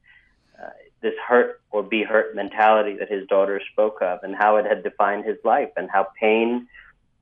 uh, 0.62 0.70
this 1.02 1.14
hurt 1.28 1.62
or 1.72 1.82
be 1.82 2.04
hurt 2.04 2.36
mentality 2.36 2.96
that 3.00 3.10
his 3.10 3.28
daughter 3.28 3.60
spoke 3.74 4.02
of, 4.02 4.20
and 4.24 4.36
how 4.36 4.58
it 4.58 4.66
had 4.66 4.84
defined 4.84 5.26
his 5.26 5.38
life, 5.44 5.70
and 5.76 5.90
how 5.90 6.08
pain 6.20 6.68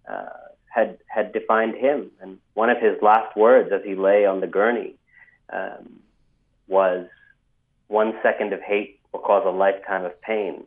uh, 0.08 0.26
had 0.68 0.98
had 1.08 1.32
defined 1.32 1.76
him. 1.76 2.12
And 2.22 2.38
one 2.54 2.70
of 2.70 2.78
his 2.80 3.02
last 3.02 3.36
words, 3.38 3.72
as 3.72 3.82
he 3.84 3.96
lay 3.96 4.26
on 4.26 4.42
the 4.42 4.48
gurney, 4.48 4.96
um, 5.52 6.02
was, 6.68 7.08
"One 7.88 8.14
second 8.22 8.54
of 8.54 8.62
hate 8.62 9.00
will 9.12 9.22
cause 9.22 9.44
a 9.46 9.52
lifetime 9.52 10.04
of 10.04 10.22
pain." 10.22 10.66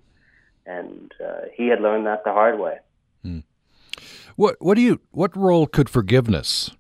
And 0.64 1.12
uh, 1.22 1.42
he 1.54 1.66
had 1.68 1.80
learned 1.80 2.06
that 2.06 2.24
the 2.24 2.32
hard 2.32 2.58
way. 2.58 2.78
Hmm. 3.22 3.40
What 4.36 4.56
what 4.60 4.74
do 4.74 4.80
you 4.80 5.00
what 5.10 5.36
role 5.36 5.66
could 5.66 5.90
forgiveness 5.90 6.70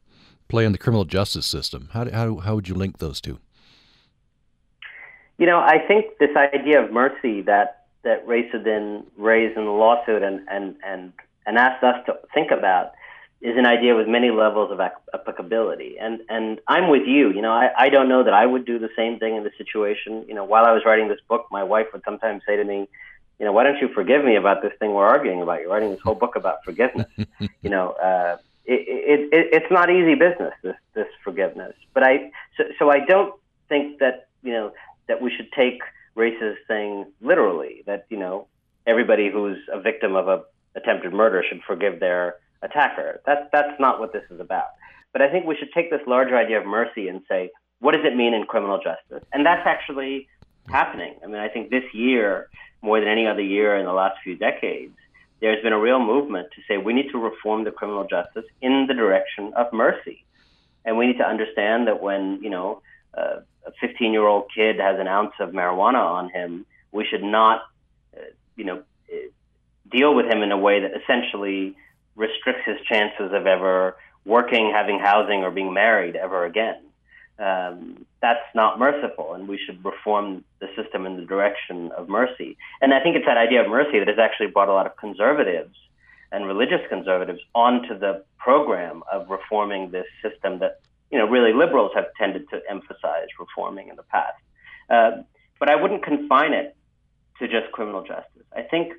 play 0.48 0.64
in 0.64 0.72
the 0.72 0.78
criminal 0.78 1.04
justice 1.04 1.46
system? 1.46 1.88
How 1.92 2.10
how 2.10 2.36
how 2.36 2.54
would 2.54 2.68
you 2.68 2.74
link 2.74 2.98
those 2.98 3.20
two? 3.20 3.38
You 5.38 5.46
know, 5.46 5.58
I 5.58 5.78
think 5.86 6.18
this 6.18 6.36
idea 6.36 6.82
of 6.84 6.92
mercy 6.92 7.42
that 7.42 7.86
that 8.04 8.26
Raisuddin 8.26 9.04
raised 9.16 9.56
in 9.56 9.64
the 9.64 9.70
lawsuit 9.70 10.22
and 10.22 10.46
and 10.48 10.76
and 10.84 11.12
and 11.46 11.58
asked 11.58 11.82
us 11.82 11.96
to 12.06 12.18
think 12.34 12.50
about 12.50 12.92
is 13.40 13.56
an 13.56 13.66
idea 13.66 13.96
with 13.96 14.06
many 14.06 14.30
levels 14.30 14.70
of 14.70 14.80
applicability. 15.14 15.96
And 16.00 16.20
and 16.28 16.60
I'm 16.68 16.88
with 16.88 17.06
you. 17.06 17.32
You 17.32 17.42
know, 17.42 17.52
I, 17.52 17.70
I 17.76 17.88
don't 17.88 18.08
know 18.08 18.22
that 18.22 18.32
I 18.32 18.46
would 18.46 18.64
do 18.64 18.78
the 18.78 18.90
same 18.96 19.18
thing 19.18 19.36
in 19.36 19.42
the 19.42 19.50
situation. 19.58 20.24
You 20.28 20.34
know, 20.34 20.44
while 20.44 20.64
I 20.64 20.72
was 20.72 20.82
writing 20.86 21.08
this 21.08 21.20
book, 21.28 21.46
my 21.50 21.64
wife 21.64 21.86
would 21.92 22.02
sometimes 22.04 22.42
say 22.46 22.56
to 22.56 22.64
me, 22.64 22.88
you 23.40 23.46
know, 23.46 23.52
why 23.52 23.64
don't 23.64 23.78
you 23.80 23.88
forgive 23.88 24.24
me 24.24 24.36
about 24.36 24.62
this 24.62 24.72
thing 24.78 24.94
we're 24.94 25.06
arguing 25.06 25.42
about? 25.42 25.60
You're 25.60 25.70
writing 25.70 25.90
this 25.90 26.00
whole 26.00 26.14
book 26.14 26.36
about 26.36 26.64
forgiveness. 26.64 27.08
you 27.62 27.70
know, 27.70 27.90
uh, 27.92 28.36
it, 28.64 28.80
it, 28.88 29.20
it, 29.32 29.48
it's 29.52 29.70
not 29.70 29.90
easy 29.90 30.14
business, 30.14 30.54
this, 30.62 30.76
this 30.94 31.06
forgiveness. 31.24 31.74
But 31.94 32.04
I, 32.04 32.30
so, 32.56 32.64
so 32.78 32.90
I 32.90 33.04
don't 33.04 33.34
think 33.68 33.98
that, 33.98 34.28
you 34.42 34.52
know, 34.52 34.72
that 35.08 35.20
we 35.20 35.34
should 35.34 35.50
take 35.52 35.80
Rais's 36.14 36.56
thing 36.68 37.06
literally, 37.20 37.82
that, 37.86 38.06
you 38.08 38.18
know, 38.18 38.46
everybody 38.86 39.30
who's 39.30 39.58
a 39.72 39.80
victim 39.80 40.14
of 40.14 40.28
a 40.28 40.42
attempted 40.74 41.12
murder 41.12 41.44
should 41.48 41.60
forgive 41.66 42.00
their 42.00 42.36
attacker. 42.62 43.20
That's, 43.26 43.48
that's 43.52 43.78
not 43.78 44.00
what 44.00 44.12
this 44.12 44.24
is 44.30 44.40
about. 44.40 44.68
But 45.12 45.20
I 45.22 45.30
think 45.30 45.46
we 45.46 45.56
should 45.56 45.72
take 45.74 45.90
this 45.90 46.00
larger 46.06 46.36
idea 46.36 46.58
of 46.58 46.66
mercy 46.66 47.08
and 47.08 47.20
say, 47.28 47.50
what 47.80 47.92
does 47.92 48.04
it 48.04 48.16
mean 48.16 48.32
in 48.32 48.44
criminal 48.44 48.78
justice? 48.78 49.26
And 49.32 49.44
that's 49.44 49.66
actually 49.66 50.28
happening. 50.68 51.14
I 51.22 51.26
mean, 51.26 51.40
I 51.40 51.48
think 51.48 51.70
this 51.70 51.84
year, 51.92 52.48
more 52.80 53.00
than 53.00 53.08
any 53.08 53.26
other 53.26 53.42
year 53.42 53.76
in 53.76 53.84
the 53.84 53.92
last 53.92 54.16
few 54.22 54.36
decades, 54.36 54.96
there's 55.42 55.62
been 55.62 55.72
a 55.72 55.78
real 55.78 55.98
movement 55.98 56.48
to 56.54 56.62
say 56.68 56.78
we 56.78 56.92
need 56.92 57.10
to 57.10 57.18
reform 57.18 57.64
the 57.64 57.72
criminal 57.72 58.04
justice 58.04 58.44
in 58.62 58.86
the 58.86 58.94
direction 58.94 59.52
of 59.54 59.72
mercy. 59.72 60.24
And 60.84 60.96
we 60.96 61.08
need 61.08 61.18
to 61.18 61.26
understand 61.26 61.88
that 61.88 62.00
when, 62.00 62.38
you 62.42 62.48
know, 62.48 62.80
uh, 63.12 63.40
a 63.66 63.72
15 63.80 64.12
year 64.12 64.24
old 64.24 64.44
kid 64.54 64.78
has 64.78 65.00
an 65.00 65.08
ounce 65.08 65.32
of 65.40 65.50
marijuana 65.50 65.98
on 65.98 66.30
him, 66.30 66.64
we 66.92 67.04
should 67.04 67.24
not, 67.24 67.62
uh, 68.16 68.20
you 68.56 68.64
know, 68.64 68.82
uh, 69.12 69.16
deal 69.90 70.14
with 70.14 70.26
him 70.26 70.42
in 70.42 70.52
a 70.52 70.58
way 70.58 70.80
that 70.80 70.92
essentially 71.02 71.76
restricts 72.14 72.62
his 72.64 72.76
chances 72.88 73.32
of 73.32 73.46
ever 73.46 73.96
working, 74.24 74.70
having 74.72 75.00
housing, 75.00 75.42
or 75.42 75.50
being 75.50 75.74
married 75.74 76.14
ever 76.14 76.44
again 76.44 76.78
um, 77.38 78.06
that's 78.20 78.44
not 78.54 78.78
merciful, 78.78 79.34
and 79.34 79.48
we 79.48 79.58
should 79.58 79.84
reform 79.84 80.44
the 80.60 80.68
system 80.76 81.06
in 81.06 81.16
the 81.16 81.24
direction 81.24 81.90
of 81.92 82.08
mercy. 82.08 82.56
And 82.80 82.92
I 82.92 83.00
think 83.00 83.16
it's 83.16 83.26
that 83.26 83.36
idea 83.36 83.62
of 83.62 83.68
mercy 83.68 83.98
that 83.98 84.08
has 84.08 84.18
actually 84.18 84.48
brought 84.48 84.68
a 84.68 84.72
lot 84.72 84.86
of 84.86 84.96
conservatives 84.96 85.74
and 86.30 86.46
religious 86.46 86.80
conservatives 86.88 87.40
onto 87.54 87.98
the 87.98 88.24
program 88.38 89.02
of 89.10 89.28
reforming 89.28 89.90
this 89.90 90.06
system 90.22 90.58
that 90.60 90.80
you 91.10 91.18
know 91.18 91.26
really 91.26 91.52
liberals 91.52 91.92
have 91.94 92.06
tended 92.18 92.48
to 92.50 92.60
emphasize 92.68 93.28
reforming 93.38 93.88
in 93.88 93.96
the 93.96 94.04
past. 94.04 94.38
Uh, 94.88 95.22
but 95.58 95.70
I 95.70 95.76
wouldn't 95.76 96.04
confine 96.04 96.52
it 96.52 96.76
to 97.38 97.48
just 97.48 97.72
criminal 97.72 98.02
justice. 98.02 98.46
I 98.54 98.62
think 98.62 98.94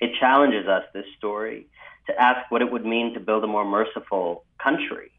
it 0.00 0.12
challenges 0.18 0.66
us 0.66 0.84
this 0.94 1.06
story 1.16 1.66
to 2.06 2.20
ask 2.20 2.50
what 2.50 2.62
it 2.62 2.70
would 2.72 2.84
mean 2.84 3.14
to 3.14 3.20
build 3.20 3.44
a 3.44 3.46
more 3.46 3.64
merciful 3.64 4.44
country 4.58 5.12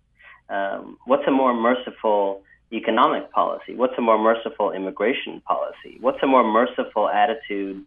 um, 0.49 0.97
what's 1.05 1.23
a 1.27 1.31
more 1.31 1.53
merciful 1.53 2.43
economic 2.71 3.31
policy? 3.31 3.75
What's 3.75 3.93
a 3.97 4.01
more 4.01 4.17
merciful 4.17 4.71
immigration 4.71 5.41
policy? 5.41 5.97
What's 5.99 6.21
a 6.23 6.27
more 6.27 6.43
merciful 6.43 7.09
attitude 7.09 7.85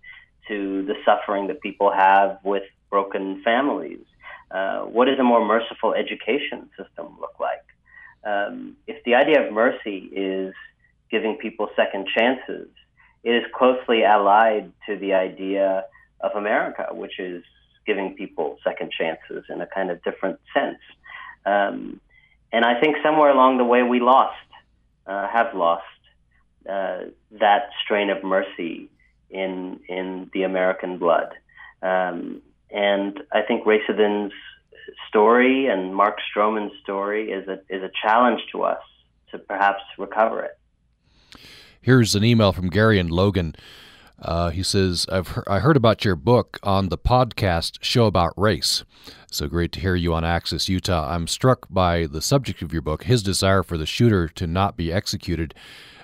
to 0.48 0.84
the 0.84 0.94
suffering 1.04 1.48
that 1.48 1.60
people 1.60 1.90
have 1.92 2.38
with 2.44 2.62
broken 2.90 3.42
families? 3.42 4.04
Uh, 4.50 4.82
what 4.82 5.06
does 5.06 5.18
a 5.18 5.24
more 5.24 5.44
merciful 5.44 5.92
education 5.94 6.70
system 6.78 7.16
look 7.20 7.34
like? 7.40 7.64
Um, 8.24 8.76
if 8.86 9.02
the 9.04 9.14
idea 9.14 9.46
of 9.46 9.52
mercy 9.52 10.08
is 10.12 10.54
giving 11.10 11.36
people 11.36 11.68
second 11.76 12.08
chances, 12.16 12.68
it 13.24 13.30
is 13.30 13.44
closely 13.54 14.04
allied 14.04 14.72
to 14.86 14.96
the 14.96 15.14
idea 15.14 15.84
of 16.20 16.32
America, 16.36 16.88
which 16.92 17.18
is 17.18 17.42
giving 17.86 18.14
people 18.14 18.58
second 18.64 18.90
chances 18.92 19.44
in 19.48 19.60
a 19.60 19.66
kind 19.66 19.90
of 19.90 20.02
different 20.02 20.38
sense. 20.54 20.78
Um, 21.44 22.00
and 22.56 22.64
I 22.64 22.80
think 22.80 22.96
somewhere 23.02 23.30
along 23.30 23.58
the 23.58 23.64
way 23.64 23.82
we 23.82 24.00
lost, 24.00 24.48
uh, 25.06 25.28
have 25.28 25.54
lost 25.54 26.00
uh, 26.66 27.00
that 27.32 27.68
strain 27.84 28.08
of 28.08 28.24
mercy 28.24 28.88
in 29.28 29.80
in 29.88 30.30
the 30.32 30.42
American 30.44 30.96
blood. 30.96 31.34
Um, 31.82 32.40
and 32.70 33.20
I 33.30 33.42
think 33.42 33.66
Raisuddin's 33.66 34.32
story 35.06 35.66
and 35.66 35.94
Mark 35.94 36.16
Stroman's 36.28 36.72
story 36.82 37.30
is 37.30 37.46
a 37.46 37.58
is 37.68 37.82
a 37.82 37.90
challenge 38.02 38.40
to 38.52 38.62
us 38.62 38.82
to 39.32 39.38
perhaps 39.38 39.82
recover 39.98 40.38
it. 40.48 40.58
Here's 41.82 42.14
an 42.14 42.24
email 42.24 42.52
from 42.52 42.70
Gary 42.70 42.98
and 42.98 43.10
Logan. 43.10 43.54
Uh, 44.18 44.48
he 44.48 44.62
says, 44.62 45.04
I've 45.12 45.28
he- 45.28 45.42
I 45.46 45.58
heard 45.58 45.76
about 45.76 46.06
your 46.06 46.16
book 46.16 46.58
on 46.62 46.88
the 46.88 46.96
podcast 46.96 47.72
show 47.82 48.06
about 48.06 48.32
race. 48.38 48.82
So 49.30 49.48
great 49.48 49.72
to 49.72 49.80
hear 49.80 49.94
you 49.94 50.14
on 50.14 50.24
Access 50.24 50.68
Utah. 50.68 51.12
I'm 51.12 51.26
struck 51.26 51.66
by 51.68 52.06
the 52.06 52.22
subject 52.22 52.62
of 52.62 52.72
your 52.72 52.80
book, 52.82 53.04
his 53.04 53.22
desire 53.22 53.62
for 53.62 53.76
the 53.76 53.84
shooter 53.84 54.28
to 54.28 54.46
not 54.46 54.76
be 54.76 54.92
executed. 54.92 55.54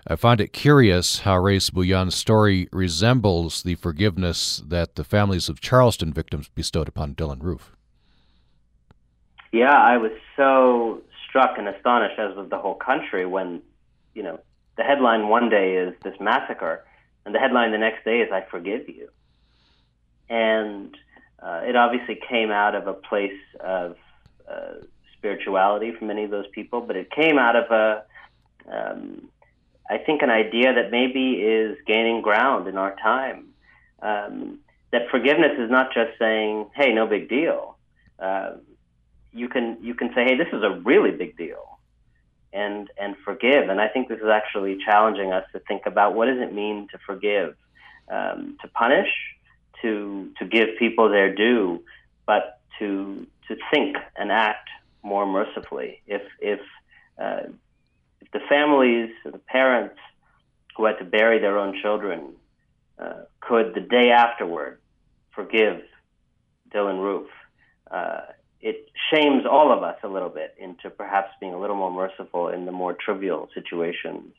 I 0.06 0.16
find 0.16 0.40
it 0.40 0.52
curious 0.52 1.20
how 1.20 1.38
Rais 1.38 1.70
Bhuiyan's 1.70 2.16
story 2.16 2.68
resembles 2.72 3.62
the 3.62 3.76
forgiveness 3.76 4.60
that 4.66 4.96
the 4.96 5.04
families 5.04 5.48
of 5.48 5.60
Charleston 5.60 6.12
victims 6.12 6.48
bestowed 6.48 6.88
upon 6.88 7.14
Dylann 7.14 7.42
Roof. 7.42 7.76
Yeah, 9.52 9.76
I 9.76 9.96
was 9.98 10.12
so 10.36 11.02
struck 11.28 11.56
and 11.56 11.68
astonished, 11.68 12.18
as 12.18 12.34
was 12.36 12.50
the 12.50 12.58
whole 12.58 12.74
country, 12.74 13.24
when, 13.24 13.62
you 14.14 14.24
know, 14.24 14.40
the 14.76 14.82
headline 14.82 15.28
one 15.28 15.48
day 15.48 15.76
is 15.76 15.94
this 16.02 16.18
massacre 16.18 16.84
and 17.24 17.34
the 17.34 17.38
headline 17.38 17.70
the 17.70 17.78
next 17.78 18.04
day 18.04 18.20
is 18.20 18.32
"I 18.32 18.42
forgive 18.50 18.88
you," 18.88 19.08
and 20.28 20.96
uh, 21.42 21.62
it 21.64 21.76
obviously 21.76 22.18
came 22.28 22.50
out 22.50 22.74
of 22.74 22.86
a 22.86 22.92
place 22.92 23.38
of 23.60 23.96
uh, 24.48 24.74
spirituality 25.16 25.92
for 25.92 26.04
many 26.04 26.24
of 26.24 26.30
those 26.30 26.46
people, 26.52 26.80
but 26.80 26.96
it 26.96 27.10
came 27.10 27.38
out 27.38 27.56
of 27.56 27.70
a, 27.70 28.04
um, 28.70 29.28
I 29.90 29.98
think, 29.98 30.22
an 30.22 30.30
idea 30.30 30.74
that 30.74 30.90
maybe 30.90 31.34
is 31.34 31.76
gaining 31.86 32.22
ground 32.22 32.68
in 32.68 32.76
our 32.76 32.94
time. 32.96 33.48
Um, 34.00 34.58
that 34.92 35.08
forgiveness 35.10 35.52
is 35.58 35.70
not 35.70 35.92
just 35.92 36.18
saying, 36.18 36.70
"Hey, 36.74 36.92
no 36.92 37.06
big 37.06 37.28
deal." 37.28 37.76
Uh, 38.18 38.52
you 39.32 39.48
can 39.48 39.78
you 39.80 39.94
can 39.94 40.12
say, 40.14 40.24
"Hey, 40.24 40.36
this 40.36 40.48
is 40.52 40.62
a 40.62 40.80
really 40.84 41.10
big 41.10 41.36
deal." 41.36 41.72
and 42.52 42.90
and 42.98 43.16
forgive. 43.24 43.68
And 43.68 43.80
I 43.80 43.88
think 43.88 44.08
this 44.08 44.18
is 44.18 44.28
actually 44.28 44.78
challenging 44.84 45.32
us 45.32 45.44
to 45.52 45.60
think 45.60 45.82
about 45.86 46.14
what 46.14 46.26
does 46.26 46.38
it 46.38 46.52
mean 46.52 46.88
to 46.92 46.98
forgive, 47.06 47.56
um, 48.10 48.56
to 48.60 48.68
punish, 48.68 49.08
to 49.82 50.30
to 50.38 50.44
give 50.44 50.68
people 50.78 51.10
their 51.10 51.34
due, 51.34 51.82
but 52.26 52.60
to 52.78 53.26
to 53.48 53.56
think 53.70 53.96
and 54.16 54.32
act 54.32 54.68
more 55.02 55.26
mercifully. 55.26 56.00
If 56.06 56.22
if 56.40 56.60
uh, 57.18 57.48
if 58.20 58.30
the 58.32 58.40
families, 58.48 59.10
the 59.24 59.38
parents 59.38 59.96
who 60.76 60.86
had 60.86 60.98
to 60.98 61.04
bury 61.04 61.38
their 61.38 61.58
own 61.58 61.80
children 61.82 62.34
uh, 62.98 63.24
could 63.40 63.74
the 63.74 63.80
day 63.80 64.10
afterward 64.10 64.78
forgive 65.34 65.82
Dylann 66.70 67.02
Roof. 67.02 67.28
Uh, 67.90 68.20
it 68.60 68.88
shames 69.12 69.44
all 69.44 69.72
of 69.72 69.82
us 69.82 69.96
a 70.02 70.08
little 70.08 70.28
bit 70.28 70.54
into 70.58 70.88
perhaps 70.88 71.30
being 71.40 71.52
a 71.52 71.58
little 71.58 71.76
more 71.76 71.90
merciful 71.90 72.48
in 72.48 72.64
the 72.64 72.72
more 72.72 72.94
trivial 72.94 73.48
situations 73.54 74.32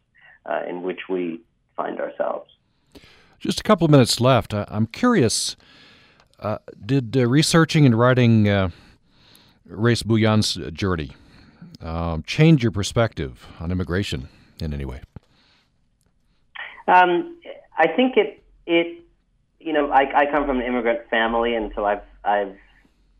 uh, 0.46 0.62
in 0.68 0.82
which 0.82 1.02
we 1.10 1.41
find 1.76 2.00
ourselves. 2.00 2.50
Just 3.44 3.60
a 3.60 3.64
couple 3.64 3.84
of 3.84 3.91
minutes 3.91 4.22
left. 4.22 4.54
I, 4.54 4.66
am 4.72 4.88
curious 4.88 5.58
uh, 6.39 6.60
did 6.86 7.18
uh, 7.18 7.28
researching 7.28 7.86
and 7.86 7.94
writing 8.00 8.48
uh, 8.48 8.70
Rais 9.66 10.02
Bhuiyan's 10.02 10.54
journey 10.72 11.12
um, 11.82 12.24
change 12.24 12.64
your 12.64 12.72
perspective 12.72 13.46
on 13.60 13.70
immigration 13.70 14.30
in 14.62 14.74
any 14.74 14.86
way? 14.86 15.02
Um, 16.88 17.38
I 17.78 17.88
think 17.88 18.16
it, 18.16 18.41
it 18.66 19.04
you 19.60 19.74
know, 19.74 19.91
I, 19.91 20.22
I 20.22 20.32
come 20.32 20.46
from 20.46 20.62
an 20.62 20.66
immigrant 20.66 21.02
family, 21.10 21.54
and 21.54 21.74
so 21.76 21.86
I've, 21.86 22.04
I've 22.24 22.56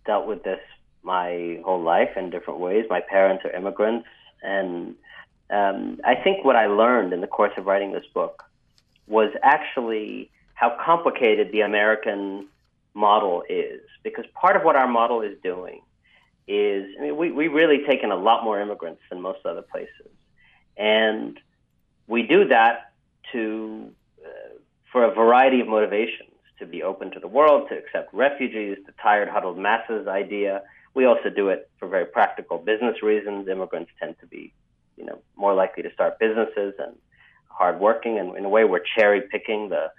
dealt 0.06 0.26
with 0.26 0.44
this 0.44 0.62
my 1.04 1.60
whole 1.66 1.84
life 1.84 2.12
in 2.16 2.30
different 2.30 2.62
ways. 2.62 2.86
My 2.90 3.02
parents 3.02 3.44
are 3.44 3.52
immigrants, 3.52 4.08
and 4.42 4.96
um, 5.50 6.00
I 6.06 6.16
think 6.16 6.46
what 6.46 6.56
I 6.56 6.68
learned 6.68 7.12
in 7.12 7.20
the 7.20 7.28
course 7.28 7.52
of 7.58 7.66
writing 7.66 7.92
this 7.92 8.06
book 8.14 8.46
was 9.08 9.32
actually 9.42 10.32
how 10.54 10.78
complicated 10.84 11.52
the 11.52 11.62
American 11.62 12.48
model 12.94 13.44
is. 13.50 13.82
Because 14.04 14.26
part 14.34 14.56
of 14.56 14.64
what 14.64 14.76
our 14.76 14.88
model 14.88 15.22
is 15.22 15.38
doing 15.44 15.82
is, 16.48 16.86
I 16.98 17.02
mean, 17.02 17.18
we, 17.18 17.32
we 17.32 17.48
really 17.48 17.86
take 17.88 18.04
in 18.04 18.12
a 18.12 18.16
lot 18.16 18.44
more 18.44 18.60
immigrants 18.60 19.02
than 19.10 19.22
most 19.22 19.46
other 19.46 19.62
places. 19.62 20.12
And 20.78 21.40
we 22.08 22.24
do 22.24 22.48
that 22.50 22.94
to, 23.32 23.92
uh, 24.24 24.58
for 24.92 25.06
a 25.06 25.14
variety 25.14 25.62
of 25.62 25.68
motivations 25.68 26.30
to 26.60 26.66
be 26.66 26.84
open 26.84 27.12
to 27.12 27.20
the 27.20 27.28
world, 27.28 27.70
to 27.70 27.78
accept 27.78 28.14
refugees, 28.14 28.78
the 28.86 28.94
tired, 29.02 29.30
huddled 29.30 29.58
masses 29.58 30.08
idea. 30.08 30.62
We 30.94 31.06
also 31.06 31.30
do 31.30 31.50
it 31.50 31.70
for 31.80 31.88
very 31.88 32.06
practical 32.06 32.58
business 32.58 33.02
reasons. 33.02 33.48
Immigrants 33.48 33.92
tend 34.00 34.16
to 34.20 34.28
be, 34.28 34.54
you 34.98 35.06
know, 35.06 35.20
more 35.36 35.54
likely 35.54 35.84
to 35.84 35.94
start 35.94 36.20
businesses 36.20 36.76
and 36.78 36.96
hardworking, 37.54 38.20
and 38.20 38.36
in 38.38 38.46
a 38.46 38.50
way, 38.50 38.64
we're 38.64 38.84
cherry 38.98 39.22
picking 39.22 39.70
the 39.70 39.92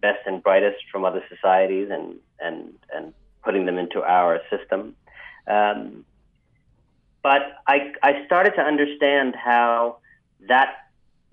best 0.00 0.20
and 0.26 0.42
brightest 0.42 0.78
from 0.90 1.04
other 1.04 1.22
societies 1.28 1.88
and 1.90 2.16
and 2.38 2.74
and 2.94 3.12
putting 3.42 3.66
them 3.66 3.78
into 3.78 4.02
our 4.02 4.40
system. 4.50 4.94
Um, 5.46 6.04
but 7.22 7.42
I 7.66 7.92
I 8.02 8.24
started 8.26 8.52
to 8.56 8.62
understand 8.62 9.34
how 9.34 9.98
that 10.48 10.74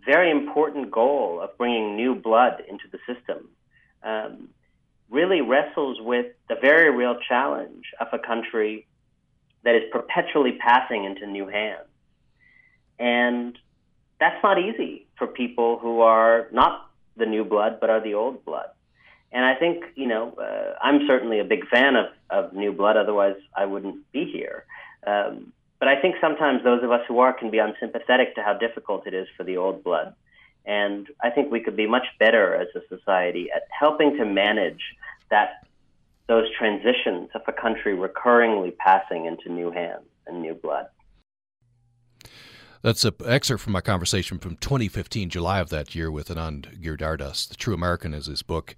very 0.05 0.31
important 0.31 0.89
goal 0.89 1.41
of 1.41 1.57
bringing 1.57 1.95
new 1.95 2.15
blood 2.15 2.63
into 2.67 2.85
the 2.91 2.99
system 3.11 3.49
um, 4.03 4.49
really 5.09 5.41
wrestles 5.41 5.97
with 5.99 6.27
the 6.49 6.55
very 6.61 6.89
real 6.95 7.17
challenge 7.27 7.85
of 7.99 8.07
a 8.13 8.19
country 8.19 8.87
that 9.63 9.75
is 9.75 9.83
perpetually 9.91 10.57
passing 10.59 11.03
into 11.05 11.27
new 11.27 11.47
hands. 11.47 11.87
And 12.99 13.57
that's 14.19 14.41
not 14.43 14.59
easy 14.59 15.05
for 15.17 15.27
people 15.27 15.79
who 15.79 16.01
are 16.01 16.47
not 16.51 16.89
the 17.15 17.25
new 17.25 17.43
blood, 17.43 17.79
but 17.79 17.89
are 17.89 18.01
the 18.01 18.13
old 18.13 18.43
blood. 18.45 18.69
And 19.31 19.43
I 19.43 19.55
think, 19.55 19.83
you 19.95 20.07
know, 20.07 20.33
uh, 20.33 20.77
I'm 20.81 21.05
certainly 21.07 21.39
a 21.39 21.43
big 21.43 21.67
fan 21.67 21.95
of, 21.95 22.05
of 22.29 22.53
new 22.53 22.71
blood, 22.71 22.97
otherwise 22.97 23.35
I 23.55 23.65
wouldn't 23.65 24.09
be 24.11 24.25
here. 24.25 24.65
Um, 25.05 25.53
but 25.79 25.87
I 25.87 26.01
think 26.01 26.15
sometimes 26.19 26.63
those 26.63 26.83
of 26.83 26.91
us 26.91 27.01
who 27.07 27.19
are 27.19 27.33
can 27.33 27.51
be 27.51 27.59
unsympathetic 27.59 28.35
to 28.35 28.41
how 28.41 28.53
difficult 28.53 29.05
it 29.05 29.13
is 29.13 29.27
for 29.35 29.43
the 29.43 29.57
old 29.57 29.83
blood. 29.83 30.15
And 30.65 31.07
I 31.21 31.29
think 31.29 31.51
we 31.51 31.61
could 31.61 31.77
be 31.77 31.87
much 31.87 32.05
better 32.19 32.55
as 32.55 32.67
a 32.75 32.81
society 32.93 33.49
at 33.55 33.63
helping 33.77 34.17
to 34.17 34.25
manage 34.25 34.81
that 35.29 35.65
those 36.27 36.45
transitions 36.57 37.29
of 37.35 37.41
a 37.47 37.53
country 37.53 37.95
recurringly 37.95 38.75
passing 38.77 39.25
into 39.25 39.49
new 39.49 39.71
hands 39.71 40.05
and 40.25 40.41
new 40.41 40.53
blood. 40.53 40.87
That's 42.81 43.03
an 43.05 43.13
excerpt 43.25 43.63
from 43.63 43.73
my 43.73 43.81
conversation 43.81 44.39
from 44.39 44.55
2015, 44.57 45.29
July 45.29 45.59
of 45.59 45.69
that 45.69 45.95
year, 45.95 46.11
with 46.11 46.29
Anand 46.29 46.81
Giridharadas. 46.81 47.49
The 47.49 47.55
True 47.55 47.73
American 47.73 48.13
is 48.13 48.27
his 48.27 48.43
book. 48.43 48.75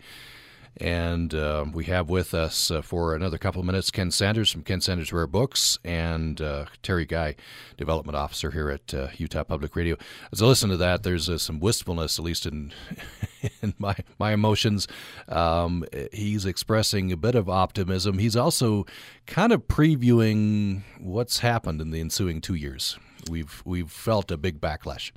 And 0.77 1.33
uh, 1.33 1.65
we 1.73 1.85
have 1.85 2.09
with 2.09 2.33
us 2.33 2.71
uh, 2.71 2.81
for 2.81 3.13
another 3.13 3.37
couple 3.37 3.59
of 3.59 3.65
minutes 3.65 3.91
Ken 3.91 4.11
Sanders 4.11 4.51
from 4.51 4.63
Ken 4.63 4.79
Sanders 4.79 5.11
Rare 5.11 5.27
Books 5.27 5.77
and 5.83 6.39
uh, 6.39 6.65
Teri 6.83 7.07
Guy, 7.07 7.35
Development 7.75 8.15
Officer 8.15 8.51
here 8.51 8.69
at 8.69 8.93
uh, 8.93 9.07
Utah 9.17 9.43
Public 9.43 9.75
Radio. 9.75 9.97
As 10.31 10.41
I 10.41 10.45
listen 10.45 10.69
to 10.69 10.77
that, 10.77 11.03
there's 11.03 11.27
uh, 11.27 11.37
some 11.37 11.59
wistfulness, 11.59 12.17
at 12.17 12.23
least 12.23 12.45
in, 12.45 12.71
in 13.61 13.73
my, 13.77 13.95
my 14.17 14.31
emotions. 14.31 14.87
Um, 15.27 15.83
he's 16.13 16.45
expressing 16.45 17.11
a 17.11 17.17
bit 17.17 17.35
of 17.35 17.49
optimism. 17.49 18.19
He's 18.19 18.35
also 18.37 18.85
kind 19.25 19.51
of 19.51 19.67
previewing 19.67 20.83
what's 20.99 21.39
happened 21.39 21.81
in 21.81 21.91
the 21.91 21.99
ensuing 21.99 22.39
two 22.39 22.55
years. 22.55 22.97
We've, 23.30 23.61
we've 23.65 23.91
felt 23.91 24.32
a 24.32 24.38
big 24.38 24.61
backlash. 24.61 25.11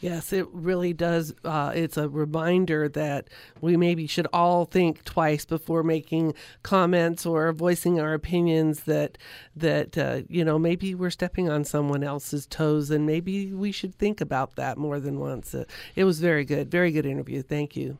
Yes, 0.00 0.32
it 0.32 0.46
really 0.52 0.92
does. 0.92 1.34
Uh, 1.44 1.72
it's 1.74 1.96
a 1.96 2.08
reminder 2.08 2.88
that 2.90 3.28
we 3.60 3.76
maybe 3.76 4.06
should 4.06 4.28
all 4.32 4.64
think 4.64 5.02
twice 5.02 5.44
before 5.44 5.82
making 5.82 6.34
comments 6.62 7.26
or 7.26 7.52
voicing 7.52 7.98
our 7.98 8.14
opinions. 8.14 8.84
That 8.84 9.18
that 9.56 9.98
uh, 9.98 10.20
you 10.28 10.44
know 10.44 10.56
maybe 10.56 10.94
we're 10.94 11.10
stepping 11.10 11.50
on 11.50 11.64
someone 11.64 12.04
else's 12.04 12.46
toes, 12.46 12.90
and 12.90 13.06
maybe 13.06 13.52
we 13.52 13.72
should 13.72 13.94
think 13.96 14.20
about 14.20 14.54
that 14.54 14.78
more 14.78 15.00
than 15.00 15.18
once. 15.18 15.52
Uh, 15.52 15.64
it 15.96 16.04
was 16.04 16.20
very 16.20 16.44
good, 16.44 16.70
very 16.70 16.92
good 16.92 17.06
interview. 17.06 17.42
Thank 17.42 17.74
you. 17.74 17.98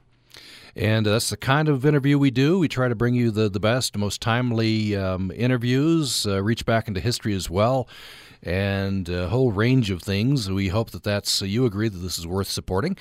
And 0.76 1.06
that's 1.06 1.30
the 1.30 1.36
kind 1.36 1.68
of 1.68 1.84
interview 1.84 2.16
we 2.16 2.30
do. 2.30 2.60
We 2.60 2.68
try 2.68 2.86
to 2.86 2.94
bring 2.94 3.14
you 3.14 3.32
the, 3.32 3.48
the 3.48 3.58
best, 3.58 3.96
most 3.96 4.20
timely 4.20 4.94
um, 4.94 5.32
interviews, 5.34 6.24
uh, 6.24 6.40
reach 6.44 6.64
back 6.64 6.86
into 6.86 7.00
history 7.00 7.34
as 7.34 7.50
well 7.50 7.88
and 8.42 9.08
a 9.08 9.28
whole 9.28 9.52
range 9.52 9.90
of 9.90 10.02
things. 10.02 10.50
We 10.50 10.68
hope 10.68 10.90
that 10.90 11.02
that's 11.02 11.42
you 11.42 11.66
agree 11.66 11.88
that 11.88 11.98
this 11.98 12.18
is 12.18 12.26
worth 12.26 12.48
supporting. 12.48 12.96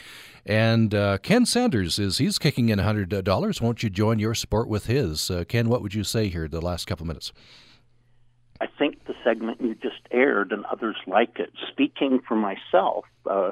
And 0.46 0.96
uh, 0.96 1.18
Ken 1.18 1.46
Sanders 1.46 2.00
is 2.00 2.18
he's 2.18 2.40
kicking 2.40 2.70
in 2.70 2.80
hundred 2.80 3.10
dollars. 3.24 3.62
Won't 3.62 3.84
you 3.84 3.90
join 3.90 4.20
your 4.20 4.34
support 4.34 4.68
with 4.68 4.86
his? 4.86 5.30
Uh, 5.30 5.44
Ken, 5.48 5.70
what 5.70 5.82
would 5.82 5.94
you 5.94 6.04
say 6.04 6.30
here 6.30 6.48
the 6.48 6.62
last 6.62 6.86
couple 6.86 7.04
of 7.04 7.08
minutes? 7.08 7.34
I 8.60 8.68
think 8.80 9.06
the 9.06 9.14
segment 9.24 9.62
you 9.62 9.76
just 9.76 10.02
aired 10.10 10.52
and 10.52 10.66
others 10.66 10.96
like 11.06 11.38
it. 11.38 11.52
Speaking 11.72 12.22
for 12.28 12.36
myself, 12.36 13.06
uh, 13.30 13.52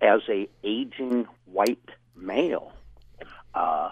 as 0.00 0.20
a 0.28 0.48
aging 0.64 1.26
white 1.44 1.88
male, 2.16 2.72
uh, 3.54 3.90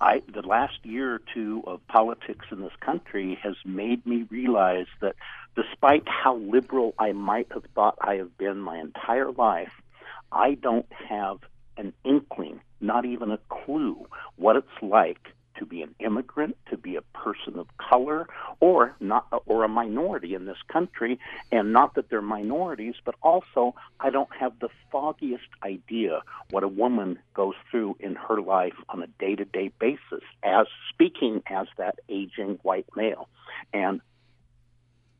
I, 0.00 0.22
the 0.32 0.42
last 0.42 0.78
year 0.84 1.14
or 1.14 1.20
two 1.34 1.62
of 1.66 1.86
politics 1.88 2.46
in 2.52 2.60
this 2.60 2.72
country 2.80 3.38
has 3.42 3.56
made 3.64 4.06
me 4.06 4.26
realize 4.30 4.86
that 5.00 5.16
despite 5.56 6.06
how 6.06 6.36
liberal 6.36 6.94
I 6.98 7.12
might 7.12 7.48
have 7.52 7.64
thought 7.74 7.98
I 8.00 8.14
have 8.14 8.36
been 8.38 8.60
my 8.60 8.78
entire 8.78 9.32
life, 9.32 9.72
I 10.30 10.54
don't 10.54 10.86
have 11.08 11.38
an 11.76 11.92
inkling, 12.04 12.60
not 12.80 13.04
even 13.04 13.30
a 13.32 13.38
clue, 13.48 14.06
what 14.36 14.56
it's 14.56 14.82
like 14.82 15.34
to 15.58 15.66
be 15.66 15.82
an 15.82 15.94
immigrant, 15.98 16.56
to 16.70 16.76
be 16.76 16.96
a 16.96 17.02
person 17.02 17.58
of 17.58 17.66
color, 17.78 18.28
or 18.60 18.94
not, 19.00 19.26
or 19.46 19.64
a 19.64 19.68
minority 19.68 20.34
in 20.34 20.46
this 20.46 20.58
country. 20.68 21.18
And 21.52 21.72
not 21.72 21.94
that 21.94 22.08
they're 22.10 22.22
minorities, 22.22 22.94
but 23.04 23.14
also 23.22 23.74
I 24.00 24.10
don't 24.10 24.34
have 24.38 24.58
the 24.60 24.68
foggiest 24.90 25.48
idea 25.62 26.22
what 26.50 26.62
a 26.62 26.68
woman 26.68 27.18
goes 27.34 27.54
through 27.70 27.96
in 28.00 28.14
her 28.14 28.40
life 28.40 28.74
on 28.88 29.02
a 29.02 29.06
day-to-day 29.18 29.72
basis, 29.78 30.24
as 30.42 30.66
speaking 30.90 31.42
as 31.46 31.66
that 31.76 31.98
aging 32.08 32.58
white 32.62 32.86
male. 32.96 33.28
And 33.72 34.00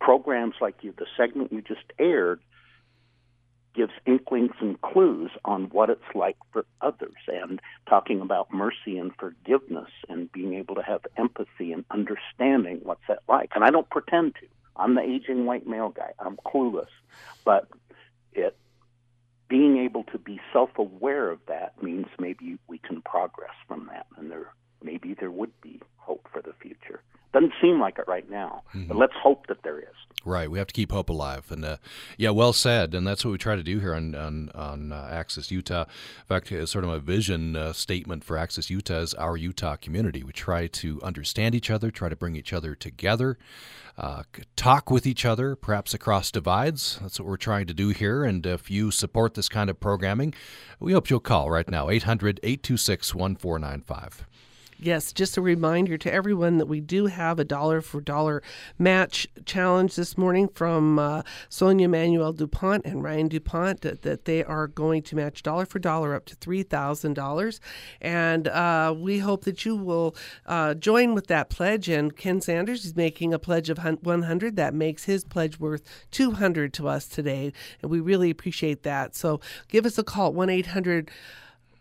programs 0.00 0.54
like 0.60 0.76
you, 0.82 0.94
the 0.96 1.06
segment 1.16 1.52
you 1.52 1.60
just 1.60 1.92
aired, 1.98 2.40
gives 3.78 3.92
inklings 4.06 4.50
and 4.60 4.80
clues 4.80 5.30
on 5.44 5.66
what 5.66 5.88
it's 5.88 6.12
like 6.12 6.36
for 6.52 6.66
others 6.80 7.14
and 7.28 7.60
talking 7.88 8.20
about 8.20 8.52
mercy 8.52 8.98
and 8.98 9.12
forgiveness 9.16 9.88
and 10.08 10.32
being 10.32 10.54
able 10.54 10.74
to 10.74 10.82
have 10.82 11.02
empathy 11.16 11.72
and 11.72 11.84
understanding 11.92 12.80
what's 12.82 13.06
that 13.06 13.20
like. 13.28 13.52
And 13.54 13.62
I 13.62 13.70
don't 13.70 13.88
pretend 13.88 14.34
to. 14.34 14.48
I'm 14.74 14.96
the 14.96 15.00
aging 15.00 15.46
white 15.46 15.64
male 15.64 15.90
guy. 15.90 16.10
I'm 16.18 16.36
clueless. 16.38 16.88
But 17.44 17.68
it 18.32 18.56
being 19.48 19.78
able 19.78 20.02
to 20.04 20.18
be 20.18 20.40
self-aware 20.52 21.30
of 21.30 21.38
that 21.46 21.80
means 21.80 22.06
maybe 22.18 22.58
we 22.66 22.78
can 22.78 23.00
progress 23.02 23.54
from 23.68 23.88
that 23.92 24.06
and 24.16 24.28
there 24.28 24.52
maybe 24.82 25.14
there 25.14 25.30
would 25.30 25.52
be 25.60 25.80
hope 25.96 26.26
for 26.32 26.42
the 26.42 26.52
future. 26.60 27.02
Doesn't 27.32 27.52
seem 27.60 27.78
like 27.78 27.98
it 27.98 28.06
right 28.08 28.28
now, 28.30 28.62
mm-hmm. 28.74 28.88
but 28.88 28.96
let's 28.96 29.12
hope 29.22 29.48
that 29.48 29.62
there 29.62 29.78
is. 29.78 29.94
Right, 30.24 30.50
we 30.50 30.58
have 30.58 30.66
to 30.66 30.72
keep 30.72 30.90
hope 30.90 31.10
alive, 31.10 31.44
and 31.50 31.62
uh, 31.64 31.76
yeah, 32.16 32.30
well 32.30 32.54
said. 32.54 32.94
And 32.94 33.06
that's 33.06 33.24
what 33.24 33.32
we 33.32 33.38
try 33.38 33.54
to 33.54 33.62
do 33.62 33.78
here 33.80 33.94
on 33.94 34.14
on, 34.14 34.50
on 34.54 34.92
uh, 34.92 35.08
Access 35.10 35.50
Utah. 35.50 35.82
In 35.82 36.26
fact, 36.26 36.50
it's 36.50 36.72
sort 36.72 36.84
of 36.84 36.90
a 36.90 36.98
vision 36.98 37.54
uh, 37.54 37.74
statement 37.74 38.24
for 38.24 38.38
Access 38.38 38.70
Utah 38.70 39.00
is 39.00 39.14
our 39.14 39.36
Utah 39.36 39.76
community. 39.76 40.22
We 40.22 40.32
try 40.32 40.68
to 40.68 41.00
understand 41.02 41.54
each 41.54 41.70
other, 41.70 41.90
try 41.90 42.08
to 42.08 42.16
bring 42.16 42.34
each 42.34 42.54
other 42.54 42.74
together, 42.74 43.38
uh, 43.98 44.22
talk 44.56 44.90
with 44.90 45.06
each 45.06 45.26
other, 45.26 45.54
perhaps 45.54 45.92
across 45.92 46.30
divides. 46.30 46.98
That's 47.02 47.20
what 47.20 47.28
we're 47.28 47.36
trying 47.36 47.66
to 47.66 47.74
do 47.74 47.90
here. 47.90 48.24
And 48.24 48.44
if 48.46 48.70
you 48.70 48.90
support 48.90 49.34
this 49.34 49.50
kind 49.50 49.68
of 49.68 49.78
programming, 49.78 50.34
we 50.80 50.92
hope 50.92 51.10
you'll 51.10 51.20
call 51.20 51.50
right 51.50 51.68
now 51.68 51.90
800 51.90 52.40
826 52.42 53.14
1495. 53.14 54.26
Yes, 54.80 55.12
just 55.12 55.36
a 55.36 55.40
reminder 55.40 55.98
to 55.98 56.12
everyone 56.12 56.58
that 56.58 56.66
we 56.66 56.80
do 56.80 57.06
have 57.06 57.40
a 57.40 57.44
dollar 57.44 57.80
for 57.80 58.00
dollar 58.00 58.44
match 58.78 59.26
challenge 59.44 59.96
this 59.96 60.16
morning 60.16 60.46
from 60.46 61.00
uh, 61.00 61.22
Sonia 61.48 61.88
Manuel 61.88 62.32
DuPont 62.32 62.84
and 62.84 63.02
Ryan 63.02 63.26
DuPont 63.26 63.80
that, 63.80 64.02
that, 64.02 64.24
they 64.24 64.44
are 64.44 64.68
going 64.68 65.02
to 65.02 65.16
match 65.16 65.42
dollar 65.42 65.66
for 65.66 65.80
dollar 65.80 66.14
up 66.14 66.26
to 66.26 66.36
$3,000. 66.36 67.60
And 68.00 68.46
uh, 68.46 68.94
we 68.96 69.18
hope 69.18 69.44
that 69.44 69.64
you 69.64 69.74
will 69.74 70.14
uh, 70.46 70.74
join 70.74 71.12
with 71.12 71.26
that 71.26 71.50
pledge. 71.50 71.88
And 71.88 72.16
Ken 72.16 72.40
Sanders 72.40 72.84
is 72.84 72.94
making 72.94 73.34
a 73.34 73.38
pledge 73.40 73.70
of 73.70 73.78
100 73.78 74.54
that 74.56 74.74
makes 74.74 75.04
his 75.04 75.24
pledge 75.24 75.58
worth 75.58 75.82
200 76.12 76.72
to 76.74 76.86
us 76.86 77.08
today. 77.08 77.52
And 77.82 77.90
we 77.90 77.98
really 77.98 78.30
appreciate 78.30 78.84
that. 78.84 79.16
So 79.16 79.40
give 79.66 79.84
us 79.84 79.98
a 79.98 80.04
call 80.04 80.32
1 80.32 80.50
800 80.50 81.10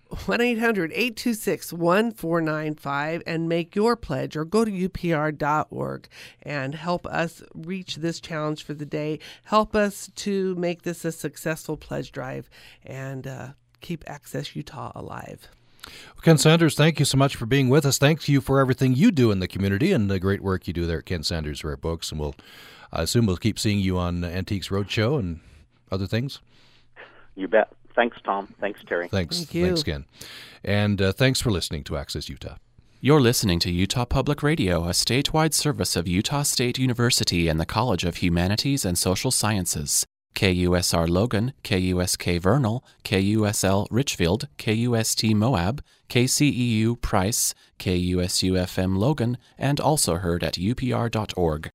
1 0.10 0.42
800 0.42 0.92
826 0.94 1.74
1495 1.74 3.24
and 3.26 3.50
make 3.50 3.76
your 3.76 3.96
pledge 3.96 4.36
or 4.36 4.46
go 4.46 4.64
to 4.64 4.72
upr.org 4.72 6.08
and 6.42 6.76
help 6.76 7.06
us 7.08 7.44
reach 7.54 7.98
this 7.98 8.20
challenge 8.20 8.64
for 8.64 8.74
the 8.74 8.86
day. 8.86 9.20
Help 9.46 9.76
us 9.76 10.10
to 10.16 10.56
make 10.56 10.84
this 10.84 11.04
a 11.06 11.12
successful 11.12 11.78
pledge 11.78 12.12
drive 12.12 12.50
and 12.86 13.28
uh, 13.28 13.50
keep 13.82 14.04
Access 14.08 14.56
Utah 14.56 14.92
alive. 14.96 15.50
Ken 16.22 16.38
Sanders, 16.38 16.76
thank 16.76 17.00
you 17.00 17.06
so 17.06 17.18
much 17.18 17.36
for 17.36 17.46
being 17.46 17.70
with 17.70 17.86
us. 17.86 17.98
Thank 17.98 18.28
you 18.28 18.42
for 18.42 18.60
everything 18.60 18.94
you 18.96 19.12
do 19.12 19.32
in 19.32 19.40
the 19.40 19.48
community 19.48 19.94
and 19.94 20.12
the 20.12 20.20
great 20.20 20.42
work 20.42 20.68
you 20.68 20.74
do 20.74 20.86
there 20.86 21.00
at 21.00 21.06
Ken 21.06 21.24
Sanders 21.24 21.64
Rare 21.64 21.78
Books. 21.78 22.12
And 22.12 22.20
we'll, 22.20 22.36
I 22.92 23.04
assume 23.04 23.26
we'll 23.26 23.38
keep 23.38 23.58
seeing 23.58 23.80
you 23.80 23.98
on 23.98 24.24
Antiques 24.24 24.68
Roadshow 24.70 25.20
and 25.20 25.40
other 25.92 26.08
things. 26.08 26.42
You 27.36 27.48
bet. 27.48 27.72
Thanks, 27.98 28.18
Tom. 28.24 28.54
Thanks, 28.62 28.80
Teri. 28.84 29.10
Thanks. 29.10 29.38
Thank 29.40 29.56
you. 29.56 29.66
Thanks, 29.66 29.82
Ken. 29.82 30.06
And 30.64 31.02
uh, 31.02 31.12
thanks 31.12 31.42
for 31.42 31.50
listening 31.50 31.84
to 31.86 31.98
Access 31.98 32.30
Utah. 32.30 32.58
You're 33.02 33.20
listening 33.20 33.58
to 33.62 33.72
Utah 33.72 34.06
Public 34.06 34.44
Radio, 34.44 34.84
a 34.84 34.90
statewide 34.90 35.56
service 35.56 35.96
of 35.96 36.08
Utah 36.08 36.44
State 36.44 36.78
University 36.78 37.48
and 37.48 37.60
the 37.60 37.66
College 37.66 38.04
of 38.04 38.18
Humanities 38.18 38.86
and 38.86 39.00
Social 39.00 39.32
Sciences. 39.32 40.06
KUSR 40.36 41.10
Logan, 41.10 41.54
KUSK 41.64 42.40
Vernal, 42.40 42.84
KUSL 43.04 43.88
Richfield, 43.90 44.48
KUST 44.60 45.34
Moab, 45.34 45.82
KCEU 46.10 47.02
Price, 47.02 47.56
KUSU 47.80 48.52
FM 48.52 48.98
Logan, 48.98 49.40
and 49.58 49.80
also 49.80 50.18
heard 50.18 50.44
at 50.44 50.54
upr.org. 50.54 51.70